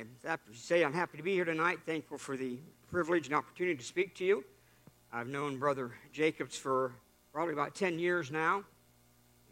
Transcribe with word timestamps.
I 0.00 0.28
have 0.30 0.42
to 0.46 0.54
say 0.54 0.82
I'm 0.82 0.94
happy 0.94 1.18
to 1.18 1.22
be 1.22 1.34
here 1.34 1.44
tonight. 1.44 1.80
Thankful 1.84 2.16
for 2.16 2.34
the 2.34 2.58
privilege 2.90 3.26
and 3.26 3.34
opportunity 3.34 3.76
to 3.76 3.84
speak 3.84 4.14
to 4.14 4.24
you. 4.24 4.42
I've 5.12 5.28
known 5.28 5.58
Brother 5.58 5.90
Jacobs 6.10 6.56
for 6.56 6.92
probably 7.34 7.52
about 7.52 7.74
10 7.74 7.98
years 7.98 8.30
now, 8.30 8.64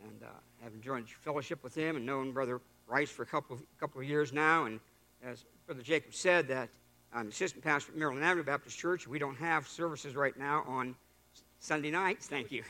and 0.02 0.22
uh, 0.22 0.28
have 0.62 0.72
enjoyed 0.72 1.06
fellowship 1.06 1.62
with 1.62 1.74
him 1.74 1.96
and 1.96 2.06
known 2.06 2.32
Brother 2.32 2.62
Rice 2.86 3.10
for 3.10 3.24
a 3.24 3.26
couple 3.26 3.56
of, 3.56 3.62
couple 3.78 4.00
of 4.00 4.08
years 4.08 4.32
now. 4.32 4.64
And 4.64 4.80
as 5.22 5.44
Brother 5.66 5.82
Jacobs 5.82 6.16
said, 6.16 6.48
that 6.48 6.70
I'm 7.12 7.28
assistant 7.28 7.62
pastor 7.62 7.92
at 7.92 7.98
Maryland 7.98 8.24
Avenue 8.24 8.44
Baptist 8.44 8.78
Church. 8.78 9.06
We 9.06 9.18
don't 9.18 9.36
have 9.36 9.68
services 9.68 10.16
right 10.16 10.36
now 10.38 10.64
on 10.66 10.94
Sunday 11.58 11.90
nights. 11.90 12.26
Thank 12.26 12.50
you. 12.50 12.62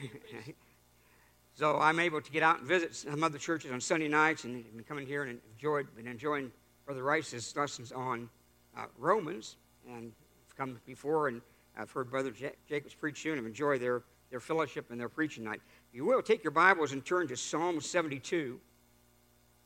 so 1.55 1.79
I'm 1.79 2.01
able 2.01 2.23
to 2.23 2.33
get 2.33 2.43
out 2.43 2.59
and 2.59 2.67
visit 2.67 2.97
some 2.97 3.23
other 3.23 3.39
churches 3.39 3.71
on 3.71 3.81
Sunday 3.81 4.09
nights 4.09 4.43
and, 4.43 4.65
and 4.75 4.85
coming 4.85 5.07
here 5.07 5.23
and 5.23 5.39
enjoyed 5.55 5.95
been 5.95 6.09
enjoying 6.09 6.51
Brother 6.89 7.03
Rice's 7.03 7.55
lessons 7.55 7.93
on 7.93 8.31
uh, 8.75 8.87
Romans, 8.97 9.57
and 9.87 10.11
I've 10.49 10.57
come 10.57 10.81
before 10.87 11.29
and 11.29 11.43
I've 11.77 11.91
heard 11.91 12.11
Brother 12.11 12.31
J- 12.31 12.55
Jacobs 12.67 12.95
preach 12.95 13.21
soon 13.21 13.37
and 13.37 13.47
enjoy 13.47 13.77
their, 13.79 14.05
their 14.31 14.41
fellowship 14.41 14.91
and 14.91 14.99
their 14.99 15.11
preaching 15.11 15.45
night. 15.45 15.61
If 15.91 15.95
you 15.95 16.07
will, 16.07 16.23
take 16.23 16.43
your 16.43 16.51
Bibles 16.51 16.93
and 16.93 17.05
turn 17.05 17.29
to 17.29 17.37
Psalm 17.37 17.83
72. 17.83 18.59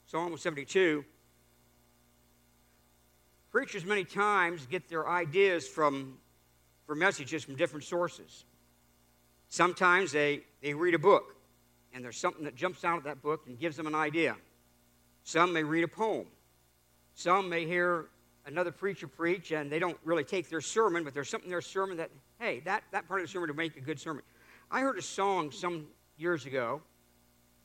Psalm 0.04 0.36
72. 0.36 1.04
Preachers 3.52 3.84
many 3.84 4.02
times 4.02 4.66
get 4.66 4.88
their 4.88 5.08
ideas 5.08 5.68
from, 5.68 6.18
for 6.86 6.96
messages 6.96 7.44
from 7.44 7.54
different 7.54 7.84
sources. 7.84 8.46
Sometimes 9.48 10.10
they, 10.10 10.40
they 10.60 10.74
read 10.74 10.94
a 10.94 10.98
book, 10.98 11.36
and 11.94 12.04
there's 12.04 12.18
something 12.18 12.42
that 12.42 12.56
jumps 12.56 12.84
out 12.84 12.98
of 12.98 13.04
that 13.04 13.22
book 13.22 13.44
and 13.46 13.60
gives 13.60 13.76
them 13.76 13.86
an 13.86 13.94
idea. 13.94 14.34
Some 15.22 15.52
may 15.52 15.62
read 15.62 15.84
a 15.84 15.88
poem. 15.88 16.26
Some 17.14 17.48
may 17.48 17.66
hear 17.66 18.06
another 18.46 18.72
preacher 18.72 19.06
preach 19.06 19.52
and 19.52 19.70
they 19.70 19.78
don't 19.78 19.98
really 20.04 20.24
take 20.24 20.48
their 20.48 20.60
sermon, 20.60 21.04
but 21.04 21.14
there's 21.14 21.28
something 21.28 21.48
in 21.48 21.50
their 21.52 21.60
sermon 21.60 21.96
that, 21.98 22.10
hey, 22.38 22.60
that, 22.60 22.82
that 22.92 23.06
part 23.06 23.20
of 23.20 23.26
the 23.26 23.32
sermon 23.32 23.48
would 23.48 23.56
make 23.56 23.76
a 23.76 23.80
good 23.80 24.00
sermon. 24.00 24.22
I 24.70 24.80
heard 24.80 24.98
a 24.98 25.02
song 25.02 25.50
some 25.50 25.86
years 26.16 26.46
ago, 26.46 26.82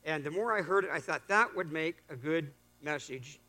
and 0.04 0.22
the 0.22 0.30
more 0.30 0.56
I 0.56 0.62
heard 0.62 0.84
it, 0.84 0.90
I 0.92 1.00
thought 1.00 1.26
that 1.28 1.54
would 1.56 1.72
make 1.72 1.96
a 2.10 2.16
good 2.16 2.52
message 2.82 3.40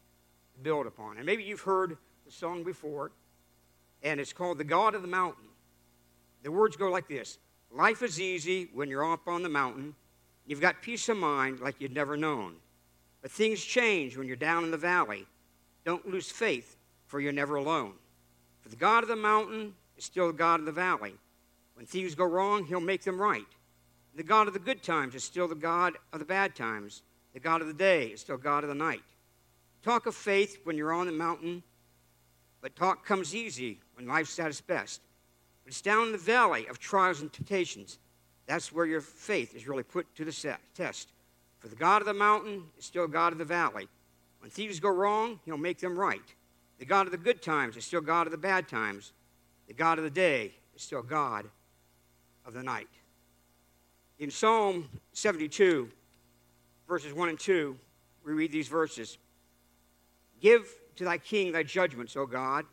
to 0.54 0.60
build 0.62 0.88
upon. 0.88 1.18
And 1.18 1.26
maybe 1.26 1.44
you've 1.44 1.62
heard 1.62 1.98
the 2.26 2.32
song 2.32 2.64
before, 2.64 3.12
and 4.02 4.20
it's 4.20 4.34
called 4.34 4.58
The 4.58 4.64
God 4.64 4.96
of 4.96 5.02
the 5.02 5.08
Mountain. 5.08 5.46
The 6.44 6.52
words 6.52 6.78
go 6.78 6.90
like 6.90 7.08
this 7.08 7.38
Life 7.72 8.02
is 8.02 8.20
easy 8.20 8.70
when 8.74 8.90
you're 8.90 9.12
up 9.12 9.28
on 9.28 9.44
the 9.44 9.50
mountain. 9.50 9.96
You've 10.46 10.62
got 10.62 10.82
peace 10.82 11.08
of 11.10 11.18
mind 11.18 11.60
like 11.60 11.80
you'd 11.80 11.94
never 11.94 12.18
known. 12.18 12.56
But 13.22 13.32
things 13.32 13.64
change 13.64 14.18
when 14.18 14.26
you're 14.26 14.36
down 14.36 14.64
in 14.64 14.72
the 14.72 14.78
valley. 14.78 15.28
Don't 15.90 16.08
lose 16.08 16.30
faith, 16.30 16.78
for 17.08 17.20
you're 17.20 17.32
never 17.32 17.56
alone. 17.56 17.94
For 18.62 18.70
the 18.70 18.76
God 18.76 19.02
of 19.02 19.10
the 19.10 19.16
mountain 19.16 19.74
is 19.98 20.04
still 20.04 20.28
the 20.28 20.34
God 20.34 20.60
of 20.60 20.68
the 20.68 20.72
valley. 20.72 21.16
When 21.74 21.88
things 21.88 22.14
go 22.14 22.26
wrong, 22.26 22.64
he'll 22.64 22.80
make 22.80 23.02
them 23.02 23.20
right. 23.20 23.48
The 24.14 24.22
God 24.22 24.48
of 24.48 24.54
the 24.54 24.60
good 24.60 24.84
times 24.84 25.16
is 25.16 25.24
still 25.24 25.48
the 25.48 25.56
God 25.56 25.94
of 26.14 26.20
the 26.20 26.26
bad 26.26 26.56
times. 26.56 27.02
The 27.34 27.40
God 27.40 27.62
of 27.62 27.68
the 27.68 27.74
day 27.74 28.10
is 28.10 28.22
still 28.22 28.38
God 28.38 28.64
of 28.64 28.70
the 28.70 28.76
night. 28.76 29.02
Talk 29.82 30.06
of 30.06 30.14
faith 30.14 30.60
when 30.64 30.78
you're 30.78 30.94
on 30.94 31.08
the 31.08 31.12
mountain, 31.12 31.64
but 32.62 32.76
talk 32.76 33.04
comes 33.04 33.34
easy 33.34 33.80
when 33.96 34.06
life's 34.06 34.38
at 34.38 34.46
its 34.46 34.62
best. 34.62 35.02
But 35.64 35.72
it's 35.72 35.82
down 35.82 36.06
in 36.06 36.12
the 36.12 36.20
valley 36.20 36.68
of 36.68 36.78
trials 36.78 37.22
and 37.22 37.34
temptations. 37.34 37.98
That's 38.46 38.72
where 38.72 38.86
your 38.86 39.02
faith 39.02 39.56
is 39.56 39.68
really 39.68 39.82
put 39.82 40.14
to 40.18 40.24
the 40.24 40.56
test. 40.76 41.10
For 41.58 41.68
the 41.68 41.76
God 41.76 42.04
of 42.04 42.06
the 42.06 42.14
mountain 42.14 42.66
is 42.78 42.86
still 42.86 43.08
God 43.08 43.32
of 43.34 43.40
the 43.40 43.44
valley. 43.44 43.88
When 44.40 44.50
things 44.50 44.80
go 44.80 44.90
wrong, 44.90 45.40
he'll 45.46 45.58
make 45.58 45.80
them 45.80 45.98
right. 45.98 46.22
The 46.80 46.86
God 46.86 47.06
of 47.06 47.12
the 47.12 47.18
good 47.18 47.42
times 47.42 47.76
is 47.76 47.86
still 47.86 48.02
God 48.02 48.26
of 48.26 48.32
the 48.32 48.38
bad 48.38 48.68
times. 48.68 49.12
The 49.68 49.74
God 49.74 49.98
of 49.98 50.04
the 50.04 50.10
day 50.10 50.54
is 50.76 50.82
still 50.82 51.02
God 51.02 51.46
of 52.46 52.54
the 52.54 52.64
night. 52.64 52.88
In 54.18 54.32
Psalm 54.32 54.90
72, 55.14 55.90
verses 56.88 57.14
1 57.14 57.30
and 57.30 57.40
2, 57.40 57.78
we 58.26 58.34
read 58.34 58.52
these 58.52 58.68
verses 58.68 59.18
Give 60.42 60.68
to 60.96 61.04
thy 61.04 61.18
king 61.18 61.52
thy 61.52 61.64
judgments, 61.64 62.16
O 62.16 62.26
God, 62.26 62.66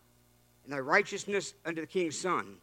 and 0.65 0.73
thy 0.73 0.79
righteousness 0.79 1.55
unto 1.65 1.81
the 1.81 1.87
king's 1.87 2.19
son. 2.19 2.57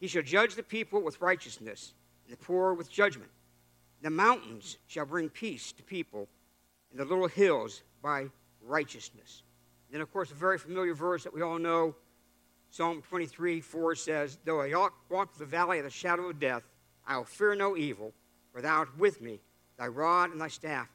He 0.00 0.06
shall 0.06 0.22
judge 0.22 0.54
the 0.54 0.62
people 0.62 1.02
with 1.02 1.20
righteousness, 1.20 1.92
and 2.24 2.32
the 2.36 2.44
poor 2.44 2.74
with 2.74 2.90
judgment. 2.90 3.30
The 4.02 4.10
mountains 4.10 4.78
shall 4.86 5.06
bring 5.06 5.28
peace 5.28 5.72
to 5.72 5.82
people, 5.82 6.28
and 6.90 7.00
the 7.00 7.04
little 7.04 7.28
hills 7.28 7.82
by 8.02 8.26
righteousness. 8.62 9.42
Then, 9.90 10.00
of 10.00 10.12
course, 10.12 10.30
a 10.30 10.34
very 10.34 10.58
familiar 10.58 10.94
verse 10.94 11.24
that 11.24 11.34
we 11.34 11.42
all 11.42 11.58
know 11.58 11.94
Psalm 12.70 13.02
23 13.08 13.60
4 13.60 13.94
says, 13.94 14.38
Though 14.44 14.60
I 14.60 14.72
walk 15.08 15.34
through 15.34 15.46
the 15.46 15.50
valley 15.50 15.78
of 15.78 15.84
the 15.84 15.90
shadow 15.90 16.28
of 16.28 16.38
death, 16.38 16.62
I 17.06 17.16
will 17.16 17.24
fear 17.24 17.54
no 17.54 17.76
evil, 17.76 18.12
for 18.52 18.60
thou 18.60 18.78
art 18.78 18.98
with 18.98 19.20
me. 19.22 19.40
Thy 19.78 19.86
rod 19.86 20.32
and 20.32 20.40
thy 20.40 20.48
staff 20.48 20.88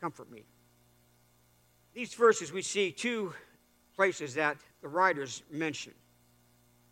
comfort 0.00 0.30
me. 0.30 0.44
These 1.92 2.14
verses, 2.14 2.52
we 2.52 2.62
see 2.62 2.92
two 2.92 3.34
places 3.96 4.34
that 4.34 4.56
the 4.80 4.88
writers 4.88 5.42
mention. 5.50 5.92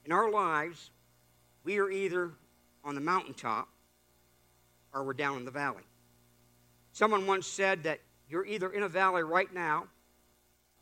In 0.05 0.13
our 0.13 0.31
lives, 0.31 0.91
we 1.65 1.79
are 1.79 1.91
either 1.91 2.33
on 2.85 2.95
the 2.95 3.01
mountaintop 3.01 3.69
or 4.93 5.05
we're 5.05 5.13
down 5.13 5.39
in 5.39 5.45
the 5.45 5.51
valley. 5.51 5.83
Someone 6.93 7.27
once 7.27 7.47
said 7.47 7.85
that 7.85 8.01
you're 8.29 8.47
either 8.47 8.71
in 8.71 8.83
a 8.83 8.89
valley 8.89 9.23
right 9.23 9.53
now, 9.53 9.87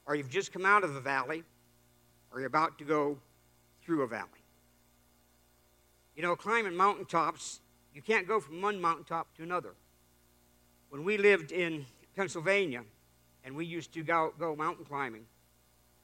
or 0.07 0.15
you've 0.15 0.31
just 0.31 0.53
come 0.53 0.65
out 0.65 0.85
of 0.85 0.95
a 0.95 1.01
valley, 1.01 1.43
or 2.31 2.41
you're 2.41 2.47
about 2.47 2.79
to 2.79 2.85
go 2.85 3.19
through 3.85 4.03
a 4.03 4.07
valley. 4.07 4.29
You 6.17 6.23
know, 6.23 6.37
climbing 6.37 6.77
mountaintops, 6.77 7.61
you 7.93 8.03
can't 8.03 8.27
go 8.27 8.41
from 8.41 8.63
one 8.63 8.81
mountaintop 8.81 9.35
to 9.37 9.43
another. 9.43 9.75
When 10.91 11.05
we 11.05 11.17
lived 11.17 11.53
in 11.53 11.87
Pennsylvania, 12.17 12.85
and 13.45 13.55
we 13.55 13.67
used 13.67 13.93
to 13.93 14.03
go, 14.03 14.33
go 14.39 14.57
mountain 14.57 14.85
climbing, 14.85 15.27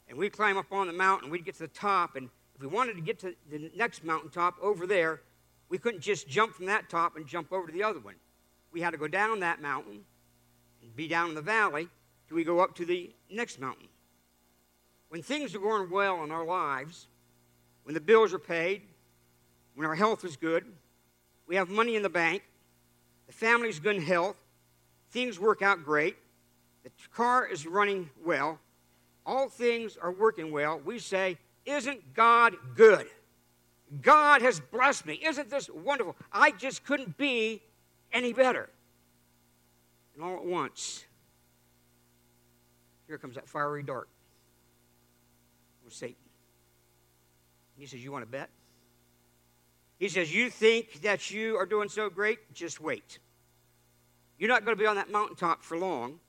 and 0.08 0.18
we'd 0.18 0.32
climb 0.32 0.58
up 0.58 0.72
on 0.72 0.86
the 0.86 0.92
mountain, 0.92 1.30
we'd 1.30 1.44
get 1.44 1.54
to 1.54 1.60
the 1.60 1.68
top, 1.68 2.16
and 2.16 2.28
if 2.54 2.60
we 2.60 2.66
wanted 2.66 2.94
to 2.96 3.00
get 3.00 3.18
to 3.20 3.34
the 3.50 3.70
next 3.76 4.04
mountaintop 4.04 4.56
over 4.60 4.86
there, 4.86 5.22
we 5.68 5.78
couldn't 5.78 6.00
just 6.00 6.28
jump 6.28 6.54
from 6.54 6.66
that 6.66 6.90
top 6.90 7.16
and 7.16 7.26
jump 7.26 7.52
over 7.52 7.68
to 7.68 7.72
the 7.72 7.82
other 7.82 8.00
one. 8.00 8.16
We 8.72 8.80
had 8.80 8.90
to 8.90 8.98
go 8.98 9.08
down 9.08 9.40
that 9.40 9.62
mountain 9.62 10.04
be 10.96 11.08
down 11.08 11.30
in 11.30 11.34
the 11.34 11.42
valley 11.42 11.88
till 12.28 12.36
we 12.36 12.44
go 12.44 12.60
up 12.60 12.74
to 12.76 12.84
the 12.84 13.12
next 13.30 13.60
mountain. 13.60 13.88
When 15.08 15.22
things 15.22 15.54
are 15.54 15.58
going 15.58 15.90
well 15.90 16.22
in 16.22 16.30
our 16.30 16.44
lives, 16.44 17.08
when 17.84 17.94
the 17.94 18.00
bills 18.00 18.32
are 18.32 18.38
paid, 18.38 18.82
when 19.74 19.86
our 19.86 19.94
health 19.94 20.24
is 20.24 20.36
good, 20.36 20.64
we 21.46 21.56
have 21.56 21.68
money 21.68 21.96
in 21.96 22.02
the 22.02 22.08
bank, 22.08 22.42
the 23.26 23.32
family's 23.32 23.80
good 23.80 23.96
in 23.96 24.02
health, 24.02 24.36
things 25.10 25.40
work 25.40 25.62
out 25.62 25.84
great, 25.84 26.16
the 26.84 26.90
car 27.12 27.46
is 27.46 27.66
running 27.66 28.08
well, 28.24 28.58
all 29.26 29.48
things 29.48 29.96
are 29.96 30.12
working 30.12 30.52
well, 30.52 30.80
we 30.84 30.98
say, 30.98 31.38
Isn't 31.66 32.14
God 32.14 32.54
good? 32.74 33.06
God 34.02 34.42
has 34.42 34.60
blessed 34.60 35.06
me. 35.06 35.20
Isn't 35.24 35.50
this 35.50 35.68
wonderful? 35.68 36.16
I 36.32 36.52
just 36.52 36.84
couldn't 36.84 37.16
be 37.16 37.62
any 38.12 38.32
better. 38.32 38.70
And 40.20 40.28
all 40.28 40.36
at 40.36 40.44
once, 40.44 41.06
here 43.06 43.16
comes 43.16 43.36
that 43.36 43.48
fiery 43.48 43.82
dart 43.82 44.06
with 45.82 45.94
Satan. 45.94 46.16
He 47.78 47.86
says, 47.86 48.04
You 48.04 48.12
want 48.12 48.26
to 48.26 48.30
bet? 48.30 48.50
He 49.98 50.10
says, 50.10 50.34
You 50.34 50.50
think 50.50 51.00
that 51.00 51.30
you 51.30 51.56
are 51.56 51.64
doing 51.64 51.88
so 51.88 52.10
great? 52.10 52.52
Just 52.52 52.82
wait. 52.82 53.18
You're 54.38 54.50
not 54.50 54.66
going 54.66 54.76
to 54.76 54.78
be 54.82 54.86
on 54.86 54.96
that 54.96 55.10
mountaintop 55.10 55.64
for 55.64 55.78
long. 55.78 56.20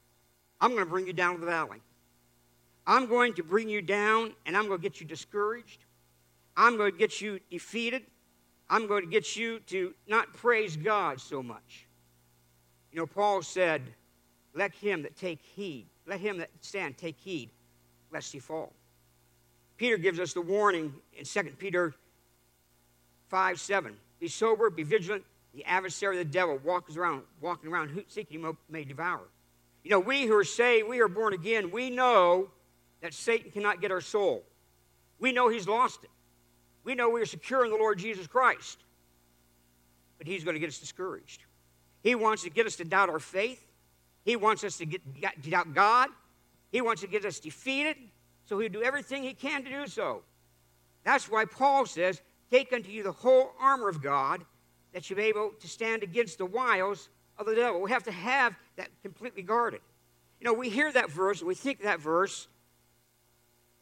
I'm 0.61 0.69
going 0.69 0.85
to 0.85 0.89
bring 0.89 1.05
you 1.05 1.11
down 1.11 1.33
to 1.33 1.41
the 1.41 1.47
valley. 1.47 1.81
I'm 2.87 3.07
going 3.07 3.33
to 3.33 3.43
bring 3.43 3.67
you 3.67 3.81
down 3.81 4.31
and 4.45 4.55
I'm 4.55 4.67
going 4.67 4.79
to 4.79 4.83
get 4.83 5.01
you 5.01 5.05
discouraged. 5.05 5.83
I'm 6.55 6.77
going 6.77 6.93
to 6.93 6.97
get 6.97 7.19
you 7.19 7.41
defeated. 7.49 8.03
I'm 8.69 8.87
going 8.87 9.03
to 9.03 9.09
get 9.11 9.35
you 9.35 9.59
to 9.67 9.93
not 10.07 10.31
praise 10.31 10.77
God 10.77 11.19
so 11.19 11.43
much. 11.43 11.87
You 12.91 12.99
know, 12.99 13.07
Paul 13.07 13.41
said, 13.41 13.81
Let 14.53 14.73
him 14.73 15.03
that 15.03 15.15
take 15.17 15.41
heed, 15.41 15.87
let 16.05 16.19
him 16.19 16.37
that 16.39 16.49
stand 16.61 16.97
take 16.97 17.17
heed, 17.17 17.49
lest 18.11 18.31
he 18.31 18.39
fall. 18.39 18.73
Peter 19.77 19.97
gives 19.97 20.19
us 20.19 20.33
the 20.33 20.41
warning 20.41 20.93
in 21.17 21.25
2 21.25 21.43
Peter 21.57 21.93
5 23.29 23.59
7. 23.59 23.95
Be 24.19 24.27
sober, 24.27 24.69
be 24.69 24.83
vigilant. 24.83 25.23
The 25.55 25.65
adversary 25.65 26.19
of 26.19 26.27
the 26.27 26.31
devil 26.31 26.59
walks 26.63 26.95
around, 26.95 27.23
walking 27.41 27.71
around, 27.71 28.03
seeking 28.07 28.41
him 28.41 28.57
may 28.69 28.83
devour. 28.83 29.21
You 29.83 29.89
know, 29.89 29.99
we 29.99 30.25
who 30.25 30.37
are 30.37 30.43
saved, 30.43 30.87
we 30.87 30.99
are 30.99 31.07
born 31.07 31.33
again, 31.33 31.71
we 31.71 31.89
know 31.89 32.49
that 33.01 33.13
Satan 33.13 33.51
cannot 33.51 33.81
get 33.81 33.91
our 33.91 34.01
soul. 34.01 34.43
We 35.19 35.31
know 35.31 35.49
he's 35.49 35.67
lost 35.67 36.03
it. 36.03 36.09
We 36.83 36.95
know 36.95 37.09
we 37.09 37.21
are 37.21 37.25
secure 37.25 37.65
in 37.65 37.71
the 37.71 37.77
Lord 37.77 37.99
Jesus 37.99 38.27
Christ. 38.27 38.79
But 40.17 40.27
he's 40.27 40.43
going 40.43 40.53
to 40.53 40.59
get 40.59 40.69
us 40.69 40.77
discouraged. 40.79 41.43
He 42.01 42.15
wants 42.15 42.43
to 42.43 42.49
get 42.49 42.65
us 42.65 42.75
to 42.77 42.85
doubt 42.85 43.09
our 43.09 43.19
faith. 43.19 43.65
He 44.23 44.35
wants 44.35 44.63
us 44.63 44.77
to 44.77 44.85
get, 44.85 45.01
doubt 45.49 45.73
God. 45.73 46.09
He 46.71 46.81
wants 46.81 47.01
to 47.01 47.07
get 47.07 47.25
us 47.25 47.39
defeated 47.39 47.97
So 48.45 48.59
he'll 48.59 48.69
do 48.69 48.81
everything 48.81 49.23
he 49.23 49.33
can 49.33 49.63
to 49.63 49.69
do 49.69 49.87
so. 49.87 50.23
That's 51.03 51.29
why 51.29 51.45
Paul 51.45 51.85
says, 51.85 52.21
Take 52.49 52.73
unto 52.73 52.91
you 52.91 53.01
the 53.01 53.13
whole 53.13 53.53
armor 53.59 53.87
of 53.87 54.03
God, 54.03 54.43
that 54.93 55.09
you 55.09 55.15
may 55.15 55.31
be 55.31 55.39
able 55.39 55.51
to 55.61 55.67
stand 55.67 56.03
against 56.03 56.37
the 56.37 56.45
wiles 56.45 57.07
of 57.37 57.45
the 57.45 57.55
devil. 57.55 57.81
We 57.81 57.91
have 57.91 58.03
to 58.03 58.11
have 58.11 58.55
that 58.75 58.89
completely 59.01 59.41
guarded. 59.41 59.79
You 60.39 60.45
know, 60.45 60.53
we 60.53 60.69
hear 60.69 60.91
that 60.91 61.09
verse 61.09 61.39
and 61.39 61.47
we 61.47 61.55
think 61.55 61.81
that 61.83 62.01
verse, 62.01 62.47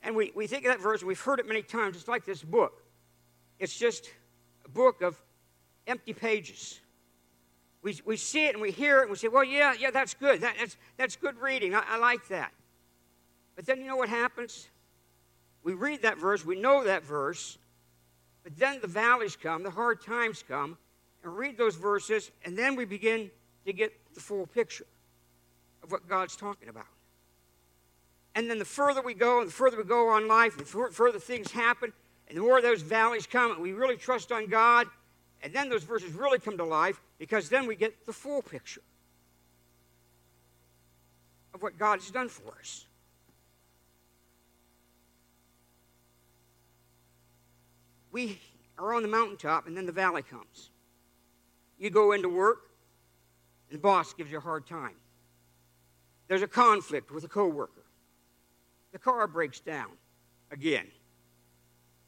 and 0.04 0.16
we, 0.16 0.32
we 0.36 0.46
think 0.46 0.66
of 0.66 0.72
that 0.72 0.82
verse 0.82 1.02
and 1.02 1.08
we've 1.08 1.20
heard 1.20 1.40
it 1.40 1.48
many 1.48 1.64
times. 1.64 1.98
It's 1.98 2.08
like 2.08 2.26
this 2.26 2.44
book. 2.44 2.84
It's 3.58 3.76
just 3.78 4.12
a 4.66 4.70
book 4.70 5.02
of 5.02 5.20
empty 5.88 6.14
pages. 6.14 6.80
We, 7.82 8.00
we 8.06 8.18
see 8.18 8.46
it 8.46 8.54
and 8.54 8.62
we 8.62 8.72
hear 8.72 9.00
it 9.00 9.04
and 9.04 9.12
we 9.12 9.18
say, 9.18 9.30
well, 9.30 9.44
yeah, 9.44 9.74
yeah, 9.78 9.92
that's 9.92 10.14
good. 10.14 10.42
That, 10.42 10.56
that's, 10.60 10.78
that's 10.98 11.16
good 11.16 11.38
reading. 11.38 11.74
I, 11.74 11.84
I 11.88 11.98
like 11.98 12.28
that. 12.28 12.52
But 13.56 13.66
then 13.66 13.80
you 13.80 13.88
know 13.88 13.96
what 13.96 14.10
happens? 14.10 14.68
We 15.64 15.74
read 15.74 16.02
that 16.04 16.18
verse, 16.18 16.46
we 16.46 16.60
know 16.60 16.84
that 16.86 17.04
verse, 17.04 17.58
but 18.44 18.58
then 18.58 18.80
the 18.82 18.88
valleys 18.88 19.36
come, 19.36 19.64
the 19.64 19.70
hard 19.70 20.02
times 20.02 20.44
come, 20.48 20.78
and 21.24 21.36
read 21.36 21.58
those 21.58 21.76
verses, 21.76 22.32
and 22.46 22.58
then 22.58 22.76
we 22.76 22.86
begin 22.86 23.30
to 23.66 23.74
get 23.74 23.94
the 24.14 24.22
full 24.22 24.48
picture 24.48 24.86
of 25.84 25.92
what 25.92 26.08
God's 26.08 26.36
talking 26.36 26.70
about. 26.70 26.86
And 28.36 28.50
then 28.50 28.60
the 28.60 28.66
further 28.66 29.02
we 29.02 29.14
go, 29.14 29.40
and 29.40 29.50
the 29.50 29.54
further 29.54 29.78
we 29.78 29.84
go 29.84 30.10
on 30.10 30.28
life, 30.28 30.58
the 30.58 30.64
further 30.64 31.20
things 31.20 31.52
happen, 31.52 31.92
and 32.30 32.38
the 32.38 32.42
more 32.42 32.62
those 32.62 32.82
valleys 32.82 33.28
come, 33.28 33.52
and 33.52 33.62
we 33.62 33.74
really 33.74 33.98
trust 33.98 34.32
on 34.32 34.48
God, 34.48 34.88
and 35.42 35.54
then 35.54 35.70
those 35.70 35.84
verses 35.84 36.14
really 36.14 36.40
come 36.40 36.58
to 36.58 36.64
life 36.64 37.02
because 37.18 37.50
then 37.50 37.66
we 37.66 37.76
get 37.76 38.06
the 38.06 38.14
full 38.14 38.42
picture 38.42 38.82
of 41.54 41.62
what 41.62 41.78
God 41.78 42.00
has 42.00 42.12
done 42.12 42.30
for 42.30 42.54
us. 42.60 42.86
We 48.12 48.40
are 48.78 48.94
on 48.94 49.02
the 49.02 49.08
mountaintop, 49.08 49.68
and 49.68 49.78
then 49.78 49.86
the 49.86 49.92
valley 49.92 50.24
comes. 50.24 50.72
You 51.78 51.90
go 51.90 52.12
into 52.14 52.28
work, 52.28 52.60
and 53.70 53.78
the 53.78 53.82
boss 53.82 54.14
gives 54.14 54.32
you 54.32 54.38
a 54.38 54.42
hard 54.42 54.66
time. 54.66 54.96
There's 56.28 56.42
a 56.42 56.48
conflict 56.48 57.12
with 57.12 57.24
a 57.24 57.28
coworker. 57.28 57.86
The 58.92 59.00
car 59.00 59.28
breaks 59.28 59.60
down 59.60 59.92
again. 60.52 60.88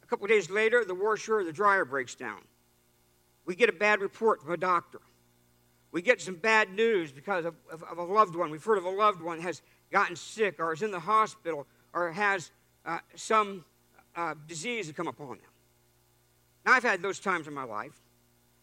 A 0.03 0.07
couple 0.07 0.27
days 0.27 0.49
later, 0.49 0.83
the 0.83 0.95
washer, 0.95 1.39
or 1.39 1.43
the 1.43 1.53
dryer 1.53 1.85
breaks 1.85 2.15
down. 2.15 2.39
We 3.45 3.55
get 3.55 3.69
a 3.69 3.73
bad 3.73 4.01
report 4.01 4.41
from 4.41 4.53
a 4.53 4.57
doctor. 4.57 4.99
We 5.91 6.01
get 6.01 6.21
some 6.21 6.35
bad 6.35 6.71
news 6.71 7.11
because 7.11 7.45
of, 7.45 7.55
of, 7.71 7.83
of 7.83 7.97
a 7.97 8.03
loved 8.03 8.35
one. 8.35 8.49
We've 8.49 8.63
heard 8.63 8.77
of 8.77 8.85
a 8.85 8.89
loved 8.89 9.21
one 9.21 9.41
has 9.41 9.61
gotten 9.91 10.15
sick 10.15 10.59
or 10.59 10.73
is 10.73 10.81
in 10.81 10.91
the 10.91 10.99
hospital 10.99 11.67
or 11.93 12.11
has 12.11 12.51
uh, 12.85 12.99
some 13.15 13.65
uh, 14.15 14.35
disease 14.47 14.91
come 14.95 15.07
upon 15.07 15.29
them. 15.29 15.51
Now, 16.65 16.73
I've 16.73 16.83
had 16.83 17.01
those 17.01 17.19
times 17.19 17.47
in 17.47 17.53
my 17.53 17.63
life. 17.63 17.99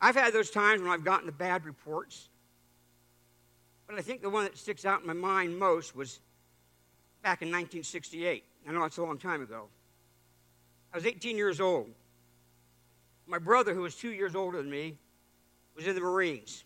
I've 0.00 0.14
had 0.14 0.32
those 0.32 0.50
times 0.50 0.80
when 0.80 0.90
I've 0.90 1.04
gotten 1.04 1.26
the 1.26 1.32
bad 1.32 1.64
reports. 1.64 2.28
But 3.86 3.98
I 3.98 4.02
think 4.02 4.22
the 4.22 4.30
one 4.30 4.44
that 4.44 4.56
sticks 4.56 4.84
out 4.84 5.00
in 5.00 5.06
my 5.06 5.12
mind 5.12 5.58
most 5.58 5.96
was 5.96 6.20
back 7.22 7.42
in 7.42 7.48
1968. 7.48 8.44
I 8.66 8.72
know 8.72 8.84
it's 8.84 8.98
a 8.98 9.02
long 9.02 9.18
time 9.18 9.42
ago. 9.42 9.64
I 10.92 10.96
was 10.96 11.06
18 11.06 11.36
years 11.36 11.60
old. 11.60 11.90
My 13.28 13.38
brother, 13.38 13.74
who 13.74 13.82
was 13.82 13.94
two 13.94 14.10
years 14.10 14.34
older 14.34 14.56
than 14.56 14.70
me, 14.70 14.96
was 15.76 15.86
in 15.86 15.94
the 15.94 16.00
Marines. 16.00 16.64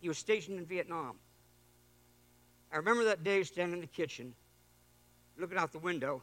He 0.00 0.08
was 0.08 0.16
stationed 0.16 0.58
in 0.58 0.64
Vietnam. 0.64 1.16
I 2.72 2.76
remember 2.76 3.04
that 3.04 3.24
day 3.24 3.42
standing 3.42 3.74
in 3.74 3.80
the 3.80 3.88
kitchen, 3.88 4.32
looking 5.36 5.58
out 5.58 5.72
the 5.72 5.80
window, 5.80 6.22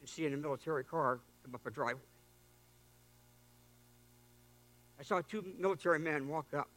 and 0.00 0.08
seeing 0.08 0.34
a 0.34 0.36
military 0.36 0.84
car 0.84 1.20
come 1.42 1.54
up 1.54 1.66
a 1.66 1.70
driveway. 1.70 2.02
I 5.00 5.02
saw 5.02 5.22
two 5.22 5.42
military 5.58 5.98
men 5.98 6.28
walk 6.28 6.52
up 6.54 6.68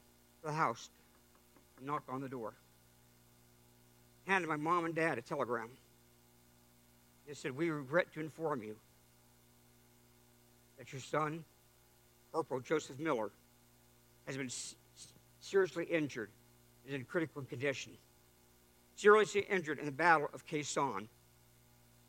to 0.42 0.48
the 0.48 0.54
house 0.54 0.90
and 1.78 1.86
knock 1.86 2.04
on 2.08 2.22
the 2.22 2.30
door. 2.30 2.54
Handed 4.26 4.48
my 4.48 4.56
mom 4.56 4.86
and 4.86 4.96
dad 4.96 5.18
a 5.18 5.22
telegram. 5.22 5.70
They 7.28 7.34
said, 7.34 7.56
We 7.56 7.70
regret 7.70 8.14
to 8.14 8.22
inform 8.22 8.64
you 8.64 8.78
that 10.78 10.92
your 10.92 11.02
son, 11.02 11.44
Corporal 12.32 12.60
Joseph 12.60 13.00
Miller, 13.00 13.32
has 14.26 14.38
been 14.38 14.50
seriously 15.40 15.86
injured, 15.86 16.30
is 16.88 16.94
in 16.94 17.04
critical 17.04 17.42
condition. 17.44 17.94
Seriously 18.96 19.46
injured 19.50 19.80
in 19.80 19.86
the 19.86 19.92
Battle 19.92 20.30
of 20.34 20.46
Khe 20.46 20.62
Sanh, 20.62 21.08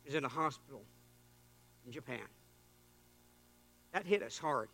is 0.05 0.15
in 0.15 0.25
a 0.25 0.29
hospital 0.29 0.81
in 1.85 1.91
Japan. 1.91 2.19
That 3.93 4.05
hit 4.05 4.21
us 4.23 4.37
hard. 4.37 4.69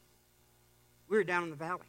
We 1.07 1.17
were 1.17 1.23
down 1.23 1.43
in 1.43 1.49
the 1.49 1.55
valley. 1.55 1.81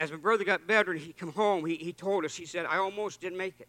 As 0.00 0.10
my 0.10 0.18
brother 0.18 0.44
got 0.44 0.66
better 0.66 0.90
and 0.90 1.00
he 1.00 1.12
come 1.12 1.32
home, 1.32 1.64
he, 1.64 1.76
he 1.76 1.92
told 1.92 2.24
us, 2.24 2.34
he 2.34 2.44
said, 2.44 2.66
I 2.66 2.78
almost 2.78 3.20
didn't 3.20 3.38
make 3.38 3.60
it. 3.60 3.68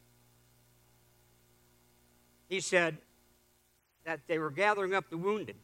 He 2.49 2.59
said, 2.59 2.97
that 4.05 4.21
they 4.27 4.39
were 4.39 4.51
gathering 4.51 4.93
up 4.93 5.09
the 5.09 5.17
wounded. 5.17 5.55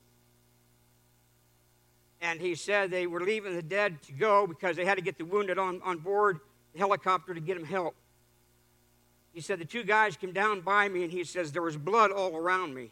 And 2.22 2.40
he 2.42 2.56
said 2.56 2.92
they 2.92 3.08
were 3.08 3.22
leaving 3.22 3.56
the 3.56 3.62
dead 3.62 4.02
to 4.04 4.12
go 4.12 4.46
because 4.46 4.76
they 4.76 4.86
had 4.86 4.98
to 4.98 5.04
get 5.04 5.18
the 5.18 5.26
wounded 5.26 5.58
on, 5.58 5.82
on 5.84 6.00
board 6.00 6.40
the 6.74 6.80
helicopter 6.80 7.34
to 7.34 7.40
get 7.40 7.56
them 7.56 7.66
help. 7.66 7.96
He 9.34 9.42
said 9.42 9.60
the 9.60 9.66
two 9.66 9.84
guys 9.84 10.18
came 10.18 10.34
down 10.34 10.62
by 10.62 10.90
me 10.90 11.04
and 11.04 11.12
he 11.12 11.24
says 11.24 11.52
there 11.52 11.62
was 11.62 11.78
blood 11.78 12.12
all 12.12 12.36
around 12.36 12.74
me 12.74 12.92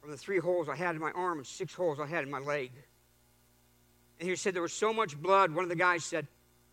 from 0.00 0.10
the 0.10 0.16
three 0.16 0.38
holes 0.38 0.68
I 0.68 0.76
had 0.76 0.94
in 0.94 1.00
my 1.00 1.12
arm 1.12 1.38
and 1.38 1.46
six 1.46 1.74
holes 1.74 1.98
I 1.98 2.06
had 2.06 2.24
in 2.24 2.30
my 2.30 2.38
leg. 2.38 2.70
And 4.20 4.28
he 4.28 4.36
said 4.36 4.54
there 4.54 4.62
was 4.62 4.72
so 4.72 4.92
much 4.92 5.20
blood, 5.20 5.54
one 5.54 5.64
of 5.64 5.68
the 5.68 5.76
guys 5.76 6.04
said, 6.04 6.26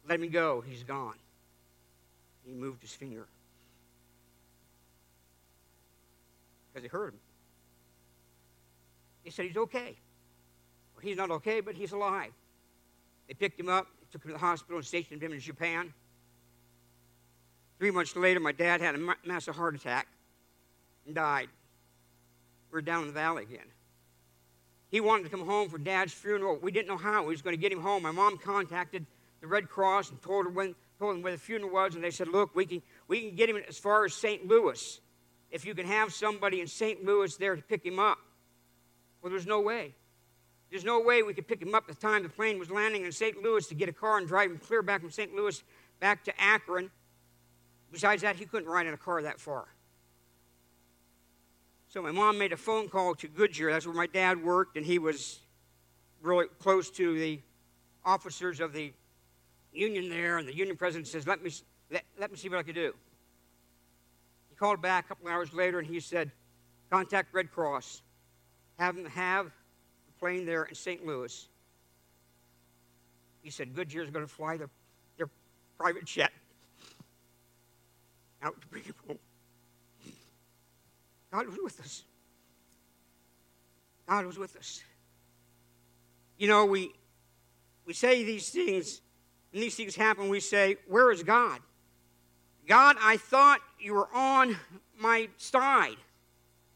Let 0.07 0.19
me 0.19 0.27
go, 0.27 0.61
he's 0.61 0.83
gone. 0.83 1.15
He 2.45 2.53
moved 2.53 2.81
his 2.81 2.93
finger. 2.93 3.27
Because 6.73 6.83
he 6.83 6.89
heard 6.89 7.13
him. 7.13 7.19
He 9.23 9.29
said 9.29 9.45
he's 9.45 9.57
okay. 9.57 9.95
Well, 10.95 11.01
he's 11.01 11.17
not 11.17 11.31
okay, 11.31 11.61
but 11.61 11.75
he's 11.75 11.91
alive. 11.91 12.31
They 13.27 13.33
picked 13.33 13.59
him 13.59 13.69
up, 13.69 13.87
took 14.11 14.23
him 14.23 14.29
to 14.29 14.33
the 14.33 14.39
hospital, 14.39 14.77
and 14.77 14.85
stationed 14.85 15.21
him 15.21 15.31
in 15.31 15.39
Japan. 15.39 15.93
Three 17.79 17.91
months 17.91 18.15
later, 18.15 18.39
my 18.39 18.51
dad 18.51 18.81
had 18.81 18.95
a 18.95 19.15
massive 19.25 19.55
heart 19.55 19.75
attack 19.75 20.07
and 21.05 21.15
died. 21.15 21.49
We 22.71 22.79
are 22.79 22.81
down 22.81 23.01
in 23.01 23.07
the 23.07 23.13
valley 23.13 23.43
again. 23.43 23.67
He 24.89 24.99
wanted 24.99 25.23
to 25.23 25.29
come 25.29 25.45
home 25.45 25.69
for 25.69 25.77
dad's 25.77 26.13
funeral. 26.13 26.59
We 26.61 26.71
didn't 26.71 26.87
know 26.87 26.97
how 26.97 27.23
we 27.23 27.29
was 27.29 27.41
going 27.41 27.55
to 27.55 27.61
get 27.61 27.71
him 27.71 27.81
home. 27.81 28.03
My 28.03 28.11
mom 28.11 28.37
contacted 28.37 29.05
the 29.41 29.47
Red 29.47 29.69
Cross 29.69 30.11
and 30.11 30.21
told 30.21 30.45
her 30.45 30.51
when 30.51 30.75
told 30.99 31.15
them 31.15 31.21
where 31.23 31.31
the 31.31 31.37
funeral 31.37 31.71
was, 31.71 31.95
and 31.95 32.03
they 32.03 32.11
said, 32.11 32.27
"Look, 32.27 32.55
we 32.55 32.65
can 32.65 32.81
we 33.07 33.21
can 33.21 33.35
get 33.35 33.49
him 33.49 33.57
as 33.67 33.77
far 33.77 34.05
as 34.05 34.13
St. 34.13 34.47
Louis." 34.47 35.01
If 35.53 35.65
you 35.65 35.75
can 35.75 35.85
have 35.85 36.11
somebody 36.11 36.59
in 36.59 36.67
St. 36.67 37.05
Louis 37.05 37.37
there 37.37 37.55
to 37.55 37.61
pick 37.61 37.85
him 37.85 37.99
up. 37.99 38.17
Well, 39.21 39.29
there's 39.29 39.45
no 39.45 39.61
way. 39.61 39.93
There's 40.71 40.83
no 40.83 40.99
way 40.99 41.21
we 41.21 41.35
could 41.35 41.47
pick 41.47 41.61
him 41.61 41.75
up 41.75 41.85
at 41.87 41.95
the 41.95 42.01
time 42.01 42.23
the 42.23 42.29
plane 42.29 42.57
was 42.57 42.71
landing 42.71 43.05
in 43.05 43.11
St. 43.11 43.41
Louis 43.41 43.65
to 43.67 43.75
get 43.75 43.87
a 43.87 43.93
car 43.93 44.17
and 44.17 44.27
drive 44.27 44.49
him 44.49 44.57
clear 44.57 44.81
back 44.81 45.01
from 45.01 45.11
St. 45.11 45.33
Louis 45.35 45.63
back 45.99 46.23
to 46.23 46.41
Akron. 46.41 46.89
Besides 47.91 48.23
that, 48.23 48.35
he 48.35 48.45
couldn't 48.45 48.67
ride 48.67 48.87
in 48.87 48.95
a 48.95 48.97
car 48.97 49.21
that 49.21 49.39
far. 49.39 49.67
So 51.87 52.01
my 52.01 52.11
mom 52.11 52.39
made 52.39 52.51
a 52.51 52.57
phone 52.57 52.89
call 52.89 53.13
to 53.13 53.27
Goodyear. 53.27 53.71
That's 53.71 53.85
where 53.85 53.95
my 53.95 54.07
dad 54.07 54.43
worked, 54.43 54.75
and 54.75 54.83
he 54.83 54.97
was 54.97 55.39
really 56.23 56.47
close 56.57 56.89
to 56.91 57.19
the 57.19 57.39
officers 58.03 58.59
of 58.59 58.73
the 58.73 58.91
union 59.71 60.09
there. 60.09 60.39
And 60.39 60.47
the 60.47 60.55
union 60.55 60.75
president 60.75 61.07
says, 61.07 61.27
"Let 61.27 61.43
me 61.43 61.51
let, 61.91 62.03
let 62.17 62.31
me 62.31 62.37
see 62.37 62.49
what 62.49 62.57
I 62.57 62.63
can 62.63 62.73
do." 62.73 62.95
He 64.53 64.57
called 64.57 64.83
back 64.83 65.05
a 65.05 65.07
couple 65.07 65.27
hours 65.27 65.51
later 65.51 65.79
and 65.79 65.87
he 65.87 65.99
said, 65.99 66.31
Contact 66.91 67.33
Red 67.33 67.51
Cross. 67.51 68.03
Have 68.77 68.95
them 68.95 69.05
have 69.05 69.45
the 69.45 70.19
plane 70.19 70.45
there 70.45 70.65
in 70.65 70.75
St. 70.75 71.03
Louis. 71.03 71.47
He 73.41 73.49
said, 73.49 73.73
Goodyear's 73.73 74.11
going 74.11 74.23
to 74.23 74.31
fly 74.31 74.57
their, 74.57 74.69
their 75.17 75.27
private 75.79 76.05
jet 76.05 76.31
out 78.43 78.61
to 78.61 78.67
bring 78.67 78.83
him 78.83 78.93
home. 79.07 79.17
God 81.31 81.47
was 81.47 81.57
with 81.63 81.79
us. 81.79 82.03
God 84.07 84.27
was 84.27 84.37
with 84.37 84.55
us. 84.55 84.83
You 86.37 86.47
know, 86.47 86.65
we, 86.65 86.93
we 87.87 87.93
say 87.93 88.23
these 88.23 88.49
things, 88.49 89.01
and 89.51 89.63
these 89.63 89.73
things 89.73 89.95
happen, 89.95 90.29
we 90.29 90.39
say, 90.39 90.77
Where 90.87 91.09
is 91.09 91.23
God? 91.23 91.59
God, 92.67 92.95
I 93.01 93.17
thought 93.17 93.59
you 93.79 93.93
were 93.93 94.07
on 94.13 94.55
my 94.99 95.27
side 95.37 95.97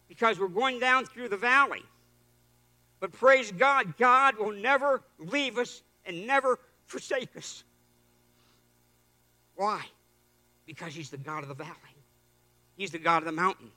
because 0.08 0.40
we're 0.40 0.48
going 0.48 0.80
down 0.80 1.06
through 1.06 1.30
the 1.30 1.38
valley. 1.38 1.84
But 3.00 3.12
praise 3.12 3.52
God, 3.52 3.98
God 3.98 4.38
will 4.38 4.52
never 4.52 5.04
leave 5.20 5.58
us 5.58 5.82
and 6.06 6.26
never 6.26 6.60
forsake 6.86 7.36
us. 7.38 7.64
Why? 9.56 9.84
Because 10.66 10.94
he's 10.94 11.10
the 11.10 11.18
God 11.18 11.44
of 11.44 11.50
the 11.50 11.56
valley. 11.56 11.74
He's 12.76 12.92
the 12.92 13.00
God 13.00 13.20
of 13.20 13.26
the 13.26 13.32
mountain. 13.32 13.72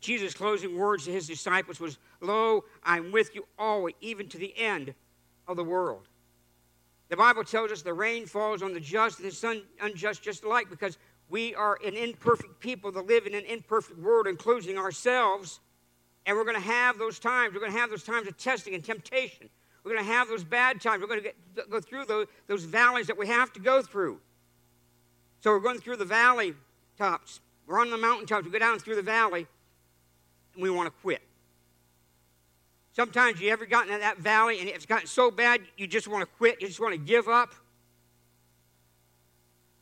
Jesus' 0.00 0.34
closing 0.34 0.76
words 0.76 1.04
to 1.06 1.12
his 1.12 1.26
disciples 1.26 1.80
was, 1.80 1.98
Lo, 2.20 2.64
I'm 2.84 3.10
with 3.10 3.34
you 3.34 3.46
always, 3.58 3.94
even 4.00 4.28
to 4.28 4.38
the 4.38 4.56
end 4.56 4.94
of 5.48 5.56
the 5.56 5.64
world. 5.64 6.08
The 7.08 7.16
Bible 7.16 7.44
tells 7.44 7.70
us 7.70 7.82
the 7.82 7.94
rain 7.94 8.26
falls 8.26 8.62
on 8.62 8.72
the 8.72 8.80
just 8.80 9.20
and 9.20 9.28
the 9.28 9.34
sun 9.34 9.62
unjust 9.80 10.22
just 10.22 10.44
alike 10.44 10.68
because 10.68 10.98
we 11.28 11.54
are 11.54 11.78
an 11.84 11.94
imperfect 11.94 12.58
people 12.60 12.90
that 12.92 13.06
live 13.06 13.26
in 13.26 13.34
an 13.34 13.44
imperfect 13.44 13.98
world, 13.98 14.26
including 14.26 14.76
ourselves. 14.78 15.60
And 16.24 16.36
we're 16.36 16.44
going 16.44 16.56
to 16.56 16.62
have 16.62 16.98
those 16.98 17.18
times. 17.18 17.54
We're 17.54 17.60
going 17.60 17.72
to 17.72 17.78
have 17.78 17.90
those 17.90 18.02
times 18.02 18.26
of 18.26 18.36
testing 18.36 18.74
and 18.74 18.84
temptation. 18.84 19.48
We're 19.84 19.92
going 19.92 20.04
to 20.04 20.12
have 20.12 20.26
those 20.26 20.42
bad 20.42 20.80
times. 20.80 21.00
We're 21.00 21.06
going 21.08 21.22
to 21.22 21.62
go 21.70 21.80
through 21.80 22.06
those, 22.06 22.26
those 22.48 22.64
valleys 22.64 23.06
that 23.06 23.16
we 23.16 23.28
have 23.28 23.52
to 23.52 23.60
go 23.60 23.82
through. 23.82 24.20
So 25.40 25.52
we're 25.52 25.60
going 25.60 25.78
through 25.78 25.96
the 25.96 26.04
valley 26.04 26.54
tops. 26.98 27.40
We're 27.66 27.80
on 27.80 27.90
the 27.90 27.96
mountaintops. 27.96 28.44
We 28.44 28.50
go 28.50 28.58
down 28.58 28.80
through 28.80 28.96
the 28.96 29.02
valley, 29.02 29.46
and 30.54 30.62
we 30.62 30.70
want 30.70 30.86
to 30.86 31.02
quit. 31.02 31.22
Sometimes 32.96 33.42
you 33.42 33.50
ever 33.50 33.66
gotten 33.66 33.92
in 33.92 34.00
that 34.00 34.16
valley 34.16 34.58
and 34.58 34.70
it's 34.70 34.86
gotten 34.86 35.06
so 35.06 35.30
bad 35.30 35.60
you 35.76 35.86
just 35.86 36.08
want 36.08 36.22
to 36.22 36.36
quit, 36.38 36.62
you 36.62 36.66
just 36.66 36.80
want 36.80 36.94
to 36.94 36.98
give 36.98 37.28
up. 37.28 37.54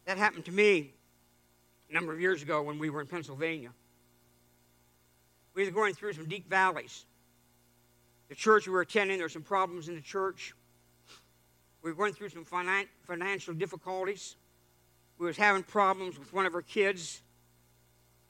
That 0.04 0.18
happened 0.18 0.46
to 0.46 0.50
me 0.50 0.90
a 1.88 1.94
number 1.94 2.12
of 2.12 2.20
years 2.20 2.42
ago 2.42 2.60
when 2.62 2.76
we 2.76 2.90
were 2.90 3.00
in 3.00 3.06
Pennsylvania. 3.06 3.70
We 5.54 5.64
were 5.64 5.70
going 5.70 5.94
through 5.94 6.14
some 6.14 6.28
deep 6.28 6.50
valleys. 6.50 7.04
The 8.30 8.34
church 8.34 8.66
we 8.66 8.72
were 8.72 8.80
attending, 8.80 9.18
there 9.18 9.26
were 9.26 9.30
some 9.30 9.42
problems 9.42 9.88
in 9.88 9.94
the 9.94 10.00
church. 10.00 10.52
We 11.82 11.92
were 11.92 11.96
going 11.96 12.14
through 12.14 12.30
some 12.30 12.44
finan- 12.44 12.88
financial 13.06 13.54
difficulties. 13.54 14.34
We 15.18 15.26
was 15.26 15.36
having 15.36 15.62
problems 15.62 16.18
with 16.18 16.32
one 16.32 16.46
of 16.46 16.54
our 16.56 16.62
kids. 16.62 17.22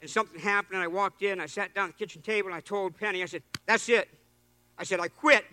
And 0.02 0.10
something 0.10 0.38
happened, 0.38 0.74
and 0.74 0.84
I 0.84 0.88
walked 0.88 1.22
in, 1.22 1.40
I 1.40 1.46
sat 1.46 1.74
down 1.74 1.88
at 1.88 1.96
the 1.96 2.04
kitchen 2.04 2.20
table, 2.20 2.48
and 2.48 2.54
I 2.54 2.60
told 2.60 2.98
Penny, 2.98 3.22
I 3.22 3.26
said, 3.26 3.42
That's 3.64 3.88
it. 3.88 4.10
I 4.78 4.84
said, 4.84 5.00
I 5.00 5.08
quit. 5.08 5.44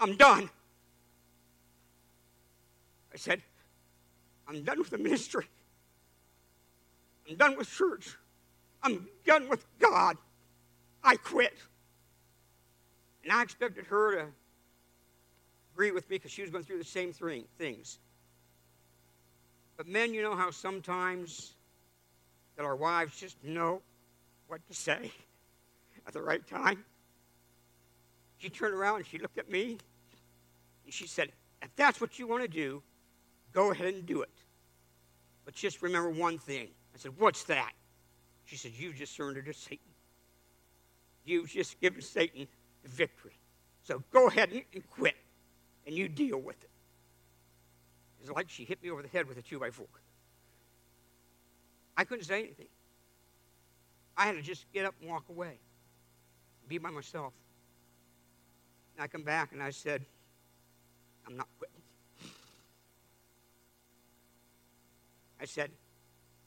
I'm 0.00 0.16
done. 0.16 0.48
I 3.12 3.16
said, 3.16 3.42
I'm 4.48 4.62
done 4.62 4.78
with 4.78 4.90
the 4.90 4.98
ministry. 4.98 5.46
I'm 7.28 7.36
done 7.36 7.56
with 7.56 7.70
church. 7.70 8.16
I'm 8.82 9.08
done 9.24 9.48
with 9.48 9.64
God. 9.78 10.16
I 11.02 11.16
quit. 11.16 11.56
And 13.22 13.32
I 13.32 13.42
expected 13.42 13.86
her 13.86 14.16
to 14.16 14.26
agree 15.72 15.90
with 15.90 16.08
me 16.10 16.16
because 16.16 16.30
she 16.30 16.42
was 16.42 16.50
going 16.50 16.64
through 16.64 16.78
the 16.78 16.84
same 16.84 17.12
thing, 17.12 17.44
things. 17.58 17.98
But 19.76 19.88
men, 19.88 20.14
you 20.14 20.22
know 20.22 20.36
how 20.36 20.50
sometimes 20.50 21.54
that 22.56 22.64
our 22.64 22.76
wives 22.76 23.18
just 23.18 23.42
know 23.42 23.80
what 24.46 24.66
to 24.68 24.74
say 24.74 25.10
at 26.06 26.12
the 26.12 26.22
right 26.22 26.46
time? 26.46 26.84
She 28.44 28.50
turned 28.50 28.74
around 28.74 28.96
and 28.96 29.06
she 29.06 29.16
looked 29.16 29.38
at 29.38 29.50
me 29.50 29.78
and 30.84 30.92
she 30.92 31.06
said, 31.06 31.32
If 31.62 31.74
that's 31.76 31.98
what 31.98 32.18
you 32.18 32.26
want 32.26 32.42
to 32.42 32.48
do, 32.48 32.82
go 33.54 33.70
ahead 33.70 33.94
and 33.94 34.04
do 34.04 34.20
it. 34.20 34.28
But 35.46 35.54
just 35.54 35.80
remember 35.80 36.10
one 36.10 36.36
thing. 36.36 36.68
I 36.94 36.98
said, 36.98 37.12
What's 37.16 37.44
that? 37.44 37.72
She 38.44 38.56
said, 38.56 38.72
You've 38.76 38.96
just 38.96 39.16
surrendered 39.16 39.46
to 39.46 39.54
Satan. 39.54 39.88
You've 41.24 41.48
just 41.48 41.80
given 41.80 42.02
Satan 42.02 42.46
the 42.82 42.90
victory. 42.90 43.32
So 43.82 44.02
go 44.12 44.28
ahead 44.28 44.50
and 44.52 44.90
quit, 44.90 45.16
and 45.86 45.96
you 45.96 46.06
deal 46.06 46.38
with 46.38 46.62
it. 46.62 46.70
It's 48.20 48.30
like 48.30 48.50
she 48.50 48.64
hit 48.64 48.82
me 48.82 48.90
over 48.90 49.00
the 49.00 49.08
head 49.08 49.26
with 49.26 49.38
a 49.38 49.42
two 49.42 49.58
by 49.58 49.70
four. 49.70 49.86
I 51.96 52.04
couldn't 52.04 52.26
say 52.26 52.40
anything. 52.40 52.68
I 54.18 54.26
had 54.26 54.32
to 54.32 54.42
just 54.42 54.70
get 54.70 54.84
up 54.84 54.94
and 55.00 55.08
walk 55.08 55.30
away, 55.30 55.60
be 56.68 56.76
by 56.76 56.90
myself. 56.90 57.32
And 58.96 59.04
I 59.04 59.06
come 59.06 59.22
back 59.22 59.52
and 59.52 59.62
I 59.62 59.70
said, 59.70 60.04
I'm 61.26 61.36
not 61.36 61.48
quitting. 61.58 61.74
I 65.40 65.44
said, 65.46 65.70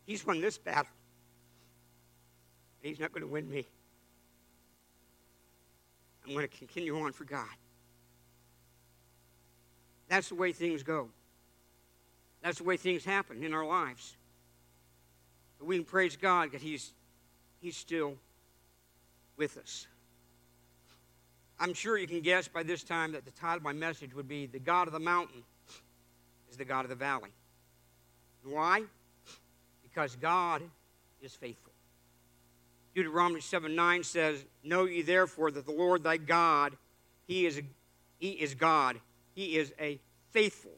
He's 0.06 0.26
won 0.26 0.40
this 0.40 0.58
battle. 0.58 0.92
He's 2.82 3.00
not 3.00 3.12
going 3.12 3.22
to 3.22 3.28
win 3.28 3.50
me. 3.50 3.66
I'm 6.26 6.34
going 6.34 6.48
to 6.48 6.58
continue 6.58 6.98
on 7.00 7.12
for 7.12 7.26
God. 7.26 7.46
That's 10.08 10.30
the 10.30 10.36
way 10.36 10.54
things 10.54 10.84
go. 10.84 11.10
That's 12.42 12.60
the 12.60 12.64
way 12.64 12.78
things 12.78 13.04
happen 13.04 13.44
in 13.44 13.54
our 13.54 13.66
lives. 13.66 14.16
But 15.60 15.68
we 15.68 15.76
can 15.76 15.86
praise 15.86 16.16
God 16.16 16.52
that 16.54 16.62
He's, 16.62 16.94
He's 17.60 17.76
still 17.76 18.16
with 19.36 19.58
us. 19.58 19.88
I'm 21.60 21.74
sure 21.74 21.98
you 21.98 22.08
can 22.08 22.22
guess 22.22 22.48
by 22.48 22.64
this 22.64 22.84
time 22.84 23.12
that 23.14 23.26
the 23.26 23.32
title 23.32 23.58
of 23.58 23.64
my 23.64 23.74
message 23.74 24.14
would 24.14 24.28
be 24.28 24.46
The 24.46 24.60
God 24.60 24.88
of 24.88 24.94
the 24.94 25.00
Mountain 25.00 25.44
is 26.52 26.58
the 26.58 26.66
God 26.66 26.86
of 26.86 26.90
the 26.90 26.96
Valley. 26.96 27.30
Why? 28.44 28.84
Because 29.82 30.16
God 30.16 30.62
is 31.22 31.34
faithful. 31.34 31.74
Deuteronomy 32.94 33.42
7 33.42 33.76
9 33.76 34.04
says, 34.04 34.46
Know 34.64 34.86
ye 34.86 35.02
therefore 35.02 35.52
that 35.52 35.66
the 35.66 35.72
Lord 35.72 36.04
thy 36.04 36.18
God, 36.18 36.76
he 37.28 37.46
is, 37.46 37.62
he 38.20 38.30
is 38.30 38.56
God. 38.56 39.00
He 39.34 39.58
is 39.58 39.74
a 39.80 40.00
faithful 40.32 40.78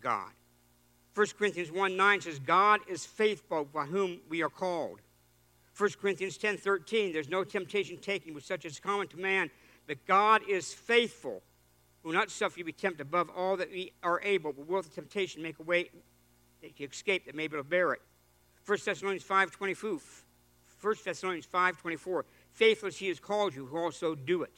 God. 0.00 0.30
1 1.14 1.26
Corinthians 1.38 1.70
1 1.70 1.96
9 1.96 2.20
says, 2.22 2.38
God 2.38 2.80
is 2.88 3.04
faithful 3.04 3.64
by 3.64 3.84
whom 3.84 4.20
we 4.28 4.42
are 4.42 4.48
called. 4.48 5.00
1 5.76 5.90
Corinthians 6.00 6.36
10 6.36 6.56
13, 6.56 7.12
there's 7.12 7.28
no 7.28 7.44
temptation 7.44 7.96
taken 7.96 8.34
with 8.34 8.44
such 8.44 8.64
as 8.64 8.78
common 8.80 9.06
to 9.08 9.18
man, 9.18 9.50
but 9.86 10.04
God 10.06 10.42
is 10.48 10.72
faithful, 10.72 11.42
who 12.02 12.08
will 12.08 12.16
not 12.16 12.30
suffer 12.30 12.58
you 12.58 12.64
to 12.64 12.66
be 12.66 12.72
tempted 12.72 13.02
above 13.02 13.30
all 13.36 13.56
that 13.56 13.70
we 13.70 13.92
are 14.02 14.20
able, 14.22 14.52
but 14.52 14.66
will 14.66 14.82
the 14.82 14.88
temptation 14.88 15.42
make 15.42 15.58
a 15.58 15.62
way 15.62 15.90
that 16.62 16.78
you 16.78 16.88
escape 16.90 17.26
that 17.26 17.34
may 17.34 17.48
be 17.48 17.56
able 17.56 17.64
to 17.64 17.68
bear 17.68 17.92
it. 17.92 18.02
1 18.66 18.78
Thessalonians 18.84 19.24
5 19.24 19.50
24, 19.50 19.98
1 20.80 20.94
Thessalonians 21.04 21.46
5 21.46 21.78
24, 21.78 22.24
faithless 22.52 22.96
he 22.96 23.08
has 23.08 23.18
called 23.18 23.54
you, 23.54 23.66
who 23.66 23.76
also 23.76 24.14
do 24.14 24.42
it. 24.42 24.52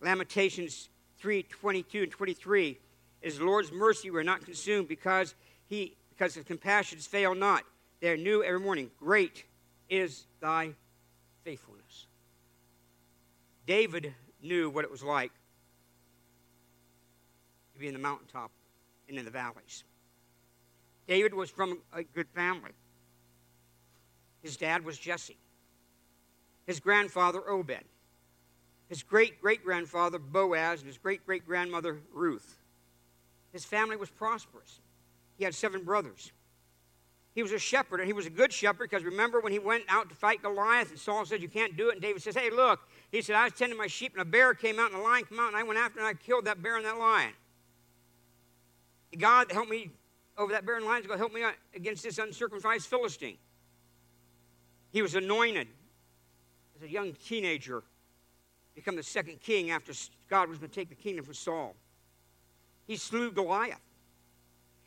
Lamentations 0.00 0.88
3 1.18 1.42
22 1.42 2.02
and 2.04 2.12
23, 2.12 2.78
is 3.22 3.38
the 3.38 3.44
Lord's 3.44 3.72
mercy 3.72 4.10
we're 4.10 4.22
not 4.22 4.44
consumed 4.44 4.86
because 4.88 5.34
he 5.66 5.96
because 6.10 6.34
his 6.34 6.44
compassions 6.44 7.06
fail 7.06 7.34
not. 7.34 7.64
They 8.00 8.10
are 8.10 8.16
new 8.16 8.42
every 8.42 8.60
morning. 8.60 8.90
Great 8.98 9.44
is 9.90 10.26
thy 10.40 10.70
faithfulness. 11.44 12.06
David 13.66 14.14
knew 14.46 14.70
what 14.70 14.84
it 14.84 14.90
was 14.90 15.02
like 15.02 15.32
to 17.74 17.80
be 17.80 17.88
in 17.88 17.92
the 17.92 18.00
mountaintop 18.00 18.50
and 19.08 19.18
in 19.18 19.24
the 19.24 19.30
valleys. 19.30 19.84
David 21.06 21.34
was 21.34 21.50
from 21.50 21.78
a 21.92 22.02
good 22.02 22.28
family. 22.34 22.72
His 24.42 24.56
dad 24.56 24.84
was 24.84 24.98
Jesse. 24.98 25.36
His 26.66 26.80
grandfather, 26.80 27.48
Obed. 27.48 27.84
His 28.88 29.02
great 29.02 29.40
great 29.40 29.64
grandfather, 29.64 30.18
Boaz, 30.18 30.80
and 30.80 30.86
his 30.86 30.98
great 30.98 31.24
great 31.26 31.46
grandmother, 31.46 31.98
Ruth. 32.12 32.56
His 33.52 33.64
family 33.64 33.96
was 33.96 34.10
prosperous. 34.10 34.80
He 35.38 35.44
had 35.44 35.54
seven 35.54 35.82
brothers. 35.82 36.32
He 37.36 37.42
was 37.42 37.52
a 37.52 37.58
shepherd, 37.58 38.00
and 38.00 38.06
he 38.06 38.14
was 38.14 38.24
a 38.24 38.30
good 38.30 38.50
shepherd 38.50 38.88
because 38.88 39.04
remember 39.04 39.40
when 39.40 39.52
he 39.52 39.58
went 39.58 39.84
out 39.90 40.08
to 40.08 40.14
fight 40.14 40.40
Goliath, 40.40 40.88
and 40.88 40.98
Saul 40.98 41.26
said, 41.26 41.42
You 41.42 41.50
can't 41.50 41.76
do 41.76 41.90
it. 41.90 41.92
And 41.92 42.00
David 42.00 42.22
says, 42.22 42.34
Hey, 42.34 42.48
look. 42.48 42.80
He 43.12 43.20
said, 43.20 43.36
I 43.36 43.44
was 43.44 43.52
tending 43.52 43.76
my 43.76 43.88
sheep, 43.88 44.14
and 44.14 44.22
a 44.22 44.24
bear 44.24 44.54
came 44.54 44.78
out, 44.78 44.90
and 44.90 44.98
a 44.98 45.02
lion 45.02 45.26
came 45.26 45.38
out, 45.38 45.48
and 45.48 45.56
I 45.56 45.62
went 45.62 45.78
after 45.78 45.98
and 45.98 46.08
I 46.08 46.14
killed 46.14 46.46
that 46.46 46.62
bear 46.62 46.78
and 46.78 46.86
that 46.86 46.96
lion. 46.96 47.34
God 49.18 49.52
help 49.52 49.68
me 49.68 49.90
over 50.38 50.50
that 50.52 50.64
bear 50.64 50.76
and 50.76 50.86
lion, 50.86 51.04
God 51.06 51.18
help 51.18 51.34
me 51.34 51.42
against 51.74 52.02
this 52.04 52.16
uncircumcised 52.16 52.86
Philistine. 52.86 53.36
He 54.90 55.02
was 55.02 55.14
anointed 55.14 55.68
as 56.74 56.88
a 56.88 56.90
young 56.90 57.12
teenager, 57.12 57.82
become 58.74 58.96
the 58.96 59.02
second 59.02 59.42
king 59.42 59.70
after 59.70 59.92
God 60.30 60.48
was 60.48 60.56
going 60.56 60.70
to 60.70 60.74
take 60.74 60.88
the 60.88 60.94
kingdom 60.94 61.26
from 61.26 61.34
Saul. 61.34 61.76
He 62.86 62.96
slew 62.96 63.30
Goliath. 63.30 63.80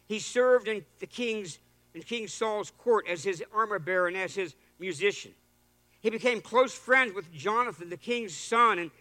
He 0.08 0.18
served 0.18 0.68
in 0.68 0.84
the 0.98 1.06
king's 1.06 1.60
in 1.94 2.02
King 2.02 2.28
Saul's 2.28 2.72
court 2.72 3.08
as 3.08 3.24
his 3.24 3.44
armor 3.54 3.80
bearer 3.80 4.08
and 4.08 4.18
as 4.18 4.36
his 4.36 4.56
musician. 4.80 5.32
He 6.02 6.10
became 6.10 6.42
close 6.42 6.74
friends 6.74 7.14
with 7.14 7.32
Jonathan, 7.32 7.90
the 7.90 7.98
king's 7.98 8.36
son. 8.36 8.80
And, 8.80 8.92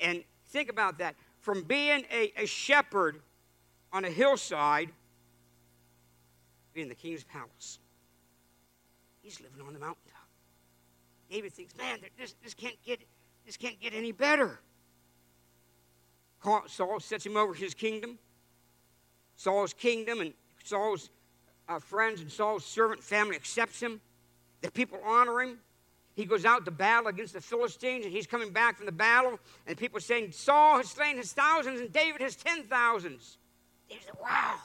and 0.00 0.24
think 0.48 0.68
about 0.70 0.98
that. 0.98 1.14
From 1.40 1.62
being 1.62 2.04
a, 2.12 2.32
a 2.36 2.46
shepherd 2.46 3.20
on 3.92 4.04
a 4.04 4.10
hillside, 4.10 4.90
being 6.72 6.88
the 6.88 6.94
king's 6.94 7.24
palace, 7.24 7.78
he's 9.22 9.40
living 9.40 9.60
on 9.66 9.72
the 9.72 9.78
mountaintop. 9.78 10.28
David 11.30 11.52
thinks, 11.52 11.76
man, 11.76 11.98
this, 12.18 12.34
this, 12.42 12.54
can't, 12.54 12.76
get, 12.84 13.00
this 13.46 13.56
can't 13.56 13.80
get 13.80 13.94
any 13.94 14.12
better. 14.12 14.60
Saul 16.66 17.00
sets 17.00 17.24
him 17.24 17.36
over 17.36 17.54
his 17.54 17.72
kingdom. 17.72 18.18
Saul's 19.36 19.72
kingdom 19.72 20.20
and 20.20 20.34
Saul's 20.62 21.10
uh, 21.68 21.78
friends 21.78 22.20
and 22.20 22.30
Saul's 22.30 22.64
servant 22.64 23.02
family 23.02 23.36
accepts 23.36 23.80
him. 23.80 24.00
The 24.60 24.70
people 24.70 24.98
honor 25.04 25.40
him. 25.40 25.58
He 26.14 26.24
goes 26.24 26.44
out 26.44 26.64
to 26.64 26.70
battle 26.70 27.08
against 27.08 27.32
the 27.34 27.40
Philistines, 27.40 28.04
and 28.04 28.14
he's 28.14 28.26
coming 28.26 28.50
back 28.50 28.76
from 28.76 28.86
the 28.86 28.92
battle, 28.92 29.38
and 29.66 29.76
people 29.76 29.98
are 29.98 30.00
saying, 30.00 30.30
Saul 30.30 30.76
has 30.76 30.88
slain 30.88 31.16
his 31.16 31.32
thousands, 31.32 31.80
and 31.80 31.92
David 31.92 32.20
has 32.20 32.36
ten 32.36 32.62
thousands. 32.62 33.38
David 33.88 34.04
said, 34.04 34.14
Wow, 34.22 34.56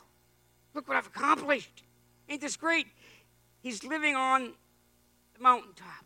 look 0.76 0.88
what 0.88 0.98
I've 0.98 1.08
accomplished. 1.08 1.84
Ain't 2.30 2.42
this 2.42 2.56
great? 2.56 2.86
He's 3.62 3.84
living 3.84 4.16
on 4.16 4.54
the 5.34 5.42
mountaintop. 5.42 6.06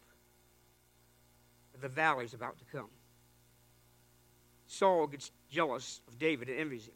The 1.82 1.90
valley's 1.90 2.34
about 2.34 2.58
to 2.60 2.66
come. 2.72 2.90
Saul 4.68 5.08
gets 5.08 5.32
jealous 5.50 6.00
of 6.08 6.18
David 6.18 6.48
and 6.48 6.58
envies 6.58 6.88
him. 6.88 6.94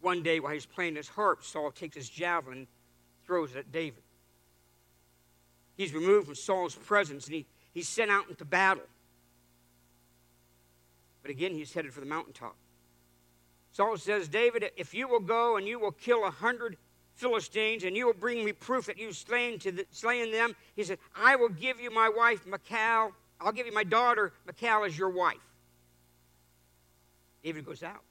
One 0.00 0.22
day 0.22 0.40
while 0.40 0.52
he's 0.52 0.66
playing 0.66 0.96
his 0.96 1.08
harp, 1.08 1.44
Saul 1.44 1.70
takes 1.70 1.96
his 1.96 2.08
javelin, 2.08 2.66
throws 3.26 3.52
it 3.52 3.58
at 3.58 3.72
David. 3.72 4.02
He's 5.76 5.94
removed 5.94 6.26
from 6.26 6.34
Saul's 6.34 6.74
presence 6.74 7.26
and 7.26 7.34
he, 7.34 7.46
he's 7.72 7.88
sent 7.88 8.10
out 8.10 8.28
into 8.28 8.44
battle. 8.44 8.84
But 11.22 11.30
again, 11.30 11.52
he's 11.52 11.72
headed 11.72 11.92
for 11.92 12.00
the 12.00 12.06
mountaintop. 12.06 12.56
Saul 13.72 13.96
says, 13.96 14.28
David, 14.28 14.70
if 14.76 14.94
you 14.94 15.06
will 15.06 15.20
go 15.20 15.56
and 15.56 15.66
you 15.66 15.78
will 15.78 15.92
kill 15.92 16.24
a 16.24 16.30
hundred 16.30 16.76
Philistines 17.14 17.84
and 17.84 17.96
you 17.96 18.06
will 18.06 18.14
bring 18.14 18.44
me 18.44 18.52
proof 18.52 18.86
that 18.86 18.98
you've 18.98 19.16
slain, 19.16 19.58
to 19.60 19.72
the, 19.72 19.86
slain 19.90 20.32
them, 20.32 20.56
he 20.74 20.82
said, 20.82 20.98
I 21.14 21.36
will 21.36 21.50
give 21.50 21.80
you 21.80 21.90
my 21.90 22.08
wife, 22.08 22.46
Michal. 22.46 23.12
I'll 23.40 23.52
give 23.52 23.66
you 23.66 23.72
my 23.72 23.84
daughter, 23.84 24.32
Michal, 24.46 24.84
as 24.84 24.98
your 24.98 25.10
wife. 25.10 25.36
David 27.42 27.64
goes 27.64 27.82
out. 27.82 28.02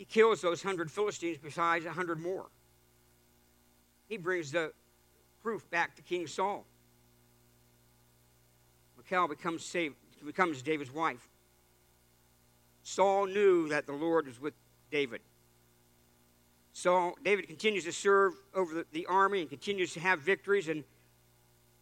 He 0.00 0.06
kills 0.06 0.40
those 0.40 0.62
hundred 0.62 0.90
Philistines 0.90 1.36
besides 1.36 1.84
a 1.84 1.90
hundred 1.90 2.20
more. 2.20 2.46
He 4.08 4.16
brings 4.16 4.50
the 4.50 4.72
proof 5.42 5.68
back 5.68 5.94
to 5.96 6.00
King 6.00 6.26
Saul. 6.26 6.64
Michal 8.96 9.28
becomes, 9.28 9.62
saved, 9.62 9.96
becomes 10.24 10.62
David's 10.62 10.90
wife. 10.90 11.28
Saul 12.82 13.26
knew 13.26 13.68
that 13.68 13.84
the 13.84 13.92
Lord 13.92 14.26
was 14.26 14.40
with 14.40 14.54
David. 14.90 15.20
So 16.72 17.14
David 17.22 17.46
continues 17.46 17.84
to 17.84 17.92
serve 17.92 18.32
over 18.54 18.72
the, 18.72 18.86
the 18.92 19.04
army 19.04 19.42
and 19.42 19.50
continues 19.50 19.92
to 19.92 20.00
have 20.00 20.20
victories, 20.20 20.68
and 20.70 20.82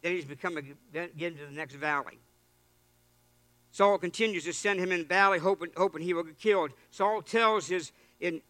then 0.01 0.11
he's 0.11 0.25
become 0.25 0.57
again 0.57 1.35
to 1.37 1.45
the 1.45 1.53
next 1.53 1.75
valley. 1.75 2.19
Saul 3.71 3.97
continues 3.97 4.43
to 4.43 4.51
send 4.51 4.77
him 4.79 4.91
in 4.91 4.99
the 4.99 5.05
valley, 5.05 5.39
hoping, 5.39 5.69
hoping 5.77 6.01
he 6.01 6.13
will 6.13 6.23
get 6.23 6.37
killed. 6.37 6.71
Saul 6.91 7.21
tells 7.21 7.67
his, 7.67 7.93
in 8.19 8.41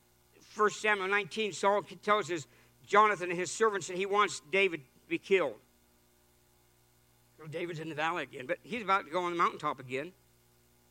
1 0.55 0.69
Samuel 0.71 1.07
19, 1.07 1.53
Saul 1.53 1.83
tells 2.03 2.27
his 2.27 2.47
Jonathan 2.85 3.29
and 3.29 3.39
his 3.39 3.51
servants 3.51 3.87
that 3.87 3.97
he 3.97 4.05
wants 4.05 4.41
David 4.51 4.79
to 4.79 5.09
be 5.09 5.17
killed. 5.17 5.55
So 7.37 7.47
David's 7.47 7.79
in 7.79 7.87
the 7.87 7.95
valley 7.95 8.23
again, 8.23 8.45
but 8.45 8.57
he's 8.63 8.81
about 8.81 9.05
to 9.05 9.11
go 9.11 9.23
on 9.23 9.31
the 9.31 9.37
mountaintop 9.37 9.79
again. 9.79 10.11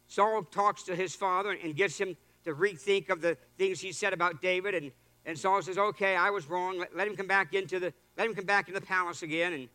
Saul 0.07 0.43
talks 0.43 0.85
to 0.85 0.97
his 0.97 1.15
father 1.15 1.51
and 1.51 1.77
gets 1.77 1.99
him 1.99 2.17
to 2.45 2.55
rethink 2.55 3.11
of 3.11 3.21
the 3.21 3.37
things 3.59 3.81
he 3.81 3.93
said 3.93 4.15
about 4.15 4.41
David, 4.41 4.75
and, 4.75 4.91
and 5.27 5.39
Saul 5.39 5.61
says, 5.61 5.77
"Okay, 5.77 6.17
I 6.17 6.31
was 6.31 6.49
wrong. 6.49 6.79
Let, 6.79 6.97
let 6.97 7.07
him 7.07 7.17
come 7.17 7.27
back 7.27 7.53
into 7.53 7.79
the 7.79 7.93
let 8.17 8.27
him 8.27 8.35
come 8.35 8.47
back 8.47 8.69
into 8.69 8.81
the 8.81 8.87
palace 8.87 9.23
again." 9.23 9.53
And 9.53 9.69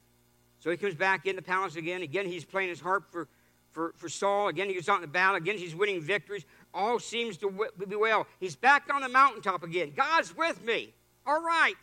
so 0.60 0.72
he 0.72 0.78
comes 0.78 0.96
back 0.96 1.28
in 1.28 1.36
the 1.36 1.42
palace 1.44 1.76
again. 1.76 2.02
Again, 2.02 2.26
he's 2.26 2.46
playing 2.46 2.70
his 2.70 2.80
harp 2.80 3.12
for 3.12 3.28
for, 3.74 3.94
for 3.98 4.08
Saul. 4.08 4.48
Again, 4.48 4.70
he 4.70 4.76
goes 4.76 4.88
out 4.88 4.96
in 4.96 5.02
the 5.02 5.08
battle. 5.08 5.36
Again, 5.36 5.58
he's 5.58 5.76
winning 5.76 6.02
victories. 6.02 6.46
All 6.74 7.00
seems 7.00 7.38
to 7.38 7.52
be 7.88 7.96
well. 7.96 8.26
He's 8.40 8.56
back 8.56 8.88
on 8.94 9.02
the 9.02 9.10
mountaintop 9.10 9.64
again. 9.64 9.92
God's 9.96 10.36
with 10.36 10.64
me. 10.64 10.94
All 11.26 11.42
right. 11.42 11.76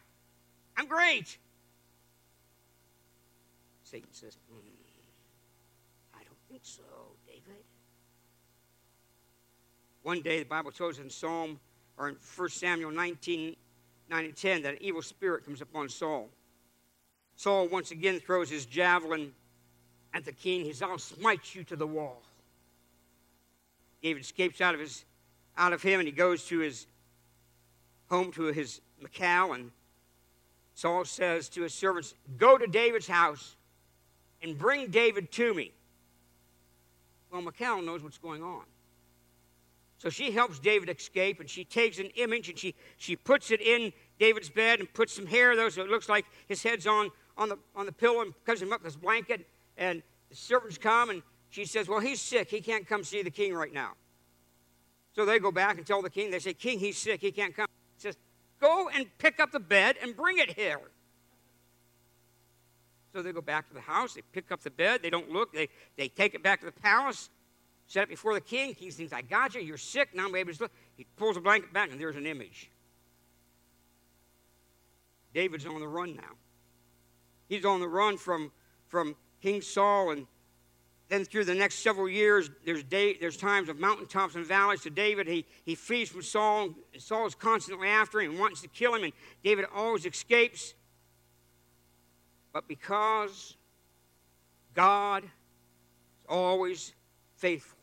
I'm 0.77 0.87
great. 0.87 1.37
Satan 3.83 4.09
says, 4.13 4.39
mm, 4.53 4.57
I 6.15 6.23
don't 6.23 6.39
think 6.49 6.63
so, 6.63 6.83
David. 7.27 7.63
One 10.03 10.23
day, 10.23 10.39
the 10.39 10.45
Bible 10.45 10.71
tells 10.71 10.99
us 10.99 11.05
in 11.05 11.11
Psalm, 11.11 11.59
or 11.99 12.09
in 12.09 12.17
1 12.37 12.49
Samuel 12.51 12.93
19, 12.93 13.57
9 14.09 14.25
and 14.25 14.37
10, 14.37 14.63
that 14.63 14.75
an 14.75 14.79
evil 14.81 15.03
spirit 15.03 15.45
comes 15.45 15.61
upon 15.61 15.89
Saul. 15.89 16.29
Saul 17.35 17.69
once 17.69 17.91
again 17.91 18.21
throws 18.21 18.49
his 18.49 18.65
javelin 18.65 19.33
at 20.13 20.25
the 20.25 20.33
king. 20.33 20.65
He 20.65 20.73
says, 20.73 20.83
I'll 20.83 20.99
smite 20.99 21.55
you 21.55 21.65
to 21.65 21.77
the 21.77 21.87
wall. 21.87 22.23
David 24.03 24.23
escapes 24.23 24.61
out 24.61 24.75
of 24.75 24.81
his 24.81 25.05
out 25.57 25.73
of 25.73 25.83
him 25.83 26.01
and 26.01 26.07
he 26.09 26.13
goes 26.13 26.47
to 26.47 26.59
his 26.59 26.87
home 28.09 28.33
to 28.33 28.45
his 28.45 28.81
Michal 29.01 29.53
and 29.53 29.71
Saul 30.75 31.05
says 31.05 31.49
to 31.51 31.63
his 31.63 31.75
servants, 31.75 32.15
Go 32.39 32.57
to 32.57 32.67
David's 32.67 33.07
house 33.07 33.57
and 34.43 34.57
bring 34.57 34.89
David 34.89 35.31
to 35.33 35.53
me. 35.53 35.73
Well, 37.31 37.43
Michal 37.43 37.83
knows 37.83 38.03
what's 38.03 38.19
going 38.19 38.43
on. 38.43 38.63
So 39.99 40.09
she 40.09 40.31
helps 40.31 40.59
David 40.59 40.89
escape 40.89 41.41
and 41.41 41.51
she 41.51 41.65
takes 41.65 41.99
an 41.99 42.07
image 42.17 42.49
and 42.49 42.59
she, 42.59 42.75
she 42.97 43.17
puts 43.17 43.51
it 43.51 43.61
in 43.61 43.93
David's 44.19 44.49
bed 44.49 44.81
and 44.81 44.93
puts 44.95 45.13
some 45.13 45.27
hair 45.27 45.55
though 45.55 45.69
so 45.69 45.83
it 45.83 45.91
looks 45.91 46.09
like 46.09 46.25
his 46.49 46.63
head's 46.63 46.87
on, 46.87 47.11
on, 47.37 47.51
the, 47.51 47.59
on 47.77 47.85
the 47.85 47.93
pillow 47.93 48.23
and 48.23 48.33
covers 48.47 48.63
him 48.63 48.73
up 48.73 48.81
with 48.83 48.95
his 48.95 48.97
blanket 48.97 49.47
and 49.81 50.03
the 50.29 50.37
servants 50.37 50.79
come, 50.79 51.11
and 51.11 51.23
she 51.49 51.65
says, 51.65 51.89
Well, 51.89 51.99
he's 51.99 52.21
sick. 52.21 52.49
He 52.49 52.61
can't 52.61 52.87
come 52.87 53.03
see 53.03 53.23
the 53.23 53.31
king 53.31 53.55
right 53.55 53.73
now. 53.73 53.95
So 55.17 55.25
they 55.27 55.41
go 55.41 55.51
back 55.51 55.79
and 55.79 55.87
tell 55.87 56.03
the 56.03 56.11
king, 56.11 56.31
They 56.31 56.39
say, 56.39 56.55
King, 56.55 56.79
he's 56.79 56.97
sick. 56.97 57.21
He 57.21 57.33
can't 57.33 57.57
come. 57.57 57.67
He 57.97 58.03
says, 58.03 58.17
Go 58.61 58.89
and 58.95 59.07
pick 59.19 59.41
up 59.41 59.51
the 59.51 59.59
bed 59.59 59.97
and 60.01 60.15
bring 60.15 60.39
it 60.39 60.53
here. 60.53 60.81
So 63.13 63.23
they 63.23 63.33
go 63.33 63.41
back 63.41 63.67
to 63.69 63.75
the 63.75 63.81
house. 63.81 64.15
They 64.15 64.23
pick 64.33 64.53
up 64.53 64.61
the 64.61 64.71
bed. 64.71 65.03
They 65.03 65.11
don't 65.11 65.31
look. 65.31 65.53
They, 65.53 65.69
they 65.97 66.07
take 66.07 66.35
it 66.35 66.45
back 66.45 66.61
to 66.61 66.67
the 66.67 66.73
palace, 66.73 67.29
set 67.89 68.05
it 68.05 68.09
before 68.09 68.35
the 68.35 68.41
king. 68.41 68.75
King 68.75 68.91
thinks, 68.93 69.13
I 69.13 69.23
got 69.23 69.55
you. 69.57 69.63
You're 69.63 69.79
sick. 69.79 70.15
Now 70.15 70.29
I'm 70.29 70.37
able 70.37 70.53
to 70.53 70.63
look. 70.63 70.73
He 70.97 71.07
pulls 71.17 71.35
the 71.35 71.41
blanket 71.41 71.73
back, 71.73 71.91
and 71.91 72.01
there's 72.01 72.15
an 72.15 72.27
image. 72.27 72.71
David's 75.35 75.67
on 75.67 75.81
the 75.81 75.89
run 75.89 76.15
now. 76.15 76.37
He's 77.49 77.65
on 77.65 77.81
the 77.81 77.89
run 77.89 78.17
from, 78.17 78.53
from 78.87 79.17
King 79.43 79.63
Saul, 79.63 80.11
and 80.11 80.27
then 81.09 81.25
through 81.25 81.45
the 81.45 81.55
next 81.55 81.77
several 81.77 82.09
years, 82.09 82.51
there's, 82.65 82.85
day, 82.85 83.17
there's 83.21 83.37
times 83.37 83.69
of 83.69 83.79
mountaintops 83.79 84.37
and 84.37 84.47
valleys 84.47 84.83
to 84.83 84.91
David. 84.91 85.27
He, 85.27 85.45
he 85.65 85.75
flees 85.75 86.09
from 86.09 86.23
Saul. 86.23 86.71
Saul 86.99 87.27
is 87.27 87.35
constantly 87.35 87.89
after 87.89 88.21
him 88.21 88.33
and 88.33 88.41
wants 88.41 88.61
to 88.63 88.69
kill 88.69 88.95
him, 88.95 89.05
and 89.05 89.13
David 89.43 89.67
always 89.75 90.07
escapes. 90.07 90.75
But 92.53 92.69
because 92.69 93.57
God 94.75 95.25
is 95.25 95.31
always 96.29 96.93
faithful, 97.37 97.79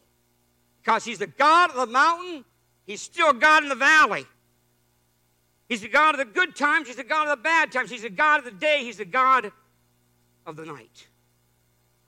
because 0.82 1.04
He's 1.04 1.20
the 1.20 1.28
God 1.28 1.72
of 1.72 1.76
the 1.76 1.88
mountain, 1.88 2.46
He's 2.86 3.02
still 3.02 3.34
God 3.34 3.64
in 3.64 3.70
the 3.70 3.76
valley. 3.76 4.26
He's 5.68 5.82
the 5.82 5.90
God 5.90 6.16
of 6.16 6.20
the 6.20 6.34
good 6.34 6.56
times, 6.56 6.88
He's 6.88 6.96
the 6.96 7.04
God 7.04 7.28
of 7.28 7.38
the 7.38 7.44
bad 7.44 7.72
times, 7.72 7.92
He's 7.92 8.04
the 8.04 8.10
God 8.10 8.40
of 8.40 8.46
the 8.46 8.52
day, 8.52 8.84
He's 8.84 8.98
the 8.98 9.06
God 9.06 9.52
of 10.46 10.56
the 10.56 10.66
night. 10.66 11.08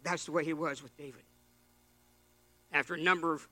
That's 0.10 0.26
the 0.26 0.32
way 0.32 0.44
he 0.44 0.54
was 0.54 0.82
with 0.82 0.98
David. 0.98 1.22
After 2.72 2.96
a 2.96 3.00
number 3.00 3.34
of 3.34 3.48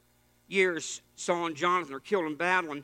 years, 0.47 1.01
Saul 1.15 1.45
and 1.45 1.55
Jonathan 1.55 1.93
are 1.93 1.99
killed 1.99 2.25
in 2.25 2.33
battle, 2.33 2.71
and 2.71 2.83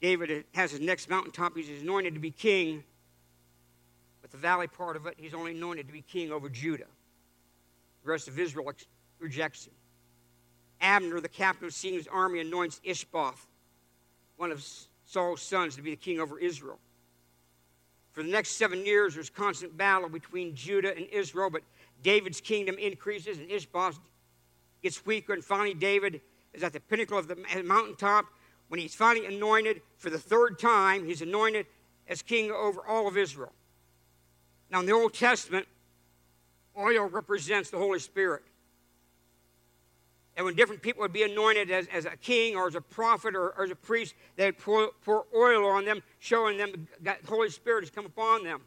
David 0.00 0.44
has 0.52 0.70
his 0.70 0.80
next 0.80 1.10
mountaintop. 1.10 1.54
He's 1.54 1.82
anointed 1.82 2.14
to 2.14 2.20
be 2.20 2.30
king. 2.30 2.82
But 4.22 4.30
the 4.30 4.38
valley 4.38 4.68
part 4.68 4.96
of 4.96 5.04
it, 5.06 5.16
he's 5.18 5.34
only 5.34 5.52
anointed 5.52 5.86
to 5.86 5.92
be 5.92 6.00
king 6.00 6.32
over 6.32 6.48
Judah. 6.48 6.86
The 8.04 8.10
rest 8.10 8.26
of 8.26 8.38
Israel 8.38 8.72
rejects 9.18 9.66
him. 9.66 9.74
Abner, 10.80 11.20
the 11.20 11.28
captain 11.28 11.66
of 11.66 11.74
Saul's 11.74 12.06
army, 12.10 12.40
anoints 12.40 12.80
Ishbosheth, 12.84 13.46
one 14.38 14.50
of 14.50 14.64
Saul's 15.04 15.42
sons, 15.42 15.76
to 15.76 15.82
be 15.82 15.90
the 15.90 15.96
king 15.96 16.20
over 16.20 16.38
Israel. 16.38 16.78
For 18.12 18.22
the 18.22 18.30
next 18.30 18.52
seven 18.52 18.86
years, 18.86 19.14
there's 19.14 19.28
constant 19.28 19.76
battle 19.76 20.08
between 20.08 20.54
Judah 20.54 20.96
and 20.96 21.06
Israel, 21.08 21.50
but 21.50 21.62
David's 22.04 22.40
kingdom 22.40 22.76
increases 22.78 23.38
and 23.38 23.50
Ishbosheth 23.50 23.98
gets 24.82 25.04
weaker, 25.04 25.32
and 25.32 25.44
finally 25.44 25.74
David 25.74 26.20
is 26.52 26.62
at 26.62 26.72
the 26.72 26.78
pinnacle 26.78 27.18
of 27.18 27.26
the 27.26 27.36
mountaintop. 27.64 28.26
When 28.68 28.78
he's 28.78 28.94
finally 28.94 29.26
anointed 29.26 29.80
for 29.96 30.10
the 30.10 30.18
third 30.18 30.58
time, 30.58 31.04
he's 31.04 31.22
anointed 31.22 31.66
as 32.06 32.22
king 32.22 32.50
over 32.52 32.86
all 32.86 33.08
of 33.08 33.16
Israel. 33.16 33.52
Now, 34.70 34.80
in 34.80 34.86
the 34.86 34.92
Old 34.92 35.14
Testament, 35.14 35.66
oil 36.78 37.06
represents 37.06 37.70
the 37.70 37.78
Holy 37.78 37.98
Spirit. 37.98 38.42
And 40.36 40.44
when 40.44 40.56
different 40.56 40.82
people 40.82 41.02
would 41.02 41.12
be 41.12 41.22
anointed 41.22 41.70
as, 41.70 41.86
as 41.92 42.06
a 42.06 42.16
king 42.16 42.56
or 42.56 42.66
as 42.66 42.74
a 42.74 42.80
prophet 42.80 43.34
or, 43.36 43.50
or 43.50 43.64
as 43.64 43.70
a 43.70 43.76
priest, 43.76 44.14
they'd 44.36 44.58
pour, 44.58 44.90
pour 45.04 45.26
oil 45.34 45.66
on 45.66 45.84
them, 45.84 46.02
showing 46.18 46.58
them 46.58 46.88
that 47.02 47.22
the 47.22 47.28
Holy 47.28 47.50
Spirit 47.50 47.84
has 47.84 47.90
come 47.90 48.06
upon 48.06 48.44
them. 48.44 48.60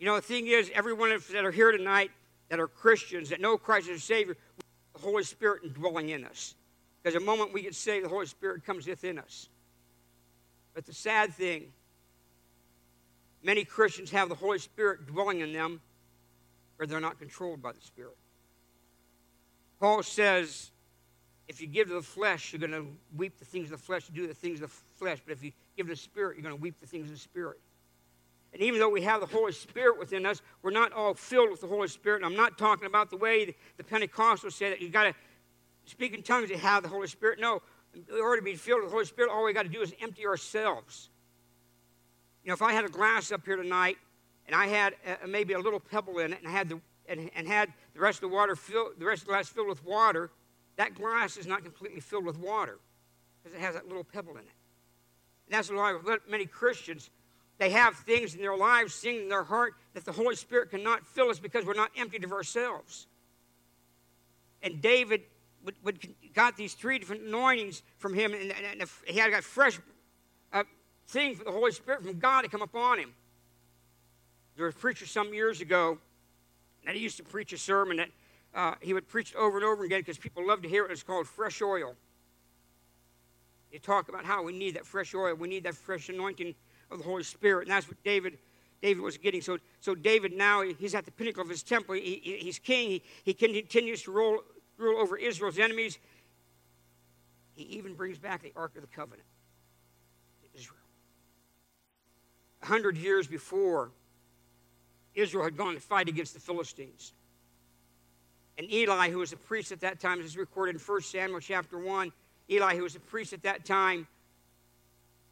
You 0.00 0.06
know, 0.06 0.16
the 0.16 0.22
thing 0.22 0.46
is, 0.46 0.70
everyone 0.74 1.10
that 1.10 1.44
are 1.44 1.50
here 1.50 1.70
tonight 1.70 2.10
that 2.48 2.58
are 2.58 2.66
Christians, 2.66 3.28
that 3.28 3.40
know 3.40 3.58
Christ 3.58 3.90
as 3.90 4.02
Savior, 4.02 4.34
the 4.94 4.98
Holy 4.98 5.22
Spirit 5.22 5.62
indwelling 5.62 6.08
in 6.08 6.24
us. 6.24 6.54
Because 7.02 7.14
the 7.14 7.24
moment 7.24 7.52
we 7.52 7.60
get 7.60 7.74
saved, 7.74 8.06
the 8.06 8.08
Holy 8.08 8.24
Spirit 8.24 8.64
comes 8.64 8.86
within 8.86 9.18
us. 9.18 9.50
But 10.74 10.86
the 10.86 10.94
sad 10.94 11.34
thing, 11.34 11.66
many 13.42 13.62
Christians 13.62 14.10
have 14.10 14.30
the 14.30 14.34
Holy 14.34 14.58
Spirit 14.58 15.06
dwelling 15.06 15.40
in 15.40 15.52
them, 15.52 15.82
but 16.78 16.88
they're 16.88 16.98
not 16.98 17.18
controlled 17.18 17.60
by 17.60 17.72
the 17.72 17.80
Spirit. 17.82 18.16
Paul 19.80 20.02
says, 20.02 20.70
if 21.46 21.60
you 21.60 21.66
give 21.66 21.88
to 21.88 21.94
the 21.94 22.02
flesh, 22.02 22.54
you're 22.54 22.66
going 22.66 22.72
to 22.72 22.86
weep 23.18 23.38
the 23.38 23.44
things 23.44 23.66
of 23.66 23.78
the 23.78 23.84
flesh, 23.84 24.08
do 24.08 24.26
the 24.26 24.32
things 24.32 24.62
of 24.62 24.70
the 24.70 24.76
flesh. 24.96 25.18
But 25.26 25.32
if 25.32 25.44
you 25.44 25.52
give 25.76 25.88
to 25.88 25.92
the 25.92 25.96
Spirit, 25.96 26.36
you're 26.36 26.42
going 26.42 26.56
to 26.56 26.62
weep 26.62 26.80
the 26.80 26.86
things 26.86 27.10
of 27.10 27.12
the 27.12 27.20
Spirit. 27.20 27.60
And 28.52 28.62
even 28.62 28.80
though 28.80 28.88
we 28.88 29.02
have 29.02 29.20
the 29.20 29.26
Holy 29.26 29.52
Spirit 29.52 29.98
within 29.98 30.26
us, 30.26 30.42
we're 30.62 30.70
not 30.72 30.92
all 30.92 31.14
filled 31.14 31.50
with 31.50 31.60
the 31.60 31.68
Holy 31.68 31.88
Spirit. 31.88 32.16
And 32.22 32.26
I'm 32.26 32.36
not 32.36 32.58
talking 32.58 32.86
about 32.86 33.10
the 33.10 33.16
way 33.16 33.54
the 33.76 33.84
Pentecostals 33.84 34.52
say 34.52 34.70
that 34.70 34.80
you've 34.80 34.92
got 34.92 35.04
to 35.04 35.14
speak 35.84 36.14
in 36.14 36.22
tongues 36.22 36.48
to 36.48 36.58
have 36.58 36.82
the 36.82 36.88
Holy 36.88 37.06
Spirit. 37.06 37.38
No, 37.40 37.62
in 37.94 38.20
order 38.20 38.40
to 38.40 38.44
be 38.44 38.54
filled 38.54 38.80
with 38.80 38.90
the 38.90 38.92
Holy 38.92 39.04
Spirit, 39.04 39.30
all 39.30 39.44
we 39.44 39.52
got 39.52 39.62
to 39.62 39.68
do 39.68 39.82
is 39.82 39.94
empty 40.00 40.26
ourselves. 40.26 41.10
You 42.44 42.48
know, 42.48 42.54
if 42.54 42.62
I 42.62 42.72
had 42.72 42.84
a 42.84 42.88
glass 42.88 43.30
up 43.30 43.44
here 43.44 43.56
tonight 43.56 43.98
and 44.46 44.56
I 44.56 44.66
had 44.66 44.94
a, 45.22 45.28
maybe 45.28 45.52
a 45.52 45.58
little 45.58 45.80
pebble 45.80 46.18
in 46.18 46.32
it 46.32 46.40
and 46.40 46.48
I 46.48 46.52
had 46.52 46.68
the 46.68 46.80
and, 47.10 47.30
and 47.34 47.46
had 47.46 47.72
the 47.92 48.00
rest 48.00 48.22
of 48.22 48.30
the 48.30 48.34
water 48.34 48.54
filled, 48.54 48.92
the 48.98 49.04
rest 49.04 49.22
of 49.22 49.26
the 49.26 49.32
glass 49.32 49.48
filled 49.48 49.68
with 49.68 49.84
water, 49.84 50.30
that 50.76 50.94
glass 50.94 51.36
is 51.36 51.46
not 51.46 51.64
completely 51.64 52.00
filled 52.00 52.24
with 52.24 52.38
water 52.38 52.78
because 53.42 53.56
it 53.58 53.60
has 53.60 53.74
that 53.74 53.88
little 53.88 54.04
pebble 54.04 54.32
in 54.32 54.38
it. 54.38 54.54
And 55.46 55.58
that's 55.58 55.70
why 55.70 55.98
many 56.28 56.46
Christians 56.46 57.10
they 57.60 57.68
have 57.68 57.94
things 57.94 58.34
in 58.34 58.40
their 58.40 58.56
lives, 58.56 58.96
things 58.96 59.20
in 59.20 59.28
their 59.28 59.44
heart 59.44 59.74
that 59.92 60.06
the 60.06 60.12
Holy 60.12 60.34
Spirit 60.34 60.70
cannot 60.70 61.06
fill 61.06 61.28
us 61.28 61.38
because 61.38 61.66
we're 61.66 61.74
not 61.74 61.90
emptied 61.94 62.24
of 62.24 62.32
ourselves. 62.32 63.06
And 64.62 64.80
David 64.80 65.20
would, 65.66 65.74
would, 65.84 66.08
got 66.32 66.56
these 66.56 66.72
three 66.72 66.98
different 66.98 67.24
anointings 67.24 67.82
from 67.98 68.14
him, 68.14 68.32
and, 68.32 68.50
and, 68.50 68.80
and 68.80 68.90
he 69.06 69.18
had 69.18 69.30
got 69.30 69.44
fresh 69.44 69.78
uh, 70.54 70.64
thing 71.08 71.34
for 71.34 71.44
the 71.44 71.52
Holy 71.52 71.70
Spirit 71.70 72.02
from 72.02 72.18
God 72.18 72.42
to 72.42 72.48
come 72.48 72.62
upon 72.62 72.98
him. 72.98 73.12
There 74.56 74.64
was 74.64 74.74
a 74.74 74.78
preacher 74.78 75.04
some 75.04 75.34
years 75.34 75.60
ago 75.60 75.98
that 76.86 76.94
he 76.94 77.02
used 77.02 77.18
to 77.18 77.24
preach 77.24 77.52
a 77.52 77.58
sermon 77.58 77.98
that 77.98 78.08
uh, 78.54 78.74
he 78.80 78.94
would 78.94 79.06
preach 79.06 79.34
over 79.34 79.58
and 79.58 79.66
over 79.66 79.84
again 79.84 80.00
because 80.00 80.16
people 80.16 80.46
love 80.46 80.62
to 80.62 80.68
hear 80.68 80.86
it. 80.86 80.92
It's 80.92 81.02
called 81.02 81.26
fresh 81.26 81.60
oil. 81.60 81.94
He 83.68 83.78
talk 83.78 84.08
about 84.08 84.24
how 84.24 84.42
we 84.42 84.56
need 84.56 84.76
that 84.76 84.86
fresh 84.86 85.14
oil, 85.14 85.34
we 85.34 85.46
need 85.46 85.64
that 85.64 85.74
fresh 85.74 86.08
anointing 86.08 86.54
of 86.90 86.98
the 86.98 87.04
Holy 87.04 87.22
Spirit. 87.22 87.62
And 87.62 87.70
that's 87.70 87.88
what 87.88 88.02
David, 88.04 88.38
David 88.82 89.02
was 89.02 89.18
getting. 89.18 89.40
So, 89.40 89.58
so 89.80 89.94
David 89.94 90.32
now, 90.32 90.62
he's 90.62 90.94
at 90.94 91.04
the 91.04 91.10
pinnacle 91.10 91.42
of 91.42 91.48
his 91.48 91.62
temple. 91.62 91.94
He, 91.94 92.20
he, 92.22 92.36
he's 92.38 92.58
king. 92.58 92.90
He, 92.90 93.02
he 93.24 93.34
continues 93.34 94.02
to 94.02 94.10
rule, 94.10 94.38
rule 94.76 95.00
over 95.00 95.16
Israel's 95.16 95.58
enemies. 95.58 95.98
He 97.54 97.64
even 97.64 97.94
brings 97.94 98.18
back 98.18 98.42
the 98.42 98.52
Ark 98.56 98.72
of 98.76 98.82
the 98.82 98.88
Covenant 98.88 99.26
to 100.42 100.58
Israel. 100.58 100.78
A 102.62 102.66
hundred 102.66 102.96
years 102.96 103.26
before, 103.26 103.90
Israel 105.14 105.44
had 105.44 105.56
gone 105.56 105.74
to 105.74 105.80
fight 105.80 106.08
against 106.08 106.34
the 106.34 106.40
Philistines. 106.40 107.12
And 108.58 108.70
Eli, 108.70 109.10
who 109.10 109.18
was 109.18 109.32
a 109.32 109.36
priest 109.36 109.72
at 109.72 109.80
that 109.80 110.00
time, 110.00 110.20
is 110.20 110.36
recorded 110.36 110.74
in 110.74 110.80
1 110.80 111.00
Samuel 111.02 111.40
chapter 111.40 111.78
1. 111.78 112.12
Eli, 112.50 112.76
who 112.76 112.82
was 112.82 112.94
a 112.94 113.00
priest 113.00 113.32
at 113.32 113.42
that 113.42 113.64
time, 113.64 114.06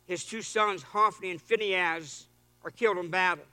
his 0.09 0.25
two 0.25 0.41
sons, 0.41 0.83
Hophni 0.83 1.31
and 1.31 1.41
Phinehas, 1.41 2.27
are 2.65 2.71
killed 2.71 2.97
in 2.97 3.11
battle. 3.11 3.45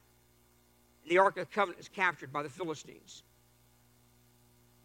And 1.03 1.11
the 1.11 1.17
Ark 1.17 1.37
of 1.37 1.47
the 1.47 1.53
Covenant 1.53 1.81
is 1.81 1.89
captured 1.89 2.31
by 2.31 2.43
the 2.43 2.49
Philistines. 2.49 3.23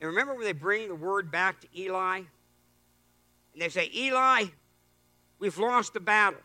And 0.00 0.09
remember 0.09 0.35
when 0.35 0.44
they 0.44 0.52
bring 0.52 0.88
the 0.88 0.96
word 0.96 1.30
back 1.30 1.61
to 1.61 1.68
Eli? 1.78 2.16
And 2.16 3.62
they 3.62 3.68
say, 3.68 3.88
Eli, 3.94 4.46
we've 5.38 5.59
lost 5.59 5.94
the 5.94 6.00
battle. 6.00 6.40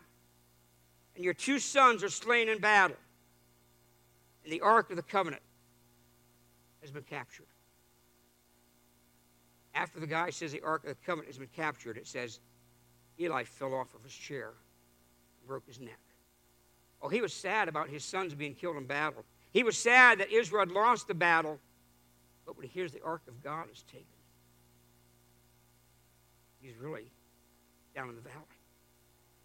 And 1.16 1.24
your 1.24 1.34
two 1.34 1.58
sons 1.58 2.04
are 2.04 2.08
slain 2.08 2.48
in 2.48 2.58
battle. 2.58 2.96
And 4.44 4.52
the 4.52 4.60
Ark 4.60 4.90
of 4.90 4.96
the 4.96 5.02
Covenant 5.02 5.42
has 6.82 6.92
been 6.92 7.02
captured. 7.02 7.46
After 9.74 9.98
the 9.98 10.06
guy 10.06 10.30
says 10.30 10.52
the 10.52 10.62
Ark 10.62 10.84
of 10.84 10.90
the 10.90 11.04
Covenant 11.04 11.26
has 11.26 11.38
been 11.38 11.48
captured, 11.48 11.96
it 11.96 12.06
says 12.06 12.38
Eli 13.18 13.42
fell 13.42 13.74
off 13.74 13.92
of 13.92 14.04
his 14.04 14.12
chair 14.12 14.52
broke 15.46 15.66
his 15.66 15.80
neck. 15.80 15.98
Oh, 17.02 17.08
he 17.08 17.20
was 17.20 17.32
sad 17.32 17.68
about 17.68 17.88
his 17.88 18.04
sons 18.04 18.34
being 18.34 18.54
killed 18.54 18.76
in 18.76 18.86
battle. 18.86 19.24
He 19.52 19.62
was 19.62 19.76
sad 19.78 20.20
that 20.20 20.30
Israel 20.32 20.60
had 20.60 20.70
lost 20.70 21.08
the 21.08 21.14
battle. 21.14 21.58
But 22.44 22.56
when 22.56 22.66
he 22.66 22.72
hears 22.72 22.92
the 22.92 23.02
ark 23.02 23.22
of 23.26 23.42
God 23.42 23.66
is 23.72 23.82
taken, 23.82 24.06
he's 26.60 26.76
really 26.76 27.10
down 27.94 28.08
in 28.08 28.14
the 28.14 28.20
valley. 28.20 28.44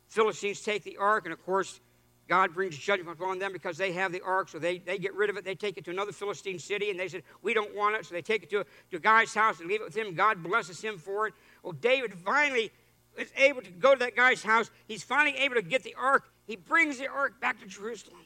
Philistines 0.07 0.61
take 0.61 0.83
the 0.83 0.97
ark, 0.97 1.25
and 1.25 1.33
of 1.33 1.43
course, 1.45 1.79
God 2.27 2.53
brings 2.53 2.77
judgment 2.77 3.17
upon 3.19 3.39
them 3.39 3.51
because 3.51 3.77
they 3.77 3.91
have 3.93 4.11
the 4.11 4.21
ark, 4.21 4.49
so 4.49 4.59
they, 4.59 4.77
they 4.77 4.97
get 4.97 5.15
rid 5.15 5.29
of 5.29 5.37
it. 5.37 5.43
They 5.43 5.55
take 5.55 5.77
it 5.77 5.85
to 5.85 5.91
another 5.91 6.11
Philistine 6.11 6.59
city, 6.59 6.89
and 6.89 6.99
they 6.99 7.07
said, 7.07 7.23
We 7.41 7.53
don't 7.53 7.75
want 7.75 7.95
it. 7.95 8.05
So 8.05 8.13
they 8.13 8.21
take 8.21 8.43
it 8.43 8.49
to, 8.51 8.65
to 8.91 8.97
a 8.97 8.99
guy's 8.99 9.33
house 9.33 9.59
and 9.59 9.67
leave 9.67 9.81
it 9.81 9.85
with 9.85 9.97
him. 9.97 10.13
God 10.13 10.43
blesses 10.43 10.81
him 10.81 10.97
for 10.97 11.27
it. 11.27 11.33
Well, 11.63 11.73
David 11.73 12.13
finally 12.13 12.71
is 13.17 13.31
able 13.35 13.61
to 13.61 13.71
go 13.71 13.93
to 13.93 13.99
that 13.99 14.15
guy's 14.15 14.43
house. 14.43 14.71
He's 14.87 15.03
finally 15.03 15.37
able 15.37 15.55
to 15.55 15.61
get 15.61 15.83
the 15.83 15.95
ark. 15.95 16.29
He 16.45 16.55
brings 16.55 16.97
the 16.97 17.07
ark 17.07 17.39
back 17.41 17.59
to 17.59 17.65
Jerusalem. 17.67 18.25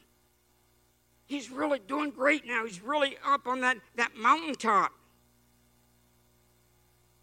He's 1.26 1.50
really 1.50 1.80
doing 1.80 2.12
great 2.12 2.46
now. 2.46 2.66
He's 2.66 2.82
really 2.82 3.18
up 3.26 3.48
on 3.48 3.62
that, 3.62 3.78
that 3.96 4.16
mountaintop. 4.16 4.92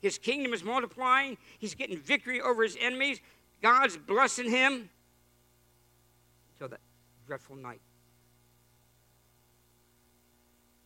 His 0.01 0.18
kingdom 0.18 0.53
is 0.53 0.64
multiplying. 0.64 1.38
He's 1.59 1.75
getting 1.75 1.96
victory 1.96 2.40
over 2.40 2.64
his 2.64 2.77
enemies. 2.81 3.20
God's 3.62 3.96
blessing 3.96 4.51
him 4.51 4.90
until 6.55 6.68
that 6.68 6.81
dreadful 7.27 7.55
night. 7.55 7.81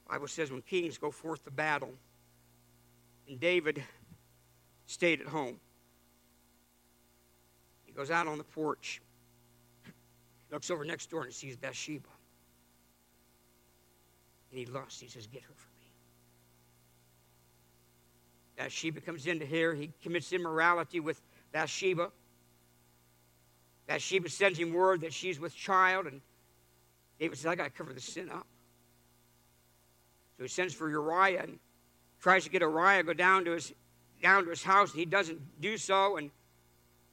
Bible 0.09 0.29
says 0.29 0.53
when 0.53 0.61
kings 0.63 0.99
go 0.99 1.11
forth 1.11 1.43
to 1.45 1.51
battle, 1.51 1.93
and 3.27 3.41
David 3.41 3.83
stayed 4.87 5.21
at 5.23 5.27
home 5.27 5.59
goes 7.97 8.11
out 8.11 8.27
on 8.27 8.39
the 8.39 8.45
porch, 8.45 9.01
looks 10.51 10.71
over 10.71 10.85
next 10.85 11.11
door 11.11 11.25
and 11.25 11.33
sees 11.33 11.57
Bathsheba. 11.57 12.09
And 14.51 14.61
he 14.61 14.67
lusts. 14.67 15.01
He 15.01 15.09
says, 15.09 15.27
Get 15.27 15.43
her 15.43 15.55
for 15.55 15.71
me. 15.81 15.87
Bathsheba 18.57 19.01
comes 19.01 19.27
into 19.27 19.47
here. 19.47 19.75
He 19.75 19.93
commits 20.03 20.33
immorality 20.33 21.01
with 21.01 21.21
Bathsheba. 21.53 22.11
Bathsheba 23.87 24.29
sends 24.29 24.59
him 24.59 24.73
word 24.73 25.01
that 25.03 25.13
she's 25.13 25.39
with 25.39 25.55
child, 25.55 26.07
and 26.07 26.21
David 27.21 27.39
says, 27.39 27.47
I 27.47 27.55
got 27.55 27.65
to 27.65 27.71
cover 27.71 27.93
the 27.93 28.01
sin 28.01 28.31
up. 28.31 28.47
So 30.37 30.43
he 30.45 30.49
sends 30.49 30.75
for 30.75 30.91
Uriah 30.91 31.43
and 31.43 31.59
tries 32.21 32.45
to 32.45 32.51
get 32.51 32.63
Uriah 32.63 32.99
to 32.99 33.05
go 33.05 33.13
down 33.15 33.45
to 33.47 33.53
his 33.53 33.73
down 34.23 34.45
to 34.45 34.51
his 34.51 34.63
house, 34.63 34.91
and 34.91 34.99
he 34.99 35.07
doesn't 35.07 35.61
do 35.61 35.77
so. 35.77 36.17
And 36.17 36.31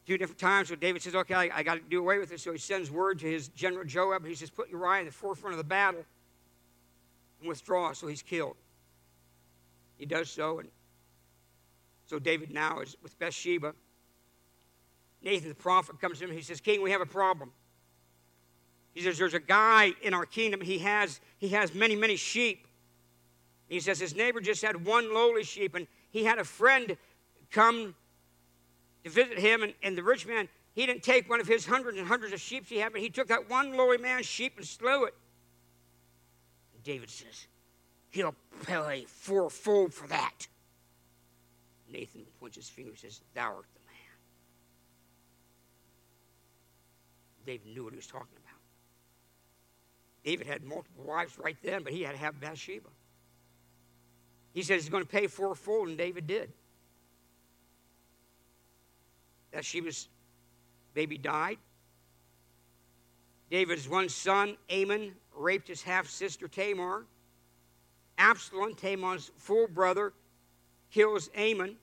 two 0.05 0.17
different 0.17 0.39
times 0.39 0.69
where 0.69 0.77
David 0.77 1.01
says, 1.01 1.15
Okay, 1.15 1.33
I, 1.33 1.49
I 1.53 1.63
got 1.63 1.75
to 1.75 1.81
do 1.81 1.99
away 1.99 2.19
with 2.19 2.29
this. 2.29 2.43
So 2.43 2.51
he 2.51 2.57
sends 2.57 2.91
word 2.91 3.19
to 3.19 3.29
his 3.29 3.47
general 3.49 3.85
Joab. 3.85 4.25
He 4.25 4.35
says, 4.35 4.49
Put 4.49 4.69
Uriah 4.69 5.01
in 5.01 5.05
the 5.05 5.11
forefront 5.11 5.53
of 5.53 5.57
the 5.57 5.63
battle 5.63 6.03
and 7.39 7.49
withdraw. 7.49 7.93
So 7.93 8.07
he's 8.07 8.21
killed. 8.21 8.55
He 9.97 10.05
does 10.05 10.29
so. 10.29 10.59
And 10.59 10.69
so 12.05 12.19
David 12.19 12.51
now 12.51 12.79
is 12.79 12.97
with 13.01 13.17
Bathsheba. 13.19 13.73
Nathan 15.21 15.49
the 15.49 15.55
prophet 15.55 15.99
comes 16.01 16.19
to 16.19 16.25
him. 16.25 16.31
He 16.31 16.41
says, 16.41 16.59
King, 16.59 16.81
we 16.81 16.91
have 16.91 17.01
a 17.01 17.05
problem. 17.05 17.51
He 18.93 19.01
says, 19.01 19.17
There's 19.17 19.33
a 19.33 19.39
guy 19.39 19.93
in 20.01 20.13
our 20.13 20.25
kingdom. 20.25 20.61
He 20.61 20.79
has, 20.79 21.19
he 21.37 21.49
has 21.49 21.73
many, 21.73 21.95
many 21.95 22.15
sheep. 22.15 22.67
He 23.67 23.79
says, 23.79 23.99
His 23.99 24.15
neighbor 24.15 24.41
just 24.41 24.61
had 24.61 24.85
one 24.85 25.13
lowly 25.13 25.43
sheep, 25.43 25.75
and 25.75 25.87
he 26.11 26.25
had 26.25 26.37
a 26.37 26.43
friend 26.43 26.97
come 27.49 27.95
to 29.03 29.09
visit 29.09 29.37
him, 29.37 29.63
and, 29.63 29.73
and 29.83 29.97
the 29.97 30.03
rich 30.03 30.25
man, 30.25 30.47
he 30.73 30.85
didn't 30.85 31.03
take 31.03 31.29
one 31.29 31.39
of 31.39 31.47
his 31.47 31.65
hundreds 31.65 31.97
and 31.97 32.07
hundreds 32.07 32.33
of 32.33 32.39
sheep 32.39 32.65
he 32.67 32.77
had, 32.77 32.91
but 32.91 33.01
he 33.01 33.09
took 33.09 33.27
that 33.27 33.49
one 33.49 33.75
lowly 33.75 33.97
man's 33.97 34.25
sheep 34.25 34.53
and 34.57 34.65
slew 34.65 35.05
it. 35.05 35.13
And 36.73 36.83
David 36.83 37.09
says, 37.09 37.47
He'll 38.09 38.35
pay 38.65 39.05
fourfold 39.07 39.93
for 39.93 40.07
that. 40.07 40.47
Nathan 41.91 42.21
points 42.39 42.57
his 42.57 42.69
finger 42.69 42.91
and 42.91 42.99
says, 42.99 43.21
Thou 43.33 43.55
art 43.55 43.65
the 43.73 43.79
man. 43.87 43.97
David 47.45 47.73
knew 47.73 47.83
what 47.83 47.93
he 47.93 47.97
was 47.97 48.07
talking 48.07 48.37
about. 48.37 48.59
David 50.23 50.47
had 50.47 50.63
multiple 50.63 51.03
wives 51.05 51.37
right 51.37 51.57
then, 51.63 51.83
but 51.83 51.91
he 51.91 52.03
had 52.03 52.13
to 52.13 52.17
have 52.17 52.39
Bathsheba. 52.39 52.87
He 54.53 54.61
says 54.61 54.83
he's 54.83 54.89
going 54.89 55.03
to 55.03 55.09
pay 55.09 55.27
fourfold, 55.27 55.89
and 55.89 55.97
David 55.97 56.27
did 56.27 56.51
that 59.53 59.63
she 59.63 59.81
was 59.81 60.09
baby 60.93 61.17
died. 61.17 61.57
David's 63.49 63.87
one 63.87 64.09
son, 64.09 64.57
Amnon, 64.69 65.13
raped 65.35 65.67
his 65.67 65.81
half 65.81 66.07
sister 66.07 66.47
Tamar. 66.47 67.05
Absalom, 68.17 68.75
Tamar's 68.75 69.31
full 69.37 69.67
brother, 69.67 70.13
kills 70.91 71.29
Amnon. 71.35 71.75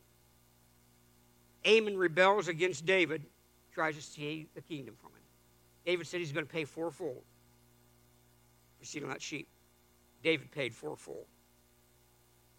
Amnon 1.64 1.96
rebels 1.96 2.48
against 2.48 2.87
David, 2.87 3.22
tries 3.72 3.96
to 3.96 4.02
steal 4.02 4.46
the 4.54 4.62
kingdom 4.62 4.94
from 5.00 5.11
him. 5.11 5.22
David 5.85 6.06
said 6.06 6.20
he's 6.20 6.33
going 6.33 6.46
to 6.46 6.52
pay 6.52 6.64
fourfold 6.64 7.22
for 8.78 8.85
stealing 8.85 9.11
that 9.11 9.22
sheep. 9.22 9.48
David 10.22 10.50
paid 10.50 10.74
fourfold. 10.74 11.26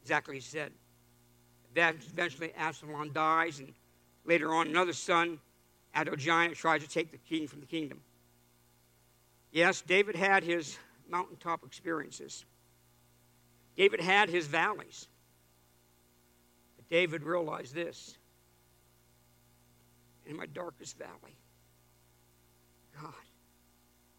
Exactly 0.02 0.36
he 0.36 0.42
said. 0.42 0.72
Eventually, 1.76 2.54
Absalom 2.58 3.12
dies, 3.12 3.60
and 3.60 3.74
later 4.26 4.54
on, 4.54 4.68
another 4.68 4.94
son, 4.94 5.40
Adonijah, 5.96 6.56
tries 6.56 6.82
to 6.82 6.90
take 6.90 7.12
the 7.12 7.18
king 7.18 7.48
from 7.48 7.60
the 7.60 7.66
kingdom. 7.66 8.02
Yes, 9.52 9.82
David 9.82 10.16
had 10.16 10.44
his 10.44 10.78
mountaintop 11.10 11.64
experiences. 11.66 12.46
David 13.76 14.00
had 14.00 14.30
his 14.30 14.48
valleys. 14.48 15.08
But 16.78 16.88
David 16.90 17.24
realized 17.24 17.76
this 17.76 18.18
in 20.26 20.38
my 20.38 20.46
darkest 20.46 20.98
valley, 20.98 21.36
God 23.00 23.14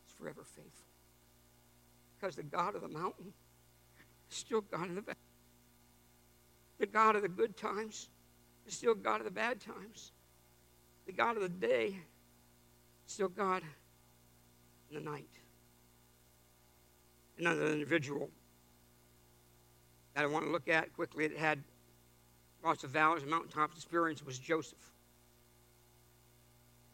is 0.06 0.12
forever 0.18 0.42
faithful. 0.44 0.86
Because 2.18 2.36
the 2.36 2.42
God 2.42 2.74
of 2.74 2.82
the 2.82 2.88
mountain 2.88 3.32
is 4.30 4.36
still 4.36 4.60
God 4.60 4.88
in 4.88 4.94
the 4.94 5.00
valley. 5.00 5.16
The 6.78 6.86
God 6.86 7.16
of 7.16 7.22
the 7.22 7.28
good 7.28 7.56
times 7.56 8.08
is 8.66 8.74
still 8.74 8.94
God 8.94 9.20
of 9.20 9.24
the 9.24 9.30
bad 9.30 9.60
times. 9.60 10.12
The 11.06 11.12
God 11.12 11.36
of 11.36 11.42
the 11.42 11.48
day 11.48 11.96
is 13.06 13.12
still 13.12 13.28
God 13.28 13.62
in 14.90 15.02
the 15.02 15.10
night. 15.10 15.28
Another 17.38 17.66
individual 17.66 18.30
that 20.14 20.24
I 20.24 20.26
want 20.26 20.44
to 20.44 20.50
look 20.50 20.68
at 20.68 20.92
quickly 20.94 21.26
that 21.28 21.38
had 21.38 21.62
lots 22.62 22.84
of 22.84 22.90
valleys 22.90 23.22
and 23.22 23.30
mountaintops 23.30 23.76
experience 23.76 24.24
was 24.24 24.38
Joseph. 24.38 24.92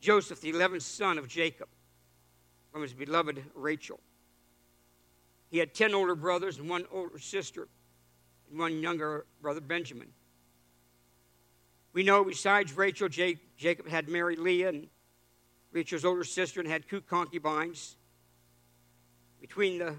Joseph, 0.00 0.40
the 0.40 0.52
11th 0.52 0.83
son 0.83 1.18
of 1.18 1.28
Jacob, 1.28 1.68
from 2.72 2.83
his 2.83 2.94
beloved 2.94 3.42
Rachel. 3.54 3.98
He 5.50 5.59
had 5.59 5.74
10 5.74 5.94
older 5.94 6.14
brothers 6.14 6.59
and 6.59 6.68
one 6.68 6.85
older 6.92 7.18
sister, 7.18 7.68
and 8.50 8.59
one 8.59 8.81
younger 8.81 9.26
brother, 9.42 9.61
Benjamin. 9.61 10.09
We 11.98 12.04
know 12.04 12.22
besides 12.22 12.76
Rachel, 12.76 13.08
Jacob 13.08 13.88
had 13.88 14.08
married 14.08 14.38
Leah 14.38 14.68
and 14.68 14.87
Rachel's 15.72 16.04
older 16.04 16.22
sister 16.22 16.61
and 16.61 16.68
had 16.68 16.88
two 16.88 17.00
concubines. 17.00 17.96
Between, 19.40 19.80
the, 19.80 19.96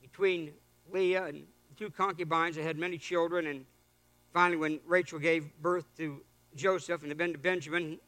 between 0.00 0.52
Leah 0.92 1.24
and 1.24 1.42
two 1.76 1.90
concubines, 1.90 2.54
they 2.54 2.62
had 2.62 2.78
many 2.78 2.96
children. 2.96 3.48
And 3.48 3.64
finally, 4.32 4.56
when 4.56 4.78
Rachel 4.86 5.18
gave 5.18 5.50
birth 5.60 5.86
to 5.96 6.22
Joseph 6.54 7.02
and 7.02 7.10
then 7.10 7.32
to 7.32 7.38
Benjamin, 7.40 7.98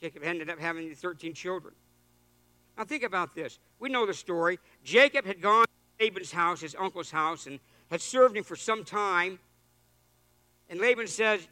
Jacob 0.00 0.22
ended 0.22 0.48
up 0.48 0.60
having 0.60 0.94
13 0.94 1.34
children. 1.34 1.74
Now, 2.78 2.84
think 2.84 3.02
about 3.02 3.34
this. 3.34 3.58
We 3.80 3.88
know 3.88 4.06
the 4.06 4.14
story. 4.14 4.60
Jacob 4.84 5.26
had 5.26 5.42
gone 5.42 5.64
to 5.64 6.04
Laban's 6.04 6.30
house, 6.30 6.60
his 6.60 6.76
uncle's 6.78 7.10
house, 7.10 7.48
and 7.48 7.58
had 7.90 8.00
served 8.00 8.36
him 8.36 8.44
for 8.44 8.54
some 8.54 8.84
time. 8.84 9.40
And 10.70 10.80
Laban 10.80 11.08
says, 11.08 11.48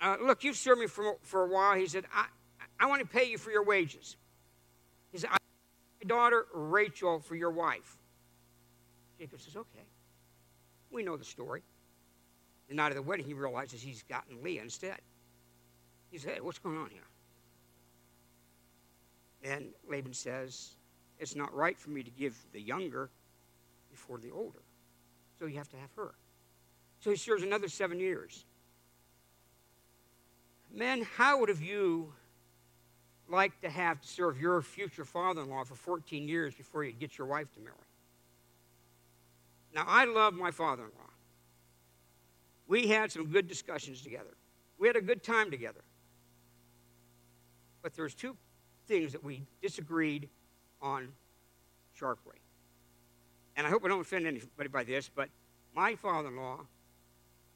uh, 0.00 0.16
Look, 0.20 0.44
you've 0.44 0.56
served 0.56 0.80
me 0.80 0.86
for, 0.86 1.16
for 1.22 1.44
a 1.44 1.48
while. 1.48 1.76
He 1.76 1.86
said, 1.86 2.04
I, 2.14 2.26
I 2.78 2.86
want 2.86 3.00
to 3.02 3.06
pay 3.06 3.24
you 3.24 3.38
for 3.38 3.50
your 3.50 3.64
wages. 3.64 4.16
He 5.12 5.18
said, 5.18 5.30
I 5.32 5.36
my 6.02 6.08
daughter 6.08 6.46
Rachel 6.54 7.20
for 7.20 7.34
your 7.34 7.50
wife. 7.50 7.96
Jacob 9.18 9.40
says, 9.40 9.56
Okay. 9.56 9.84
We 10.90 11.02
know 11.02 11.16
the 11.16 11.24
story. 11.24 11.62
The 12.68 12.74
night 12.74 12.88
of 12.88 12.96
the 12.96 13.02
wedding, 13.02 13.24
he 13.24 13.34
realizes 13.34 13.80
he's 13.80 14.02
gotten 14.02 14.42
Leah 14.42 14.62
instead. 14.62 14.98
He 16.10 16.18
said, 16.18 16.34
Hey, 16.34 16.40
what's 16.40 16.58
going 16.58 16.78
on 16.78 16.90
here? 16.90 17.02
And 19.42 19.70
Laban 19.88 20.12
says, 20.12 20.70
It's 21.18 21.36
not 21.36 21.54
right 21.54 21.78
for 21.78 21.90
me 21.90 22.02
to 22.02 22.10
give 22.10 22.36
the 22.52 22.60
younger 22.60 23.10
before 23.90 24.18
the 24.18 24.30
older. 24.30 24.62
So 25.38 25.46
you 25.46 25.58
have 25.58 25.68
to 25.70 25.76
have 25.76 25.90
her. 25.96 26.14
So 27.00 27.10
he 27.10 27.16
serves 27.16 27.42
another 27.42 27.68
seven 27.68 27.98
years. 27.98 28.44
Men, 30.72 31.02
how 31.16 31.38
would 31.40 31.48
have 31.48 31.62
you 31.62 32.12
liked 33.28 33.62
to 33.62 33.70
have 33.70 34.00
to 34.00 34.08
serve 34.08 34.40
your 34.40 34.62
future 34.62 35.04
father 35.04 35.42
in 35.42 35.50
law 35.50 35.64
for 35.64 35.74
14 35.74 36.28
years 36.28 36.54
before 36.54 36.84
you 36.84 36.92
get 36.92 37.18
your 37.18 37.26
wife 37.26 37.52
to 37.54 37.60
marry? 37.60 37.76
Now, 39.74 39.84
I 39.86 40.04
love 40.04 40.34
my 40.34 40.50
father 40.50 40.84
in 40.84 40.90
law. 40.90 41.10
We 42.66 42.88
had 42.88 43.10
some 43.10 43.26
good 43.26 43.48
discussions 43.48 44.02
together, 44.02 44.36
we 44.78 44.86
had 44.86 44.96
a 44.96 45.02
good 45.02 45.22
time 45.22 45.50
together. 45.50 45.80
But 47.82 47.94
there's 47.94 48.14
two 48.14 48.36
things 48.86 49.12
that 49.12 49.24
we 49.24 49.42
disagreed 49.62 50.28
on 50.82 51.08
sharply. 51.94 52.36
And 53.56 53.66
I 53.66 53.70
hope 53.70 53.84
I 53.84 53.88
don't 53.88 54.00
offend 54.00 54.26
anybody 54.26 54.68
by 54.68 54.84
this, 54.84 55.08
but 55.08 55.28
my 55.74 55.94
father 55.94 56.28
in 56.28 56.36
law 56.36 56.60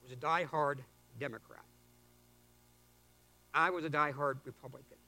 was 0.03 0.13
a 0.13 0.17
die-hard 0.17 0.83
Democrat. 1.19 1.65
I 3.55 3.71
was 3.71 3.85
a 3.85 3.89
die-hard 3.89 4.39
Republican. 4.45 4.99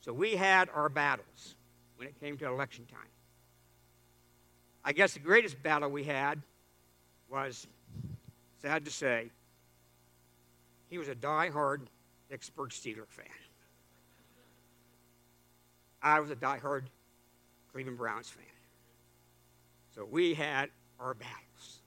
So 0.00 0.12
we 0.12 0.34
had 0.34 0.68
our 0.74 0.88
battles 0.88 1.56
when 1.96 2.08
it 2.08 2.18
came 2.18 2.36
to 2.38 2.46
election 2.46 2.86
time. 2.86 3.00
I 4.84 4.92
guess 4.92 5.12
the 5.12 5.20
greatest 5.20 5.62
battle 5.62 5.90
we 5.90 6.04
had 6.04 6.40
was, 7.30 7.66
sad 8.60 8.84
to 8.86 8.90
say, 8.90 9.30
he 10.88 10.98
was 10.98 11.08
a 11.08 11.14
die-hard 11.14 11.82
Pittsburgh 12.30 12.70
Steeler 12.70 13.08
fan. 13.08 13.26
I 16.02 16.20
was 16.20 16.30
a 16.30 16.36
die-hard 16.36 16.88
Cleveland 17.72 17.98
Browns 17.98 18.28
fan. 18.28 18.44
So 19.94 20.04
we 20.04 20.34
had 20.34 20.70
our 21.00 21.14
battles. 21.14 21.80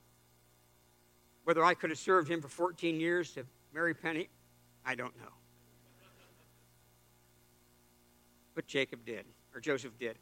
Whether 1.44 1.64
I 1.64 1.74
could 1.74 1.92
have 1.92 2.00
served 2.00 2.30
him 2.30 2.42
for 2.42 2.48
14 2.48 3.00
years 3.00 3.32
to 3.34 3.46
marry 3.74 3.94
Penny, 3.94 4.28
I 4.86 4.96
don't 4.96 5.16
know. 5.18 5.37
But 8.58 8.66
Jacob 8.66 9.06
did, 9.06 9.24
or 9.54 9.62
Joseph 9.62 10.00
did. 10.00 10.18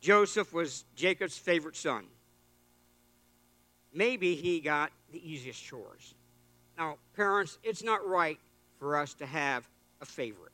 Joseph 0.00 0.54
was 0.54 0.86
Jacob's 0.96 1.36
favorite 1.36 1.76
son. 1.76 2.04
Maybe 3.92 4.34
he 4.34 4.58
got 4.58 4.90
the 5.12 5.20
easiest 5.30 5.62
chores. 5.62 6.14
Now, 6.78 6.96
parents, 7.14 7.58
it's 7.62 7.84
not 7.84 8.08
right 8.08 8.38
for 8.78 8.96
us 8.96 9.12
to 9.16 9.26
have 9.26 9.68
a 10.00 10.06
favorite. 10.06 10.50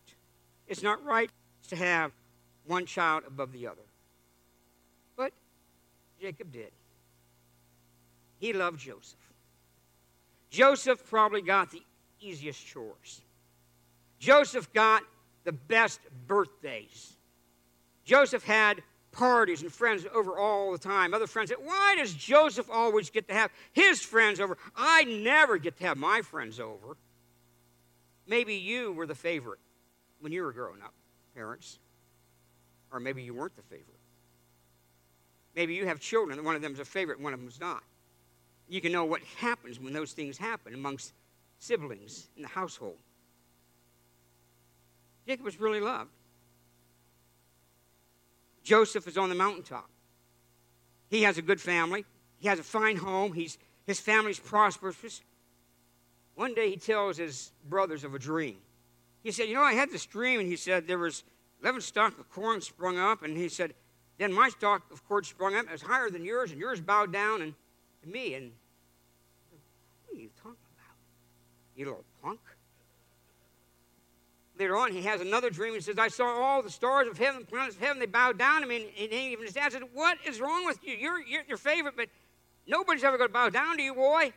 It's 0.66 0.82
not 0.82 1.04
right 1.04 1.30
to 1.68 1.76
have 1.76 2.10
one 2.66 2.84
child 2.84 3.22
above 3.28 3.52
the 3.52 3.68
other. 3.68 3.86
But 5.16 5.32
Jacob 6.20 6.50
did. 6.50 6.72
He 8.40 8.52
loved 8.52 8.80
Joseph. 8.80 9.20
Joseph 10.50 11.08
probably 11.08 11.42
got 11.42 11.70
the 11.70 11.82
easiest 12.20 12.66
chores. 12.66 13.20
Joseph 14.18 14.72
got 14.72 15.04
the 15.44 15.52
best 15.52 16.00
birthdays. 16.26 17.14
Joseph 18.04 18.44
had 18.44 18.82
parties 19.12 19.62
and 19.62 19.72
friends 19.72 20.04
over 20.12 20.36
all 20.38 20.72
the 20.72 20.78
time. 20.78 21.14
Other 21.14 21.26
friends 21.26 21.50
said, 21.50 21.58
Why 21.62 21.94
does 21.96 22.12
Joseph 22.12 22.68
always 22.70 23.10
get 23.10 23.28
to 23.28 23.34
have 23.34 23.50
his 23.72 24.00
friends 24.00 24.40
over? 24.40 24.58
I 24.76 25.04
never 25.04 25.56
get 25.56 25.78
to 25.78 25.84
have 25.84 25.96
my 25.96 26.22
friends 26.22 26.60
over. 26.60 26.96
Maybe 28.26 28.54
you 28.54 28.92
were 28.92 29.06
the 29.06 29.14
favorite 29.14 29.60
when 30.20 30.32
you 30.32 30.42
were 30.42 30.52
growing 30.52 30.82
up 30.82 30.94
parents. 31.34 31.78
Or 32.90 33.00
maybe 33.00 33.22
you 33.22 33.34
weren't 33.34 33.56
the 33.56 33.62
favorite. 33.62 33.88
Maybe 35.54 35.74
you 35.74 35.86
have 35.86 36.00
children, 36.00 36.38
and 36.38 36.46
one 36.46 36.56
of 36.56 36.62
them 36.62 36.72
is 36.72 36.80
a 36.80 36.84
favorite, 36.84 37.20
one 37.20 37.32
of 37.32 37.40
them 37.40 37.48
is 37.48 37.60
not. 37.60 37.82
You 38.68 38.80
can 38.80 38.92
know 38.92 39.04
what 39.04 39.22
happens 39.36 39.78
when 39.78 39.92
those 39.92 40.12
things 40.12 40.38
happen 40.38 40.74
amongst 40.74 41.12
siblings 41.58 42.28
in 42.36 42.42
the 42.42 42.48
household. 42.48 42.96
Jacob 45.26 45.44
was 45.44 45.58
really 45.60 45.80
loved. 45.80 46.10
Joseph 48.62 49.06
is 49.06 49.18
on 49.18 49.28
the 49.28 49.34
mountaintop. 49.34 49.88
He 51.10 51.22
has 51.22 51.38
a 51.38 51.42
good 51.42 51.60
family. 51.60 52.04
He 52.38 52.48
has 52.48 52.58
a 52.58 52.62
fine 52.62 52.96
home. 52.96 53.32
He's, 53.32 53.58
his 53.86 54.00
family's 54.00 54.38
prosperous. 54.38 55.22
One 56.34 56.54
day 56.54 56.70
he 56.70 56.76
tells 56.76 57.16
his 57.16 57.52
brothers 57.68 58.04
of 58.04 58.14
a 58.14 58.18
dream. 58.18 58.56
He 59.22 59.30
said, 59.30 59.48
You 59.48 59.54
know, 59.54 59.62
I 59.62 59.74
had 59.74 59.90
this 59.90 60.06
dream, 60.06 60.40
and 60.40 60.48
he 60.48 60.56
said 60.56 60.86
there 60.86 60.98
was 60.98 61.24
11 61.62 61.82
stalks 61.82 62.18
of 62.18 62.28
corn 62.30 62.60
sprung 62.60 62.98
up, 62.98 63.22
and 63.22 63.36
he 63.36 63.48
said, 63.48 63.74
Then 64.18 64.32
my 64.32 64.48
stalk 64.48 64.82
of 64.90 65.06
corn 65.06 65.24
sprung 65.24 65.54
up, 65.54 65.66
it 65.66 65.72
was 65.72 65.82
higher 65.82 66.10
than 66.10 66.24
yours, 66.24 66.50
and 66.50 66.60
yours 66.60 66.80
bowed 66.80 67.12
down 67.12 67.42
and, 67.42 67.54
to 68.02 68.08
me. 68.08 68.34
And 68.34 68.52
what 70.06 70.18
are 70.18 70.20
you 70.20 70.30
talking 70.36 70.56
about? 70.76 70.96
You 71.76 71.86
little 71.86 72.04
punk. 72.22 72.40
Later 74.58 74.76
on, 74.76 74.92
he 74.92 75.02
has 75.02 75.20
another 75.20 75.50
dream. 75.50 75.74
He 75.74 75.80
says, 75.80 75.98
I 75.98 76.08
saw 76.08 76.26
all 76.26 76.62
the 76.62 76.70
stars 76.70 77.08
of 77.08 77.18
heaven, 77.18 77.44
planets 77.44 77.74
of 77.74 77.82
heaven, 77.82 77.98
they 77.98 78.06
bowed 78.06 78.38
down 78.38 78.60
to 78.60 78.68
me. 78.68 78.88
And, 78.98 79.10
and 79.10 79.12
even 79.12 79.44
his 79.44 79.54
dad 79.54 79.72
said, 79.72 79.82
What 79.92 80.18
is 80.26 80.40
wrong 80.40 80.64
with 80.64 80.78
you? 80.84 80.94
You're, 80.94 81.20
you're 81.20 81.42
your 81.48 81.56
favorite, 81.56 81.94
but 81.96 82.08
nobody's 82.66 83.02
ever 83.02 83.18
going 83.18 83.28
to 83.28 83.32
bow 83.32 83.48
down 83.48 83.76
to 83.76 83.82
you, 83.82 83.94
boy. 83.94 84.32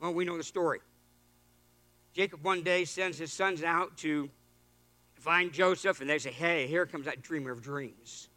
Well, 0.00 0.12
we 0.12 0.24
know 0.24 0.36
the 0.36 0.44
story. 0.44 0.80
Jacob 2.12 2.44
one 2.44 2.62
day 2.62 2.84
sends 2.84 3.16
his 3.16 3.32
sons 3.32 3.62
out 3.62 3.96
to 3.98 4.28
find 5.14 5.52
Joseph, 5.52 6.00
and 6.02 6.10
they 6.10 6.18
say, 6.18 6.30
Hey, 6.30 6.66
here 6.66 6.84
comes 6.84 7.06
that 7.06 7.22
dreamer 7.22 7.52
of 7.52 7.62
dreams. 7.62 8.28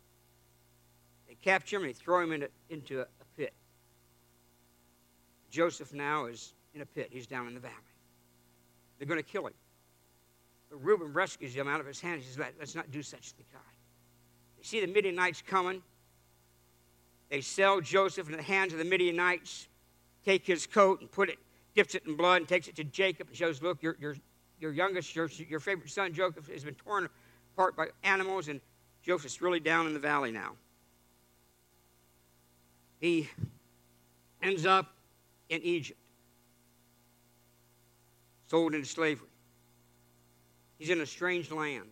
They 1.28 1.36
capture 1.36 1.76
him 1.76 1.84
and 1.84 1.90
they 1.90 1.98
throw 1.98 2.22
him 2.22 2.32
into, 2.32 2.50
into 2.70 3.00
a, 3.00 3.04
a 3.04 3.26
pit. 3.36 3.54
Joseph 5.50 5.94
now 5.94 6.26
is 6.26 6.54
in 6.74 6.82
a 6.82 6.86
pit. 6.86 7.10
He's 7.12 7.28
down 7.28 7.48
in 7.48 7.54
the 7.54 7.60
valley. 7.60 7.74
They're 8.98 9.08
going 9.08 9.20
to 9.20 9.30
kill 9.30 9.48
him. 9.48 9.54
Reuben 10.78 11.14
rescues 11.14 11.56
him 11.56 11.68
out 11.68 11.80
of 11.80 11.86
his 11.86 12.00
hand. 12.00 12.22
He 12.22 12.28
says, 12.28 12.40
Let, 12.40 12.54
us 12.62 12.76
not 12.76 12.92
do 12.92 13.02
such 13.02 13.34
to 13.34 13.44
God. 13.52 13.62
They 14.58 14.64
see 14.64 14.80
the 14.82 14.92
Midianites 14.92 15.42
coming. 15.42 15.82
They 17.30 17.42
sell 17.42 17.82
Joseph 17.82 18.30
in 18.30 18.38
the 18.38 18.44
hands 18.44 18.74
of 18.74 18.80
the 18.80 18.86
Midianites, 18.86 19.68
take 20.24 20.46
his 20.46 20.68
coat 20.68 21.02
and 21.02 21.12
put 21.12 21.30
it, 21.30 21.40
dips 21.76 21.96
it 21.96 22.06
in 22.06 22.16
blood, 22.16 22.38
and 22.38 22.48
takes 22.48 22.68
it 22.68 22.76
to 22.76 22.84
Jacob 22.84 23.28
and 23.28 23.36
shows, 23.36 23.62
Look, 23.62 23.82
your, 23.82 23.96
your, 24.00 24.16
your 24.60 24.72
youngest, 24.72 25.16
your, 25.16 25.28
your 25.50 25.60
favorite 25.60 25.90
son, 25.90 26.14
Joseph, 26.14 26.48
has 26.48 26.64
been 26.64 26.76
torn 26.76 27.10
apart 27.54 27.76
by 27.76 27.88
animals, 28.04 28.48
and 28.48 28.62
Joseph's 29.02 29.42
really 29.42 29.60
down 29.60 29.88
in 29.88 29.94
the 29.94 30.00
valley 30.00 30.32
now. 30.32 30.54
He 33.00 33.30
ends 34.42 34.66
up 34.66 34.94
in 35.50 35.62
Egypt, 35.62 36.00
sold 38.48 38.74
into 38.74 38.88
slavery. 38.88 39.28
He's 40.84 40.90
in 40.90 41.00
a 41.00 41.06
strange 41.06 41.50
land, 41.50 41.88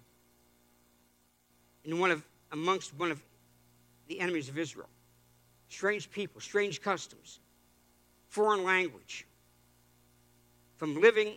in 1.85 1.97
one 1.97 2.11
of 2.11 2.21
amongst 2.51 2.93
one 2.99 3.09
of 3.09 3.21
the 4.09 4.19
enemies 4.19 4.49
of 4.49 4.57
Israel. 4.57 4.89
Strange 5.69 6.11
people, 6.11 6.41
strange 6.41 6.81
customs, 6.81 7.39
foreign 8.27 8.65
language. 8.65 9.25
From 10.75 10.99
living 10.99 11.35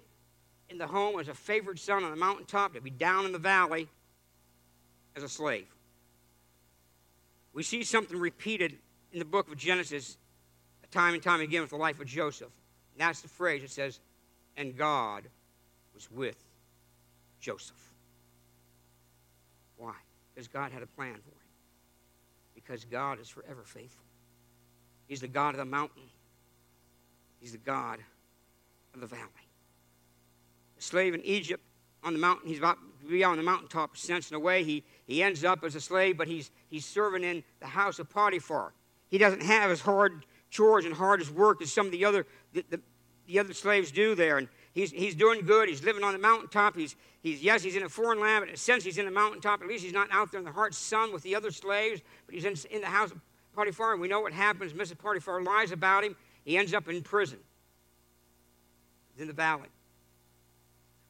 in 0.68 0.78
the 0.78 0.86
home 0.88 1.20
as 1.20 1.28
a 1.28 1.34
favored 1.34 1.78
son 1.78 2.02
on 2.02 2.10
the 2.10 2.16
mountaintop 2.16 2.74
to 2.74 2.80
be 2.80 2.90
down 2.90 3.24
in 3.24 3.30
the 3.30 3.38
valley 3.38 3.86
as 5.14 5.22
a 5.22 5.28
slave. 5.28 5.68
We 7.52 7.62
see 7.62 7.84
something 7.84 8.18
repeated 8.18 8.76
in 9.12 9.20
the 9.20 9.24
book 9.24 9.46
of 9.46 9.56
Genesis 9.56 10.16
time 10.90 11.14
and 11.14 11.22
time 11.22 11.40
again 11.40 11.60
with 11.60 11.70
the 11.70 11.76
life 11.76 12.00
of 12.00 12.08
Joseph. 12.08 12.50
And 12.94 13.00
that's 13.00 13.20
the 13.20 13.28
phrase 13.28 13.62
that 13.62 13.70
says, 13.70 14.00
and 14.56 14.76
God 14.76 15.22
was 15.94 16.10
with 16.10 16.44
Joseph. 17.44 17.92
Why? 19.76 19.92
Because 20.34 20.48
God 20.48 20.72
had 20.72 20.82
a 20.82 20.86
plan 20.86 21.12
for 21.12 21.30
him. 21.30 21.48
Because 22.54 22.86
God 22.86 23.20
is 23.20 23.28
forever 23.28 23.62
faithful. 23.66 24.06
He's 25.06 25.20
the 25.20 25.28
God 25.28 25.50
of 25.50 25.58
the 25.58 25.66
mountain, 25.66 26.04
He's 27.40 27.52
the 27.52 27.58
God 27.58 27.98
of 28.94 29.00
the 29.00 29.06
valley. 29.06 29.28
A 30.78 30.82
slave 30.82 31.12
in 31.12 31.20
Egypt 31.20 31.62
on 32.02 32.14
the 32.14 32.18
mountain, 32.18 32.48
he's 32.48 32.58
about 32.58 32.78
to 33.02 33.06
be 33.06 33.22
on 33.22 33.36
the 33.36 33.42
mountaintop, 33.42 33.98
sense 33.98 34.30
in 34.30 34.36
a 34.36 34.40
way. 34.40 34.64
He, 34.64 34.82
he 35.06 35.22
ends 35.22 35.44
up 35.44 35.62
as 35.64 35.74
a 35.74 35.80
slave, 35.80 36.16
but 36.16 36.26
he's, 36.26 36.50
he's 36.68 36.86
serving 36.86 37.24
in 37.24 37.44
the 37.60 37.66
house 37.66 37.98
of 37.98 38.08
Potiphar. 38.08 38.72
He 39.10 39.18
doesn't 39.18 39.42
have 39.42 39.70
as 39.70 39.80
hard 39.82 40.24
chores 40.48 40.86
and 40.86 40.94
hard 40.94 41.20
as 41.20 41.30
work 41.30 41.60
as 41.60 41.70
some 41.70 41.84
of 41.84 41.92
the 41.92 42.06
other, 42.06 42.26
the, 42.54 42.64
the, 42.70 42.80
the 43.26 43.38
other 43.38 43.52
slaves 43.52 43.90
do 43.90 44.14
there. 44.14 44.38
And 44.38 44.48
he's, 44.74 44.90
he's 44.90 45.14
doing 45.14 45.44
good. 45.46 45.68
He's 45.68 45.82
living 45.82 46.04
on 46.04 46.12
the 46.12 46.18
mountaintop. 46.18 46.76
He's, 46.76 46.96
he's, 47.22 47.42
yes, 47.42 47.62
he's 47.62 47.76
in 47.76 47.82
a 47.82 47.88
foreign 47.88 48.20
land, 48.20 48.42
but 48.42 48.48
in 48.48 48.54
a 48.54 48.58
sense, 48.58 48.84
he's 48.84 48.98
in 48.98 49.06
the 49.06 49.10
mountaintop. 49.10 49.62
At 49.62 49.68
least 49.68 49.84
he's 49.84 49.92
not 49.92 50.08
out 50.10 50.30
there 50.30 50.40
in 50.40 50.44
the 50.44 50.52
hot 50.52 50.74
sun 50.74 51.12
with 51.12 51.22
the 51.22 51.34
other 51.34 51.50
slaves, 51.50 52.02
but 52.26 52.34
he's 52.34 52.44
in, 52.44 52.54
in 52.70 52.80
the 52.80 52.86
house 52.86 53.10
of 53.10 53.20
Potiphar. 53.54 53.92
And 53.92 54.00
we 54.00 54.08
know 54.08 54.20
what 54.20 54.32
happens. 54.32 54.72
Mrs. 54.72 54.98
Potiphar 54.98 55.42
lies 55.42 55.72
about 55.72 56.04
him. 56.04 56.16
He 56.44 56.58
ends 56.58 56.74
up 56.74 56.88
in 56.88 57.02
prison. 57.02 57.38
He's 59.14 59.22
in 59.22 59.28
the 59.28 59.34
valley. 59.34 59.68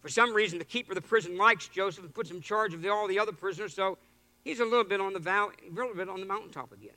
For 0.04 0.10
some 0.10 0.34
reason, 0.34 0.58
the 0.58 0.66
keeper 0.66 0.92
of 0.92 0.96
the 0.96 1.08
prison 1.08 1.38
likes 1.38 1.66
Joseph 1.68 2.04
and 2.04 2.14
puts 2.14 2.30
him 2.30 2.36
in 2.36 2.42
charge 2.42 2.74
of 2.74 2.82
the, 2.82 2.90
all 2.90 3.08
the 3.08 3.18
other 3.18 3.32
prisoners, 3.32 3.72
so 3.72 3.96
he's 4.44 4.60
a 4.60 4.64
little 4.64 4.84
bit 4.84 5.00
on 5.00 5.14
the 5.14 5.18
valley, 5.18 5.54
a 5.66 5.74
little 5.74 5.94
bit 5.94 6.10
on 6.10 6.20
the 6.20 6.26
mountaintop 6.26 6.72
again. 6.72 6.92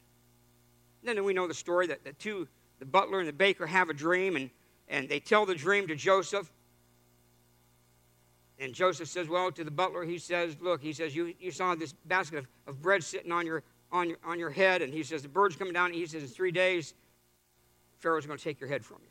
And 1.06 1.18
then 1.18 1.24
we 1.24 1.32
know 1.32 1.48
the 1.48 1.54
story 1.54 1.88
that 1.88 2.04
the 2.04 2.12
two, 2.12 2.50
the 2.80 2.86
butler 2.86 3.20
and 3.20 3.28
the 3.28 3.32
baker, 3.34 3.66
have 3.66 3.90
a 3.90 3.94
dream, 3.94 4.36
and, 4.36 4.50
and 4.90 5.08
they 5.08 5.22
tell 5.22 5.46
the 5.46 5.56
dream 5.56 5.88
to 5.88 5.96
Joseph. 5.96 6.52
And 8.60 8.74
Joseph 8.74 9.08
says, 9.08 9.28
Well, 9.28 9.52
to 9.52 9.64
the 9.64 9.72
butler, 9.72 10.04
he 10.04 10.18
says, 10.18 10.58
Look, 10.60 10.82
he 10.82 10.94
says, 10.94 11.16
You, 11.16 11.34
you 11.40 11.52
saw 11.52 11.76
this 11.76 11.94
basket 11.94 12.40
of, 12.40 12.48
of 12.66 12.82
bread 12.82 13.04
sitting 13.04 13.32
on 13.32 13.46
your, 13.46 13.64
on, 13.92 14.10
your, 14.10 14.18
on 14.26 14.40
your 14.40 14.50
head. 14.50 14.82
And 14.82 14.94
he 14.94 15.04
says, 15.04 15.22
The 15.22 15.28
bird's 15.28 15.56
coming 15.56 15.74
down. 15.74 15.88
And 15.88 15.96
he 15.96 16.06
says, 16.06 16.24
In 16.24 16.30
three 16.30 16.52
days, 16.52 16.94
Pharaoh's 17.98 18.26
going 18.26 18.38
to 18.38 18.44
take 18.44 18.60
your 18.60 18.70
head 18.70 18.84
from 18.84 18.98
you. 19.02 19.10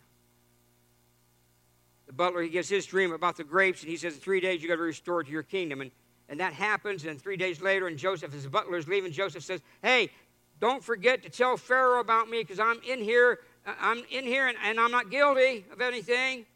The 2.07 2.13
butler, 2.13 2.43
he 2.43 2.49
gives 2.49 2.69
his 2.69 2.87
dream 2.87 3.13
about 3.13 3.37
the 3.37 3.45
grapes. 3.45 3.83
And 3.83 3.91
he 3.91 3.97
says, 3.97 4.15
In 4.15 4.21
three 4.21 4.41
days, 4.41 4.63
you 4.63 4.69
got 4.69 4.77
to 4.77 4.83
restore 4.83 5.23
to 5.23 5.31
your 5.31 5.45
kingdom. 5.45 5.81
And, 5.81 5.91
and 6.29 6.41
that 6.41 6.53
happens. 6.53 7.05
And 7.05 7.21
three 7.21 7.37
days 7.37 7.61
later, 7.61 7.87
and 7.87 7.97
Joseph, 7.97 8.35
as 8.35 8.43
the 8.45 8.51
butler 8.51 8.77
is 8.79 8.89
leaving, 8.89 9.13
Joseph 9.13 9.45
says, 9.45 9.61
Hey, 9.83 10.11
don't 10.59 10.83
forget 10.83 11.23
to 11.23 11.29
tell 11.29 11.57
Pharaoh 11.57 12.01
about 12.01 12.29
me 12.29 12.43
because 12.43 12.59
I'm 12.59 12.81
in 12.89 13.01
here. 13.01 13.41
Uh, 13.67 13.75
I'm 13.81 14.03
in 14.11 14.25
here 14.25 14.49
and, 14.49 14.57
and 14.65 14.81
I'm 14.81 14.91
not 14.91 15.11
guilty 15.11 15.67
of 15.73 15.81
anything. 15.81 16.47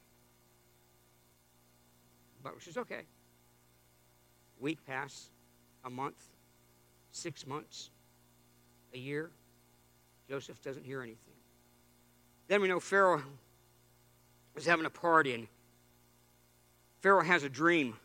Butler 2.43 2.61
says, 2.61 2.77
okay. 2.77 3.03
Week 4.59 4.79
pass, 4.87 5.31
a 5.85 5.91
month, 5.91 6.23
six 7.13 7.47
months, 7.47 7.91
a 8.95 8.99
year. 8.99 9.31
Joseph 10.29 10.63
doesn't 10.63 10.85
hear 10.85 11.03
anything. 11.03 11.35
Then 12.49 12.61
we 12.61 12.69
know 12.69 12.81
Pharaoh 12.81 13.23
is 14.57 14.67
having 14.67 14.87
a 14.87 14.91
party 14.91 15.35
and 15.35 15.47
Pharaoh 17.01 17.23
has 17.23 17.45
a 17.45 17.49
dream. 17.49 17.97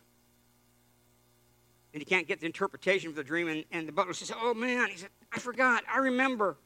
And 1.92 2.00
he 2.00 2.04
can't 2.04 2.26
get 2.26 2.40
the 2.40 2.46
interpretation 2.46 3.10
of 3.10 3.16
the 3.16 3.24
dream. 3.24 3.48
And, 3.48 3.64
and 3.70 3.88
the 3.88 3.92
butler 3.92 4.14
says, 4.14 4.32
Oh 4.34 4.54
man, 4.54 4.88
he 4.90 4.96
said, 4.96 5.10
I 5.32 5.38
forgot. 5.38 5.84
I 5.92 5.98
remember. 5.98 6.56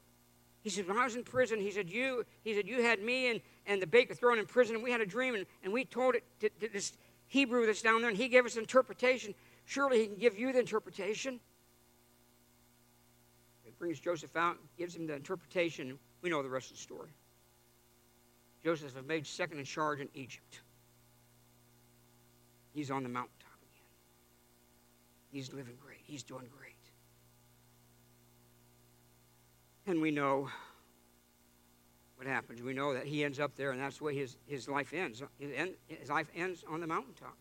He 0.61 0.69
said, 0.69 0.87
when 0.87 0.97
I 0.97 1.03
was 1.03 1.15
in 1.15 1.23
prison, 1.23 1.59
he 1.59 1.71
said, 1.71 1.89
you, 1.89 2.23
he 2.43 2.53
said, 2.53 2.67
you 2.67 2.83
had 2.83 3.01
me 3.01 3.31
and, 3.31 3.41
and 3.65 3.81
the 3.81 3.87
baker 3.87 4.13
thrown 4.13 4.37
in 4.37 4.45
prison, 4.45 4.75
and 4.75 4.83
we 4.83 4.91
had 4.91 5.01
a 5.01 5.05
dream, 5.05 5.33
and, 5.33 5.45
and 5.63 5.73
we 5.73 5.85
told 5.85 6.13
it 6.13 6.23
to, 6.39 6.49
to 6.49 6.71
this 6.71 6.93
Hebrew 7.31 7.65
that's 7.65 7.81
down 7.81 8.01
there, 8.01 8.09
and 8.09 8.17
he 8.17 8.27
gave 8.27 8.45
us 8.45 8.57
interpretation. 8.57 9.33
Surely 9.63 9.99
he 9.99 10.07
can 10.07 10.17
give 10.17 10.37
you 10.37 10.51
the 10.51 10.59
interpretation. 10.59 11.39
It 13.65 13.79
brings 13.79 14.01
Joseph 14.01 14.35
out, 14.35 14.57
gives 14.77 14.97
him 14.97 15.07
the 15.07 15.15
interpretation. 15.15 15.97
We 16.21 16.29
know 16.29 16.43
the 16.43 16.49
rest 16.49 16.71
of 16.71 16.75
the 16.75 16.83
story. 16.83 17.07
Joseph 18.65 18.97
is 18.97 19.07
made 19.07 19.25
second 19.25 19.59
in 19.59 19.63
charge 19.63 20.01
in 20.01 20.09
Egypt. 20.13 20.59
He's 22.73 22.91
on 22.91 23.01
the 23.01 23.07
mountaintop 23.07 23.59
again. 23.61 23.87
He's 25.31 25.53
living 25.53 25.77
great. 25.81 26.01
He's 26.03 26.23
doing 26.23 26.49
great. 26.57 26.75
And 29.87 30.01
we 30.01 30.11
know 30.11 30.49
what 32.21 32.29
happens. 32.29 32.61
We 32.61 32.73
know 32.73 32.93
that 32.93 33.07
he 33.07 33.23
ends 33.23 33.39
up 33.39 33.55
there, 33.55 33.71
and 33.71 33.81
that's 33.81 33.99
way 33.99 34.13
his, 34.13 34.37
his 34.45 34.69
life 34.69 34.93
ends. 34.93 35.23
His, 35.39 35.51
end, 35.55 35.71
his 35.87 36.07
life 36.07 36.27
ends 36.35 36.63
on 36.69 36.79
the 36.79 36.85
mountaintop. 36.85 37.35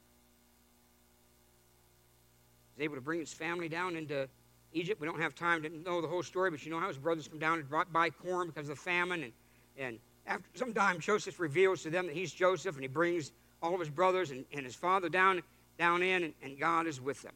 He's 2.75 2.85
able 2.85 2.95
to 2.95 3.03
bring 3.03 3.21
his 3.21 3.31
family 3.31 3.69
down 3.69 3.95
into 3.95 4.27
Egypt. 4.73 4.99
We 4.99 5.07
don't 5.07 5.21
have 5.21 5.35
time 5.35 5.63
to 5.65 5.69
know 5.69 6.01
the 6.01 6.09
whole 6.09 6.23
story, 6.23 6.51
but 6.51 6.65
you 6.65 6.71
know 6.71 6.81
how 6.81 6.89
his 6.89 6.97
brothers 6.97 7.29
come 7.29 7.39
down 7.39 7.59
and 7.59 7.69
brought 7.69 7.93
by 7.93 8.09
corn 8.09 8.47
because 8.47 8.71
of 8.71 8.77
the 8.77 8.83
famine. 8.83 9.23
And, 9.25 9.33
and 9.79 9.99
after 10.27 10.49
some 10.55 10.73
time, 10.73 10.99
Joseph 10.99 11.39
reveals 11.41 11.83
to 11.83 11.91
them 11.91 12.07
that 12.07 12.17
he's 12.17 12.33
Joseph, 12.33 12.75
and 12.75 12.83
he 12.83 12.89
brings 12.89 13.33
all 13.63 13.75
of 13.75 13.81
his 13.81 13.91
brothers 13.91 14.31
and, 14.31 14.47
and 14.55 14.65
his 14.65 14.75
father 14.75 15.11
down, 15.11 15.43
down 15.79 16.03
in, 16.03 16.25
and, 16.25 16.35
and 16.43 16.59
God 16.59 16.87
is 16.87 17.03
with 17.03 17.21
them. 17.21 17.35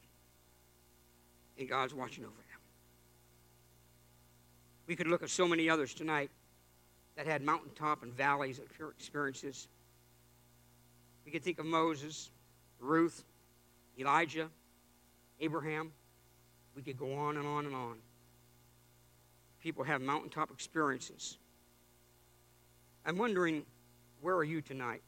And 1.59 1.69
God's 1.69 1.93
watching 1.93 2.23
over 2.23 2.33
them. 2.33 2.59
We 4.87 4.95
could 4.95 5.05
look 5.05 5.21
at 5.21 5.29
so 5.29 5.47
many 5.47 5.69
others 5.69 5.93
tonight 5.93 6.31
that 7.15 7.25
had 7.25 7.41
mountaintop 7.41 8.03
and 8.03 8.13
valleys 8.13 8.59
of 8.59 8.65
experiences. 8.91 9.67
We 11.25 11.31
could 11.31 11.43
think 11.43 11.59
of 11.59 11.65
Moses, 11.65 12.29
Ruth, 12.79 13.23
Elijah, 13.97 14.49
Abraham. 15.39 15.91
We 16.75 16.81
could 16.81 16.97
go 16.97 17.13
on 17.13 17.37
and 17.37 17.47
on 17.47 17.65
and 17.65 17.75
on. 17.75 17.97
People 19.61 19.83
have 19.83 20.01
mountaintop 20.01 20.51
experiences. 20.51 21.37
I'm 23.05 23.17
wondering, 23.17 23.63
where 24.21 24.35
are 24.35 24.43
you 24.43 24.61
tonight? 24.61 25.01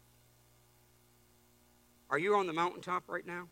Are 2.09 2.17
you 2.17 2.35
on 2.35 2.47
the 2.47 2.53
mountaintop 2.53 3.03
right 3.07 3.25
now? 3.25 3.47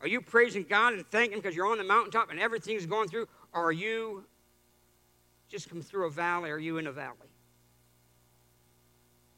Are 0.00 0.08
you 0.08 0.22
praising 0.22 0.64
God 0.68 0.94
and 0.94 1.06
thanking 1.06 1.38
because 1.38 1.54
you're 1.54 1.66
on 1.66 1.76
the 1.76 1.84
mountaintop 1.84 2.30
and 2.30 2.40
everything's 2.40 2.86
going 2.86 3.08
through? 3.08 3.28
Or 3.52 3.64
are 3.64 3.72
you 3.72 4.24
just 5.50 5.68
come 5.68 5.82
through 5.82 6.06
a 6.06 6.10
valley, 6.10 6.50
are 6.50 6.58
you 6.58 6.78
in 6.78 6.86
a 6.86 6.92
valley? 6.92 7.16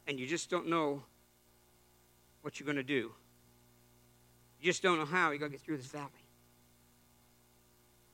And 0.06 0.20
you 0.20 0.26
just 0.26 0.50
don't 0.50 0.68
know 0.68 1.02
what 2.42 2.60
you're 2.60 2.66
going 2.66 2.76
to 2.76 2.82
do. 2.82 3.12
You 4.60 4.66
just 4.66 4.82
don't 4.82 4.98
know 4.98 5.06
how 5.06 5.30
you're 5.30 5.38
going 5.38 5.50
to 5.50 5.56
get 5.56 5.64
through 5.64 5.78
this 5.78 5.86
valley. 5.86 6.10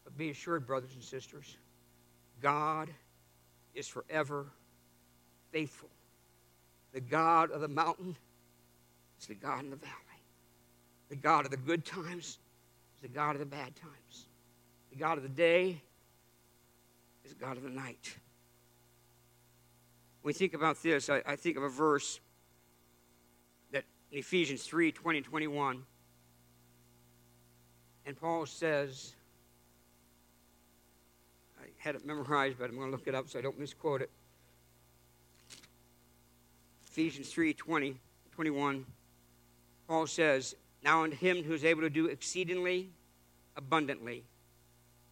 But 0.04 0.16
be 0.16 0.30
assured, 0.30 0.66
brothers 0.66 0.94
and 0.94 1.02
sisters, 1.02 1.56
God 2.40 2.88
is 3.74 3.88
forever 3.88 4.46
faithful. 5.50 5.90
The 6.92 7.00
God 7.00 7.50
of 7.50 7.60
the 7.60 7.68
mountain 7.68 8.16
is 9.20 9.26
the 9.26 9.34
God 9.34 9.64
in 9.64 9.70
the 9.70 9.76
valley. 9.76 9.92
The 11.08 11.16
God 11.16 11.44
of 11.44 11.50
the 11.50 11.56
good 11.56 11.84
times 11.84 12.38
is 12.94 13.02
the 13.02 13.08
God 13.08 13.34
of 13.34 13.40
the 13.40 13.46
bad 13.46 13.74
times. 13.76 14.26
The 14.90 14.96
God 14.96 15.16
of 15.16 15.22
the 15.22 15.28
day 15.28 15.82
is 17.28 17.34
God 17.34 17.56
of 17.56 17.62
the 17.62 17.68
night. 17.68 18.14
When 20.22 20.30
we 20.30 20.32
think 20.32 20.54
about 20.54 20.82
this, 20.82 21.10
I, 21.10 21.22
I 21.26 21.36
think 21.36 21.56
of 21.56 21.62
a 21.62 21.68
verse 21.68 22.20
that 23.70 23.84
in 24.10 24.18
Ephesians 24.18 24.62
3 24.64 24.92
20 24.92 25.18
and 25.18 25.26
21. 25.26 25.82
And 28.06 28.18
Paul 28.18 28.46
says, 28.46 29.12
I 31.60 31.66
had 31.76 31.94
it 31.94 32.06
memorized, 32.06 32.58
but 32.58 32.70
I'm 32.70 32.76
going 32.76 32.90
to 32.90 32.96
look 32.96 33.06
it 33.06 33.14
up 33.14 33.28
so 33.28 33.38
I 33.38 33.42
don't 33.42 33.58
misquote 33.58 34.00
it. 34.00 34.10
Ephesians 36.90 37.28
3 37.28 37.52
20, 37.52 37.96
21. 38.32 38.86
Paul 39.86 40.06
says, 40.06 40.56
Now 40.82 41.04
unto 41.04 41.16
him 41.16 41.42
who 41.42 41.52
is 41.52 41.64
able 41.64 41.82
to 41.82 41.90
do 41.90 42.06
exceedingly 42.06 42.88
abundantly 43.54 44.24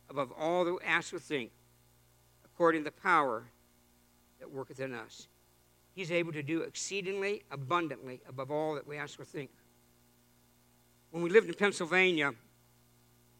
above 0.08 0.32
all 0.38 0.64
that 0.64 0.72
we 0.72 0.78
ask 0.86 1.12
or 1.12 1.18
think, 1.18 1.50
according 2.56 2.80
to 2.80 2.84
the 2.86 3.00
power 3.02 3.44
that 4.38 4.50
worketh 4.50 4.80
in 4.80 4.94
us. 4.94 5.28
He's 5.94 6.10
able 6.10 6.32
to 6.32 6.42
do 6.42 6.62
exceedingly 6.62 7.42
abundantly 7.50 8.22
above 8.26 8.50
all 8.50 8.74
that 8.76 8.86
we 8.86 8.96
ask 8.96 9.20
or 9.20 9.26
think. 9.26 9.50
When 11.10 11.22
we 11.22 11.28
lived 11.28 11.48
in 11.48 11.54
Pennsylvania, 11.54 12.32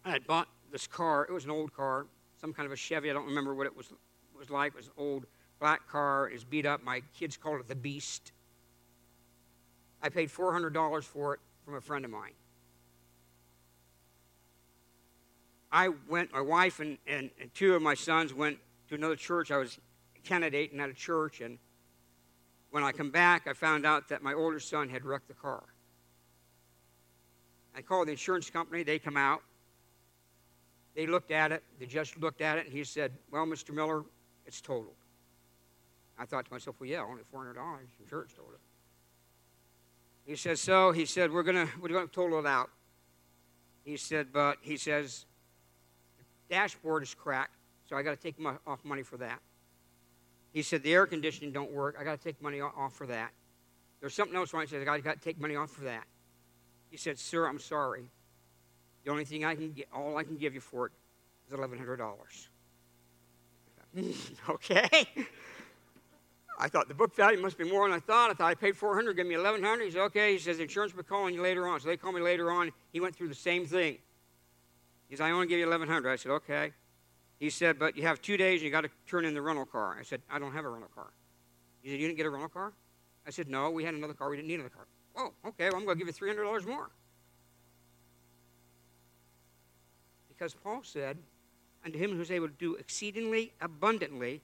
I 0.04 0.10
had 0.10 0.26
bought 0.26 0.48
this 0.70 0.86
car. 0.86 1.24
It 1.26 1.32
was 1.32 1.46
an 1.46 1.50
old 1.50 1.74
car, 1.74 2.06
some 2.38 2.52
kind 2.52 2.66
of 2.66 2.72
a 2.72 2.76
Chevy. 2.76 3.08
I 3.08 3.14
don't 3.14 3.24
remember 3.24 3.54
what 3.54 3.66
it 3.66 3.74
was, 3.74 3.90
was 4.38 4.50
like. 4.50 4.72
It 4.72 4.76
was 4.76 4.88
an 4.88 4.92
old 4.98 5.24
black 5.60 5.88
car. 5.88 6.28
It 6.28 6.34
was 6.34 6.44
beat 6.44 6.66
up. 6.66 6.84
My 6.84 7.00
kids 7.18 7.38
called 7.38 7.60
it 7.60 7.68
the 7.68 7.74
Beast. 7.74 8.32
I 10.02 10.10
paid 10.10 10.28
$400 10.28 11.04
for 11.04 11.32
it 11.32 11.40
from 11.64 11.76
a 11.76 11.80
friend 11.80 12.04
of 12.04 12.10
mine. 12.10 12.32
I 15.72 15.88
went, 16.06 16.34
my 16.34 16.42
wife 16.42 16.80
and, 16.80 16.98
and, 17.06 17.30
and 17.40 17.52
two 17.54 17.74
of 17.74 17.80
my 17.80 17.94
sons 17.94 18.34
went 18.34 18.58
to 18.88 18.94
another 18.94 19.16
church. 19.16 19.50
I 19.50 19.56
was 19.56 19.78
a 20.16 20.20
candidate 20.20 20.72
at 20.78 20.88
a 20.88 20.94
church, 20.94 21.40
and 21.40 21.58
when 22.70 22.84
I 22.84 22.92
come 22.92 23.10
back, 23.10 23.46
I 23.46 23.52
found 23.52 23.86
out 23.86 24.08
that 24.08 24.22
my 24.22 24.34
older 24.34 24.60
son 24.60 24.88
had 24.88 25.04
wrecked 25.04 25.28
the 25.28 25.34
car. 25.34 25.64
I 27.76 27.82
called 27.82 28.08
the 28.08 28.12
insurance 28.12 28.48
company. 28.48 28.82
They 28.82 28.98
come 28.98 29.16
out. 29.16 29.42
They 30.94 31.06
looked 31.06 31.30
at 31.30 31.52
it. 31.52 31.62
The 31.78 31.86
judge 31.86 32.16
looked 32.18 32.40
at 32.40 32.58
it, 32.58 32.66
and 32.66 32.72
he 32.72 32.84
said, 32.84 33.12
Well, 33.30 33.44
Mr. 33.46 33.74
Miller, 33.74 34.04
it's 34.46 34.60
totaled. 34.60 34.96
I 36.18 36.24
thought 36.24 36.46
to 36.46 36.52
myself, 36.52 36.76
Well, 36.80 36.88
yeah, 36.88 37.02
only 37.02 37.22
$400. 37.34 37.56
Insurance 38.00 38.32
told 38.32 38.52
it. 38.54 38.60
He 40.24 40.36
says, 40.36 40.60
So, 40.60 40.92
he 40.92 41.04
said, 41.04 41.30
We're 41.30 41.42
to 41.42 41.68
we're 41.80 41.88
gonna 41.88 42.06
total 42.06 42.38
it 42.38 42.46
out. 42.46 42.70
He 43.84 43.96
said, 43.96 44.32
But 44.32 44.58
he 44.62 44.76
says, 44.78 45.26
dashboard 46.48 47.02
is 47.02 47.14
cracked, 47.14 47.55
so 47.88 47.96
I 47.96 48.02
got 48.02 48.10
to 48.10 48.16
take 48.16 48.38
my, 48.38 48.54
off 48.66 48.84
money 48.84 49.02
for 49.02 49.16
that. 49.18 49.40
He 50.52 50.62
said 50.62 50.82
the 50.82 50.92
air 50.92 51.06
conditioning 51.06 51.52
don't 51.52 51.72
work. 51.72 51.96
I 51.98 52.04
got 52.04 52.18
to 52.18 52.24
take 52.24 52.40
money 52.42 52.60
off 52.60 52.94
for 52.94 53.06
that. 53.06 53.30
There's 54.00 54.14
something 54.14 54.36
else 54.36 54.52
wrong. 54.52 54.62
He 54.62 54.68
said 54.68 54.86
I 54.86 54.98
got 55.00 55.14
to 55.14 55.20
take 55.20 55.40
money 55.40 55.56
off 55.56 55.70
for 55.70 55.84
that. 55.84 56.04
He 56.90 56.96
said, 56.96 57.18
"Sir, 57.18 57.46
I'm 57.46 57.58
sorry. 57.58 58.04
The 59.04 59.10
only 59.10 59.24
thing 59.24 59.44
I 59.44 59.54
can 59.54 59.72
get, 59.72 59.88
all 59.92 60.16
I 60.16 60.24
can 60.24 60.36
give 60.36 60.54
you 60.54 60.60
for 60.60 60.86
it 60.86 60.92
is 61.46 61.52
eleven 61.52 61.78
hundred 61.78 61.96
dollars." 61.96 62.48
okay. 64.48 65.06
I 66.58 66.68
thought 66.68 66.88
the 66.88 66.94
book 66.94 67.14
value 67.14 67.40
must 67.40 67.58
be 67.58 67.64
more 67.64 67.88
than 67.88 67.96
I 67.96 68.00
thought. 68.00 68.30
I 68.30 68.34
thought 68.34 68.50
I 68.50 68.54
paid 68.54 68.76
400, 68.76 69.14
give 69.14 69.26
me 69.26 69.36
1100. 69.36 69.84
He 69.84 69.90
said, 69.90 70.00
okay. 70.02 70.32
He 70.32 70.38
says, 70.38 70.58
insurance 70.58 70.94
will 70.94 71.02
be 71.02 71.08
calling 71.08 71.34
you 71.34 71.42
later 71.42 71.68
on. 71.68 71.80
So 71.80 71.88
they 71.88 71.96
called 71.96 72.14
me 72.14 72.22
later 72.22 72.50
on. 72.50 72.72
He 72.92 73.00
went 73.00 73.14
through 73.14 73.28
the 73.28 73.34
same 73.34 73.66
thing. 73.66 73.98
He 75.08 75.16
said, 75.16 75.26
I 75.26 75.30
only 75.32 75.46
give 75.46 75.58
you 75.58 75.66
1100 75.66 76.10
I 76.10 76.16
said, 76.16 76.32
okay. 76.32 76.72
He 77.38 77.50
said, 77.50 77.78
but 77.78 77.96
you 77.96 78.02
have 78.04 78.22
two 78.22 78.36
days 78.36 78.60
and 78.60 78.66
you 78.66 78.70
got 78.70 78.82
to 78.82 78.90
turn 79.06 79.24
in 79.24 79.34
the 79.34 79.42
rental 79.42 79.66
car. 79.66 79.96
I 79.98 80.02
said, 80.02 80.22
I 80.30 80.38
don't 80.38 80.52
have 80.52 80.64
a 80.64 80.68
rental 80.68 80.90
car. 80.94 81.08
He 81.82 81.90
said, 81.90 82.00
you 82.00 82.06
didn't 82.06 82.16
get 82.16 82.26
a 82.26 82.30
rental 82.30 82.48
car? 82.48 82.72
I 83.26 83.30
said, 83.30 83.48
no, 83.48 83.70
we 83.70 83.84
had 83.84 83.94
another 83.94 84.14
car. 84.14 84.30
We 84.30 84.36
didn't 84.36 84.48
need 84.48 84.54
another 84.54 84.70
car. 84.70 84.86
Oh, 85.16 85.32
okay, 85.48 85.68
well, 85.68 85.76
I'm 85.76 85.84
going 85.84 85.98
to 85.98 86.04
give 86.04 86.14
you 86.20 86.26
$300 86.26 86.66
more. 86.66 86.90
Because 90.28 90.54
Paul 90.54 90.80
said, 90.82 91.18
unto 91.84 91.98
him 91.98 92.12
who 92.12 92.20
is 92.20 92.30
able 92.30 92.48
to 92.48 92.54
do 92.54 92.74
exceedingly 92.74 93.52
abundantly 93.60 94.42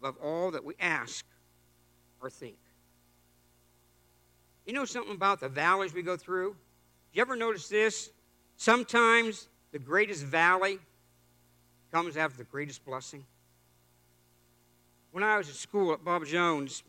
above 0.00 0.16
all 0.22 0.50
that 0.50 0.64
we 0.64 0.74
ask 0.80 1.24
or 2.20 2.30
think. 2.30 2.56
You 4.66 4.72
know 4.72 4.84
something 4.84 5.14
about 5.14 5.40
the 5.40 5.48
valleys 5.48 5.92
we 5.92 6.02
go 6.02 6.16
through? 6.16 6.56
You 7.12 7.22
ever 7.22 7.36
notice 7.36 7.68
this? 7.68 8.10
Sometimes 8.56 9.48
the 9.72 9.78
greatest 9.78 10.24
valley 10.24 10.78
comes 11.94 12.16
after 12.16 12.38
the 12.38 12.44
greatest 12.50 12.84
blessing. 12.84 13.24
When 15.12 15.22
I 15.22 15.38
was 15.38 15.48
at 15.48 15.54
school 15.54 15.92
at 15.92 16.04
Bob 16.04 16.26
Jones, 16.26 16.82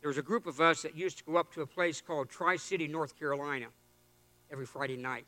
there 0.00 0.08
was 0.08 0.16
a 0.16 0.22
group 0.22 0.46
of 0.46 0.62
us 0.62 0.80
that 0.80 0.96
used 0.96 1.18
to 1.18 1.24
go 1.24 1.36
up 1.36 1.52
to 1.52 1.60
a 1.60 1.66
place 1.66 2.00
called 2.00 2.30
Tri 2.30 2.56
City, 2.56 2.88
North 2.88 3.18
Carolina, 3.18 3.66
every 4.50 4.64
Friday 4.64 4.96
night. 4.96 5.26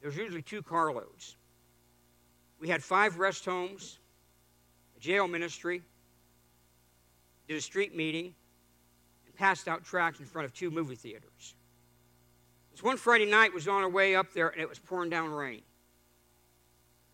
There 0.00 0.10
was 0.10 0.16
usually 0.16 0.42
two 0.42 0.62
carloads. 0.62 1.36
We 2.58 2.66
had 2.66 2.82
five 2.82 3.20
rest 3.20 3.44
homes, 3.44 4.00
a 4.96 5.00
jail 5.00 5.28
ministry, 5.28 5.80
did 7.46 7.56
a 7.56 7.60
street 7.60 7.94
meeting, 7.94 8.34
and 9.26 9.34
passed 9.36 9.68
out 9.68 9.84
tracts 9.84 10.18
in 10.18 10.26
front 10.26 10.46
of 10.46 10.52
two 10.52 10.72
movie 10.72 10.96
theaters. 10.96 11.54
This 12.72 12.82
one 12.82 12.96
Friday 12.96 13.30
night 13.30 13.54
was 13.54 13.68
on 13.68 13.84
our 13.84 13.88
way 13.88 14.16
up 14.16 14.32
there 14.32 14.48
and 14.48 14.60
it 14.60 14.68
was 14.68 14.80
pouring 14.80 15.08
down 15.08 15.30
rain. 15.30 15.62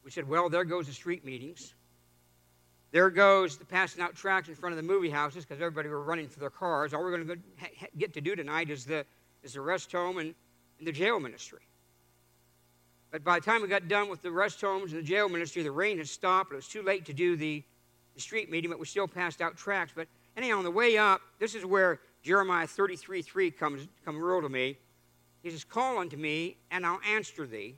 We 0.08 0.12
said, 0.12 0.26
Well, 0.26 0.48
there 0.48 0.64
goes 0.64 0.86
the 0.86 0.94
street 0.94 1.22
meetings. 1.22 1.74
There 2.92 3.10
goes 3.10 3.58
the 3.58 3.66
passing 3.66 4.02
out 4.02 4.14
tracts 4.14 4.48
in 4.48 4.54
front 4.54 4.72
of 4.72 4.78
the 4.78 4.82
movie 4.82 5.10
houses 5.10 5.44
because 5.44 5.60
everybody 5.60 5.90
were 5.90 6.00
running 6.00 6.28
for 6.28 6.40
their 6.40 6.48
cars. 6.48 6.94
All 6.94 7.02
we're 7.02 7.14
going 7.14 7.28
to 7.28 7.38
get 7.98 8.14
to 8.14 8.22
do 8.22 8.34
tonight 8.34 8.70
is 8.70 8.86
the, 8.86 9.04
is 9.42 9.52
the 9.52 9.60
rest 9.60 9.92
home 9.92 10.16
and, 10.16 10.34
and 10.78 10.88
the 10.88 10.92
jail 10.92 11.20
ministry. 11.20 11.60
But 13.10 13.22
by 13.22 13.38
the 13.38 13.44
time 13.44 13.60
we 13.60 13.68
got 13.68 13.86
done 13.86 14.08
with 14.08 14.22
the 14.22 14.30
rest 14.30 14.62
homes 14.62 14.94
and 14.94 15.02
the 15.02 15.06
jail 15.06 15.28
ministry, 15.28 15.62
the 15.62 15.70
rain 15.70 15.98
had 15.98 16.08
stopped. 16.08 16.52
It 16.52 16.56
was 16.56 16.68
too 16.68 16.82
late 16.82 17.04
to 17.04 17.12
do 17.12 17.36
the, 17.36 17.62
the 18.14 18.20
street 18.22 18.50
meeting, 18.50 18.70
but 18.70 18.80
we 18.80 18.86
still 18.86 19.08
passed 19.08 19.42
out 19.42 19.58
tracts. 19.58 19.92
But 19.94 20.08
anyhow, 20.38 20.56
on 20.56 20.64
the 20.64 20.70
way 20.70 20.96
up, 20.96 21.20
this 21.38 21.54
is 21.54 21.66
where 21.66 22.00
Jeremiah 22.22 22.66
33 22.66 23.20
3 23.20 23.50
comes, 23.50 23.86
comes 24.06 24.18
real 24.18 24.40
to 24.40 24.48
me. 24.48 24.78
He 25.42 25.50
says, 25.50 25.64
Call 25.64 25.98
unto 25.98 26.16
me, 26.16 26.56
and 26.70 26.86
I'll 26.86 27.00
answer 27.06 27.46
thee, 27.46 27.76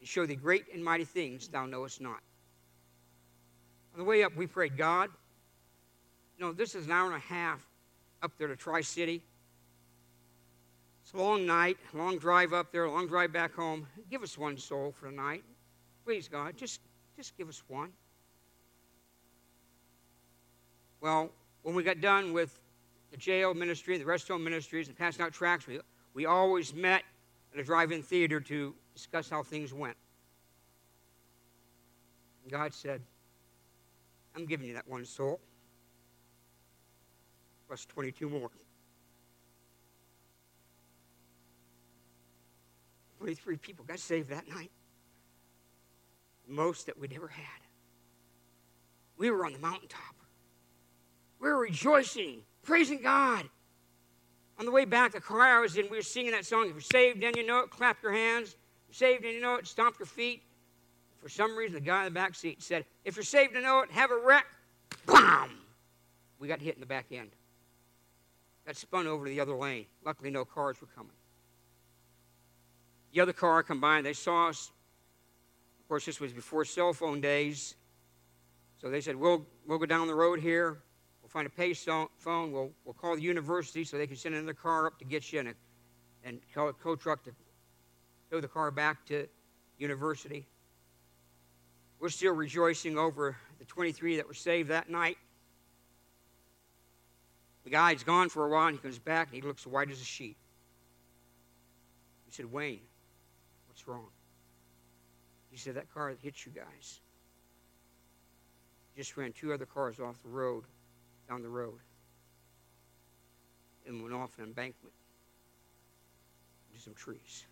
and 0.00 0.08
show 0.08 0.26
thee 0.26 0.34
great 0.34 0.64
and 0.72 0.82
mighty 0.82 1.04
things 1.04 1.48
thou 1.48 1.66
knowest 1.66 2.00
not. 2.00 2.20
On 3.94 3.98
the 3.98 4.04
way 4.04 4.22
up, 4.22 4.34
we 4.36 4.46
prayed, 4.46 4.76
God, 4.76 5.10
you 6.38 6.44
know, 6.44 6.52
this 6.52 6.74
is 6.74 6.86
an 6.86 6.92
hour 6.92 7.06
and 7.06 7.16
a 7.16 7.26
half 7.26 7.66
up 8.22 8.32
there 8.38 8.48
to 8.48 8.56
Tri 8.56 8.80
City. 8.80 9.22
It's 11.02 11.12
a 11.12 11.16
long 11.16 11.44
night, 11.44 11.76
long 11.92 12.18
drive 12.18 12.52
up 12.52 12.72
there, 12.72 12.88
long 12.88 13.06
drive 13.06 13.32
back 13.32 13.54
home. 13.54 13.86
Give 14.10 14.22
us 14.22 14.38
one 14.38 14.56
soul 14.56 14.92
for 14.98 15.06
the 15.06 15.16
night. 15.16 15.42
Please, 16.04 16.28
God, 16.28 16.56
just, 16.56 16.80
just 17.16 17.36
give 17.36 17.48
us 17.48 17.62
one. 17.68 17.90
Well, 21.00 21.30
when 21.62 21.74
we 21.74 21.82
got 21.82 22.00
done 22.00 22.32
with 22.32 22.60
the 23.10 23.16
jail 23.16 23.54
ministry, 23.54 23.98
the 23.98 24.04
rest 24.04 24.28
home 24.28 24.44
ministries, 24.44 24.88
and 24.88 24.96
passing 24.96 25.24
out 25.24 25.32
tracts, 25.32 25.66
we 25.66 25.80
we 26.14 26.26
always 26.26 26.74
met 26.74 27.02
at 27.54 27.60
a 27.60 27.64
drive 27.64 27.92
in 27.92 28.02
theater 28.02 28.40
to 28.40 28.74
discuss 29.00 29.30
how 29.30 29.42
things 29.42 29.72
went. 29.72 29.96
And 32.42 32.52
God 32.52 32.74
said, 32.74 33.00
I'm 34.36 34.44
giving 34.44 34.66
you 34.66 34.74
that 34.74 34.86
one 34.86 35.06
soul, 35.06 35.40
plus 37.66 37.86
22 37.86 38.28
more. 38.28 38.50
23 43.20 43.56
people 43.56 43.86
got 43.86 43.98
saved 43.98 44.28
that 44.28 44.46
night. 44.48 44.70
Most 46.46 46.84
that 46.84 46.98
we'd 46.98 47.14
ever 47.14 47.28
had. 47.28 47.44
We 49.16 49.30
were 49.30 49.46
on 49.46 49.54
the 49.54 49.58
mountaintop. 49.58 50.14
We 51.40 51.48
were 51.48 51.58
rejoicing, 51.58 52.42
praising 52.62 53.00
God. 53.00 53.48
On 54.58 54.66
the 54.66 54.72
way 54.72 54.84
back, 54.84 55.12
the 55.12 55.20
car 55.20 55.40
I 55.40 55.60
was 55.60 55.78
in, 55.78 55.86
we 55.90 55.96
were 55.96 56.02
singing 56.02 56.32
that 56.32 56.44
song. 56.44 56.66
If 56.66 56.72
you're 56.72 56.80
saved 56.82 57.22
then 57.22 57.32
you 57.34 57.46
know 57.46 57.60
it, 57.60 57.70
clap 57.70 58.02
your 58.02 58.12
hands. 58.12 58.56
Saved 58.90 59.24
and 59.24 59.34
you 59.34 59.40
know 59.40 59.56
it, 59.56 59.66
stomp 59.66 59.98
your 59.98 60.06
feet. 60.06 60.42
For 61.18 61.28
some 61.28 61.56
reason, 61.56 61.74
the 61.74 61.80
guy 61.80 62.06
in 62.06 62.12
the 62.12 62.18
back 62.18 62.34
seat 62.34 62.62
said, 62.62 62.84
If 63.04 63.16
you're 63.16 63.24
saved 63.24 63.54
and 63.54 63.64
know 63.64 63.80
it, 63.80 63.90
have 63.90 64.10
a 64.10 64.16
wreck. 64.16 64.46
Bam! 65.06 65.50
We 66.38 66.48
got 66.48 66.60
hit 66.60 66.74
in 66.74 66.80
the 66.80 66.86
back 66.86 67.06
end. 67.12 67.30
Got 68.66 68.76
spun 68.76 69.06
over 69.06 69.26
to 69.26 69.30
the 69.30 69.40
other 69.40 69.54
lane. 69.54 69.86
Luckily, 70.04 70.30
no 70.30 70.44
cars 70.44 70.80
were 70.80 70.88
coming. 70.94 71.12
The 73.12 73.20
other 73.20 73.32
car 73.32 73.62
combined, 73.62 74.06
they 74.06 74.12
saw 74.12 74.48
us. 74.48 74.70
Of 75.80 75.88
course, 75.88 76.06
this 76.06 76.20
was 76.20 76.32
before 76.32 76.64
cell 76.64 76.92
phone 76.92 77.20
days. 77.20 77.74
So 78.80 78.88
they 78.88 79.00
said, 79.00 79.16
We'll, 79.16 79.44
we'll 79.66 79.78
go 79.78 79.86
down 79.86 80.06
the 80.06 80.14
road 80.14 80.40
here 80.40 80.78
We'll 81.30 81.44
find 81.44 81.46
a 81.46 81.50
pay 81.50 81.74
phone. 81.74 82.08
We'll, 82.50 82.70
we'll 82.84 82.94
call 82.94 83.14
the 83.14 83.22
university 83.22 83.84
so 83.84 83.96
they 83.96 84.08
can 84.08 84.16
send 84.16 84.34
another 84.34 84.52
car 84.52 84.88
up 84.88 84.98
to 84.98 85.04
get 85.04 85.32
you 85.32 85.38
and, 85.38 85.48
a, 85.50 85.54
and 86.24 86.40
call 86.52 86.68
a 86.68 86.72
tow 86.72 86.96
truck 86.96 87.22
to 87.24 87.30
tow 88.30 88.40
the 88.40 88.48
car 88.48 88.70
back 88.70 89.04
to 89.06 89.26
university. 89.78 90.46
We're 91.98 92.08
still 92.08 92.32
rejoicing 92.32 92.96
over 92.96 93.36
the 93.58 93.64
23 93.64 94.16
that 94.16 94.28
were 94.28 94.34
saved 94.34 94.70
that 94.70 94.88
night. 94.88 95.18
The 97.64 97.70
guy's 97.70 98.02
gone 98.02 98.28
for 98.28 98.46
a 98.46 98.48
while 98.48 98.68
and 98.68 98.76
he 98.76 98.82
comes 98.82 98.98
back 98.98 99.28
and 99.28 99.42
he 99.42 99.46
looks 99.46 99.66
white 99.66 99.90
as 99.90 100.00
a 100.00 100.04
sheet. 100.04 100.36
He 102.26 102.32
said, 102.32 102.50
Wayne, 102.50 102.80
what's 103.68 103.86
wrong? 103.86 104.08
He 105.50 105.58
said, 105.58 105.74
That 105.74 105.92
car 105.92 106.10
that 106.10 106.20
hit 106.20 106.46
you 106.46 106.52
guys 106.52 107.00
just 108.96 109.16
ran 109.16 109.32
two 109.32 109.52
other 109.52 109.64
cars 109.64 109.98
off 109.98 110.22
the 110.22 110.28
road, 110.28 110.64
down 111.26 111.42
the 111.42 111.48
road, 111.48 111.78
and 113.86 114.02
went 114.02 114.14
off 114.14 114.36
an 114.38 114.44
embankment 114.44 114.94
into 116.70 116.82
some 116.82 116.92
trees. 116.92 117.46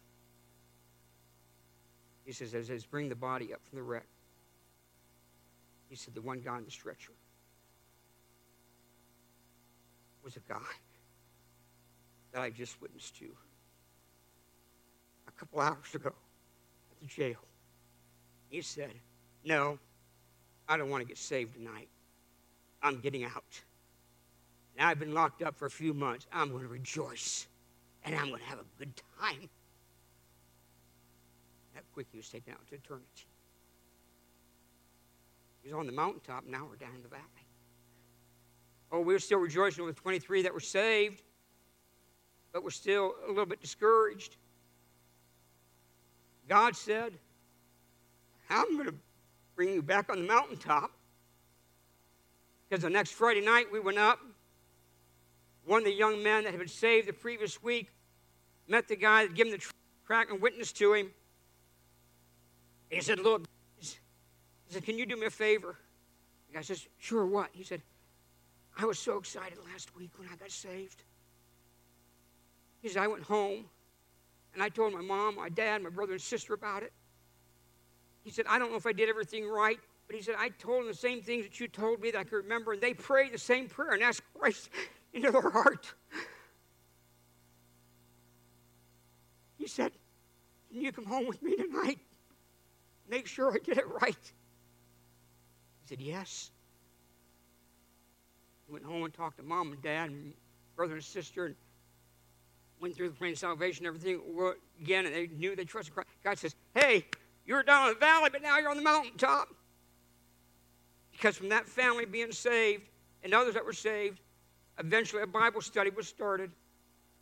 He 2.29 2.35
says, 2.35 2.53
as 2.53 2.69
they 2.69 2.79
bring 2.91 3.09
the 3.09 3.15
body 3.15 3.55
up 3.55 3.61
from 3.67 3.79
the 3.79 3.83
wreck, 3.83 4.05
he 5.89 5.97
said, 5.97 6.13
the 6.13 6.21
one 6.21 6.41
guy 6.41 6.57
on 6.57 6.65
the 6.67 6.71
stretcher 6.71 7.15
was 10.23 10.37
a 10.37 10.41
guy 10.41 10.59
that 12.35 12.43
I 12.43 12.51
just 12.51 12.83
witnessed 12.83 13.17
to 13.21 13.31
a 15.27 15.31
couple 15.41 15.59
hours 15.59 15.95
ago 15.95 16.13
at 16.91 17.01
the 17.01 17.07
jail. 17.07 17.39
He 18.51 18.61
said, 18.61 18.93
No, 19.43 19.79
I 20.69 20.77
don't 20.77 20.91
want 20.91 21.01
to 21.01 21.09
get 21.09 21.17
saved 21.17 21.55
tonight. 21.55 21.89
I'm 22.83 23.01
getting 23.01 23.25
out. 23.25 23.63
And 24.77 24.87
I've 24.87 24.99
been 24.99 25.15
locked 25.15 25.41
up 25.41 25.57
for 25.57 25.65
a 25.65 25.71
few 25.71 25.95
months. 25.95 26.27
I'm 26.31 26.51
going 26.51 26.65
to 26.65 26.69
rejoice 26.69 27.47
and 28.05 28.15
I'm 28.15 28.29
going 28.29 28.41
to 28.41 28.47
have 28.49 28.59
a 28.59 28.79
good 28.79 28.93
time. 29.19 29.49
He 32.11 32.19
was 32.19 32.29
taken 32.29 32.53
out 32.53 32.67
to 32.69 32.75
eternity. 32.77 33.27
He's 35.63 35.73
on 35.73 35.87
the 35.87 35.93
mountaintop, 35.93 36.45
now 36.47 36.67
we're 36.69 36.77
down 36.77 36.95
in 36.95 37.03
the 37.03 37.09
valley. 37.09 37.23
Oh, 38.91 39.01
we're 39.01 39.19
still 39.19 39.39
rejoicing 39.39 39.85
with 39.85 39.97
23 39.97 40.43
that 40.43 40.55
were 40.55 40.61
saved, 40.61 41.23
but 42.53 42.63
we're 42.65 42.71
still 42.71 43.15
a 43.27 43.29
little 43.29 43.47
bit 43.47 43.61
discouraged. 43.61 44.37
God 46.49 46.75
said, 46.75 47.13
I'm 48.49 48.73
going 48.75 48.87
to 48.87 48.95
bring 49.57 49.75
you 49.75 49.83
back 49.83 50.11
on 50.11 50.21
the 50.21 50.27
mountaintop. 50.27 50.91
Because 52.69 52.83
the 52.83 52.91
next 52.91 53.13
Friday 53.13 53.41
night 53.41 53.67
we 53.73 53.81
went 53.81 53.99
up. 53.99 54.21
One 55.65 55.81
of 55.81 55.85
the 55.85 55.93
young 55.93 56.23
men 56.23 56.45
that 56.45 56.51
had 56.51 56.59
been 56.59 56.69
saved 56.69 57.09
the 57.09 57.13
previous 57.13 57.63
week 57.63 57.91
met 58.69 58.89
the 58.89 58.97
guy 58.97 59.27
that 59.27 59.35
gave 59.35 59.47
him 59.47 59.53
the 59.53 59.63
track 60.07 60.31
and 60.31 60.41
witnessed 60.41 60.77
to 60.79 60.95
him. 60.95 61.11
He 62.91 63.01
said, 63.01 63.19
Look, 63.21 63.47
he 63.81 63.87
said, 64.69 64.85
Can 64.85 64.99
you 64.99 65.07
do 65.07 65.17
me 65.17 65.27
a 65.27 65.31
favor? 65.31 65.77
The 66.49 66.55
guy 66.55 66.63
says, 66.63 66.87
Sure, 66.99 67.27
what? 67.27 67.51
He 67.53 67.65
said, 67.65 67.83
I 68.79 68.85
was 68.85 68.99
so 68.99 69.19
excited 69.19 69.59
last 69.73 69.95
week 69.97 70.11
when 70.17 70.29
I 70.29 70.37
got 70.37 70.51
saved. 70.51 71.03
He 72.81 72.89
said, 72.89 73.03
I 73.03 73.09
went 73.09 73.25
home 73.25 73.65
and 74.55 74.63
I 74.63 74.69
told 74.69 74.93
my 74.93 75.01
mom, 75.01 75.37
my 75.37 75.49
dad, 75.49 75.83
my 75.83 75.91
brother, 75.91 76.13
and 76.13 76.21
sister 76.21 76.55
about 76.55 76.83
it. 76.83 76.93
He 78.23 78.31
said, 78.31 78.47
I 78.49 78.59
don't 78.59 78.71
know 78.71 78.77
if 78.77 78.87
I 78.87 78.93
did 78.93 79.09
everything 79.09 79.49
right, 79.49 79.79
but 80.07 80.17
he 80.17 80.23
said, 80.23 80.37
I 80.39 80.51
told 80.51 80.81
them 80.81 80.89
the 80.89 80.95
same 80.95 81.23
things 81.23 81.45
that 81.45 81.61
you 81.61 81.69
told 81.69 82.01
me 82.01 82.11
that 82.11 82.19
I 82.19 82.25
could 82.25 82.37
remember, 82.37 82.73
and 82.73 82.81
they 82.81 82.95
prayed 82.95 83.33
the 83.33 83.39
same 83.39 83.69
prayer 83.69 83.93
and 83.93 84.03
asked 84.03 84.23
Christ 84.39 84.71
into 85.13 85.31
their 85.31 85.51
heart. 85.51 85.93
He 89.57 89.67
said, 89.67 89.93
Can 90.71 90.83
you 90.83 90.93
come 90.93 91.07
home 91.07 91.27
with 91.27 91.43
me 91.43 91.57
tonight? 91.57 91.99
Make 93.09 93.27
sure 93.27 93.53
I 93.53 93.59
get 93.59 93.79
it 93.79 93.89
right. 94.03 94.33
He 95.83 95.89
said, 95.89 96.01
Yes. 96.01 96.51
Went 98.69 98.85
home 98.85 99.05
and 99.05 99.15
talked 99.15 99.39
to 99.39 99.43
mom 99.43 99.73
and 99.73 99.83
dad 99.83 100.11
and 100.11 100.35
brother 100.77 100.95
and 100.95 101.03
sister 101.03 101.47
and 101.47 101.55
went 102.81 102.95
through 102.95 103.09
the 103.09 103.15
plan 103.15 103.33
of 103.33 103.39
salvation, 103.39 103.87
everything 103.87 104.21
again, 104.81 105.07
and 105.07 105.15
they 105.15 105.27
knew 105.27 105.57
they 105.57 105.65
trusted 105.65 105.95
Christ. 105.95 106.09
God 106.23 106.39
says, 106.39 106.55
Hey, 106.75 107.07
you 107.47 107.55
were 107.55 107.63
down 107.63 107.89
in 107.89 107.95
the 107.95 108.01
valley, 108.01 108.29
but 108.31 108.43
now 108.43 108.59
you're 108.59 108.71
on 108.71 108.77
the 108.77 108.83
mountaintop. 108.83 109.49
Because 111.13 111.37
from 111.37 111.49
that 111.49 111.67
family 111.67 112.05
being 112.05 112.31
saved 112.31 112.83
and 113.25 113.35
others 113.35 113.55
that 113.55 113.65
were 113.65 113.73
saved, 113.73 114.21
eventually 114.79 115.23
a 115.23 115.27
Bible 115.27 115.61
study 115.61 115.91
was 115.91 116.07
started. 116.07 116.51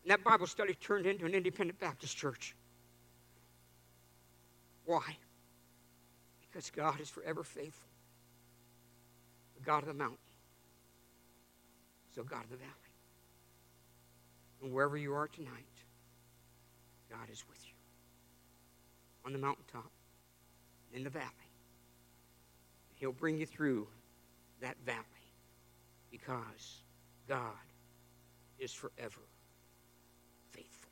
And 0.02 0.10
that 0.10 0.22
Bible 0.22 0.46
study 0.46 0.74
turned 0.74 1.06
into 1.06 1.24
an 1.24 1.34
independent 1.34 1.78
Baptist 1.78 2.16
church. 2.16 2.54
Why? 4.84 5.16
Because 6.56 6.70
God 6.70 7.00
is 7.02 7.10
forever 7.10 7.44
faithful. 7.44 7.90
The 9.58 9.62
God 9.62 9.82
of 9.82 9.88
the 9.88 9.92
mountain. 9.92 10.16
So 12.14 12.22
God 12.22 12.44
of 12.44 12.48
the 12.48 12.56
valley. 12.56 12.72
And 14.62 14.72
wherever 14.72 14.96
you 14.96 15.12
are 15.12 15.28
tonight, 15.28 15.52
God 17.10 17.28
is 17.30 17.44
with 17.46 17.62
you. 17.66 17.74
On 19.26 19.34
the 19.34 19.38
mountaintop, 19.38 19.90
in 20.94 21.04
the 21.04 21.10
valley. 21.10 21.26
He'll 22.94 23.12
bring 23.12 23.36
you 23.36 23.44
through 23.44 23.86
that 24.62 24.76
valley 24.86 25.04
because 26.10 26.80
God 27.28 27.52
is 28.58 28.72
forever 28.72 29.20
faithful. 30.52 30.86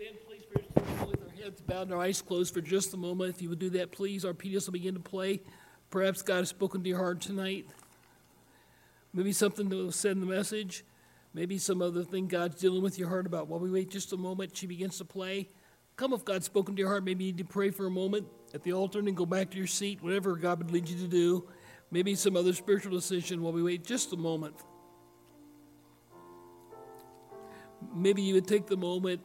Stand, 0.00 0.16
please, 0.26 0.42
for 0.48 1.06
with 1.06 1.20
our 1.20 1.28
heads 1.50 1.60
bowed 1.62 1.82
and 1.82 1.92
our 1.92 2.00
eyes 2.00 2.22
closed 2.22 2.54
for 2.54 2.60
just 2.60 2.94
a 2.94 2.96
moment. 2.96 3.34
If 3.34 3.42
you 3.42 3.48
would 3.48 3.58
do 3.58 3.70
that, 3.70 3.90
please. 3.90 4.24
Our 4.24 4.32
PDS 4.32 4.66
will 4.66 4.72
begin 4.72 4.94
to 4.94 5.00
play. 5.00 5.40
Perhaps 5.90 6.22
God 6.22 6.38
has 6.38 6.48
spoken 6.48 6.82
to 6.82 6.88
your 6.88 6.98
heart 6.98 7.20
tonight. 7.20 7.66
Maybe 9.12 9.32
something 9.32 9.68
that 9.68 9.92
said 9.92 10.12
in 10.12 10.20
the 10.20 10.26
message. 10.26 10.84
Maybe 11.34 11.58
some 11.58 11.82
other 11.82 12.04
thing 12.04 12.28
God's 12.28 12.60
dealing 12.60 12.82
with 12.82 12.98
your 12.98 13.08
heart 13.08 13.26
about. 13.26 13.48
While 13.48 13.60
we 13.60 13.70
wait 13.70 13.90
just 13.90 14.12
a 14.12 14.16
moment, 14.16 14.56
she 14.56 14.66
begins 14.66 14.98
to 14.98 15.04
play. 15.04 15.48
Come 15.96 16.12
if 16.12 16.24
God's 16.24 16.46
spoken 16.46 16.76
to 16.76 16.80
your 16.80 16.88
heart. 16.88 17.04
Maybe 17.04 17.24
you 17.24 17.32
need 17.32 17.38
to 17.38 17.44
pray 17.44 17.70
for 17.70 17.86
a 17.86 17.90
moment 17.90 18.26
at 18.54 18.62
the 18.62 18.72
altar 18.72 19.00
and 19.00 19.08
then 19.08 19.14
go 19.14 19.26
back 19.26 19.50
to 19.50 19.58
your 19.58 19.66
seat, 19.66 20.02
whatever 20.02 20.36
God 20.36 20.58
would 20.58 20.70
lead 20.70 20.88
you 20.88 20.96
to 20.98 21.08
do. 21.08 21.48
Maybe 21.90 22.14
some 22.14 22.36
other 22.36 22.52
spiritual 22.52 22.92
decision 22.92 23.42
while 23.42 23.52
we 23.52 23.62
wait 23.62 23.84
just 23.84 24.12
a 24.12 24.16
moment. 24.16 24.54
Maybe 27.92 28.22
you 28.22 28.34
would 28.34 28.46
take 28.46 28.66
the 28.66 28.76
moment 28.76 29.22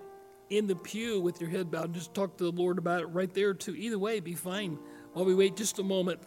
in 0.50 0.68
the 0.68 0.76
pew 0.76 1.20
with 1.20 1.42
your 1.42 1.50
head 1.50 1.72
bowed 1.72 1.86
and 1.86 1.94
just 1.94 2.14
talk 2.14 2.38
to 2.38 2.44
the 2.44 2.52
Lord 2.52 2.78
about 2.78 3.02
it 3.02 3.08
right 3.08 3.34
there, 3.34 3.54
too. 3.54 3.76
Either 3.76 4.00
way, 4.00 4.20
be 4.20 4.36
fine 4.36 4.78
while 5.14 5.26
we 5.26 5.36
wait 5.36 5.56
just 5.56 5.80
a 5.80 5.84
moment. 5.84 6.20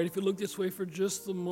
Right, 0.00 0.06
if 0.06 0.16
you 0.16 0.22
look 0.22 0.38
this 0.38 0.56
way 0.56 0.70
for 0.70 0.86
just 0.86 1.28
a 1.28 1.34
moment. 1.34 1.48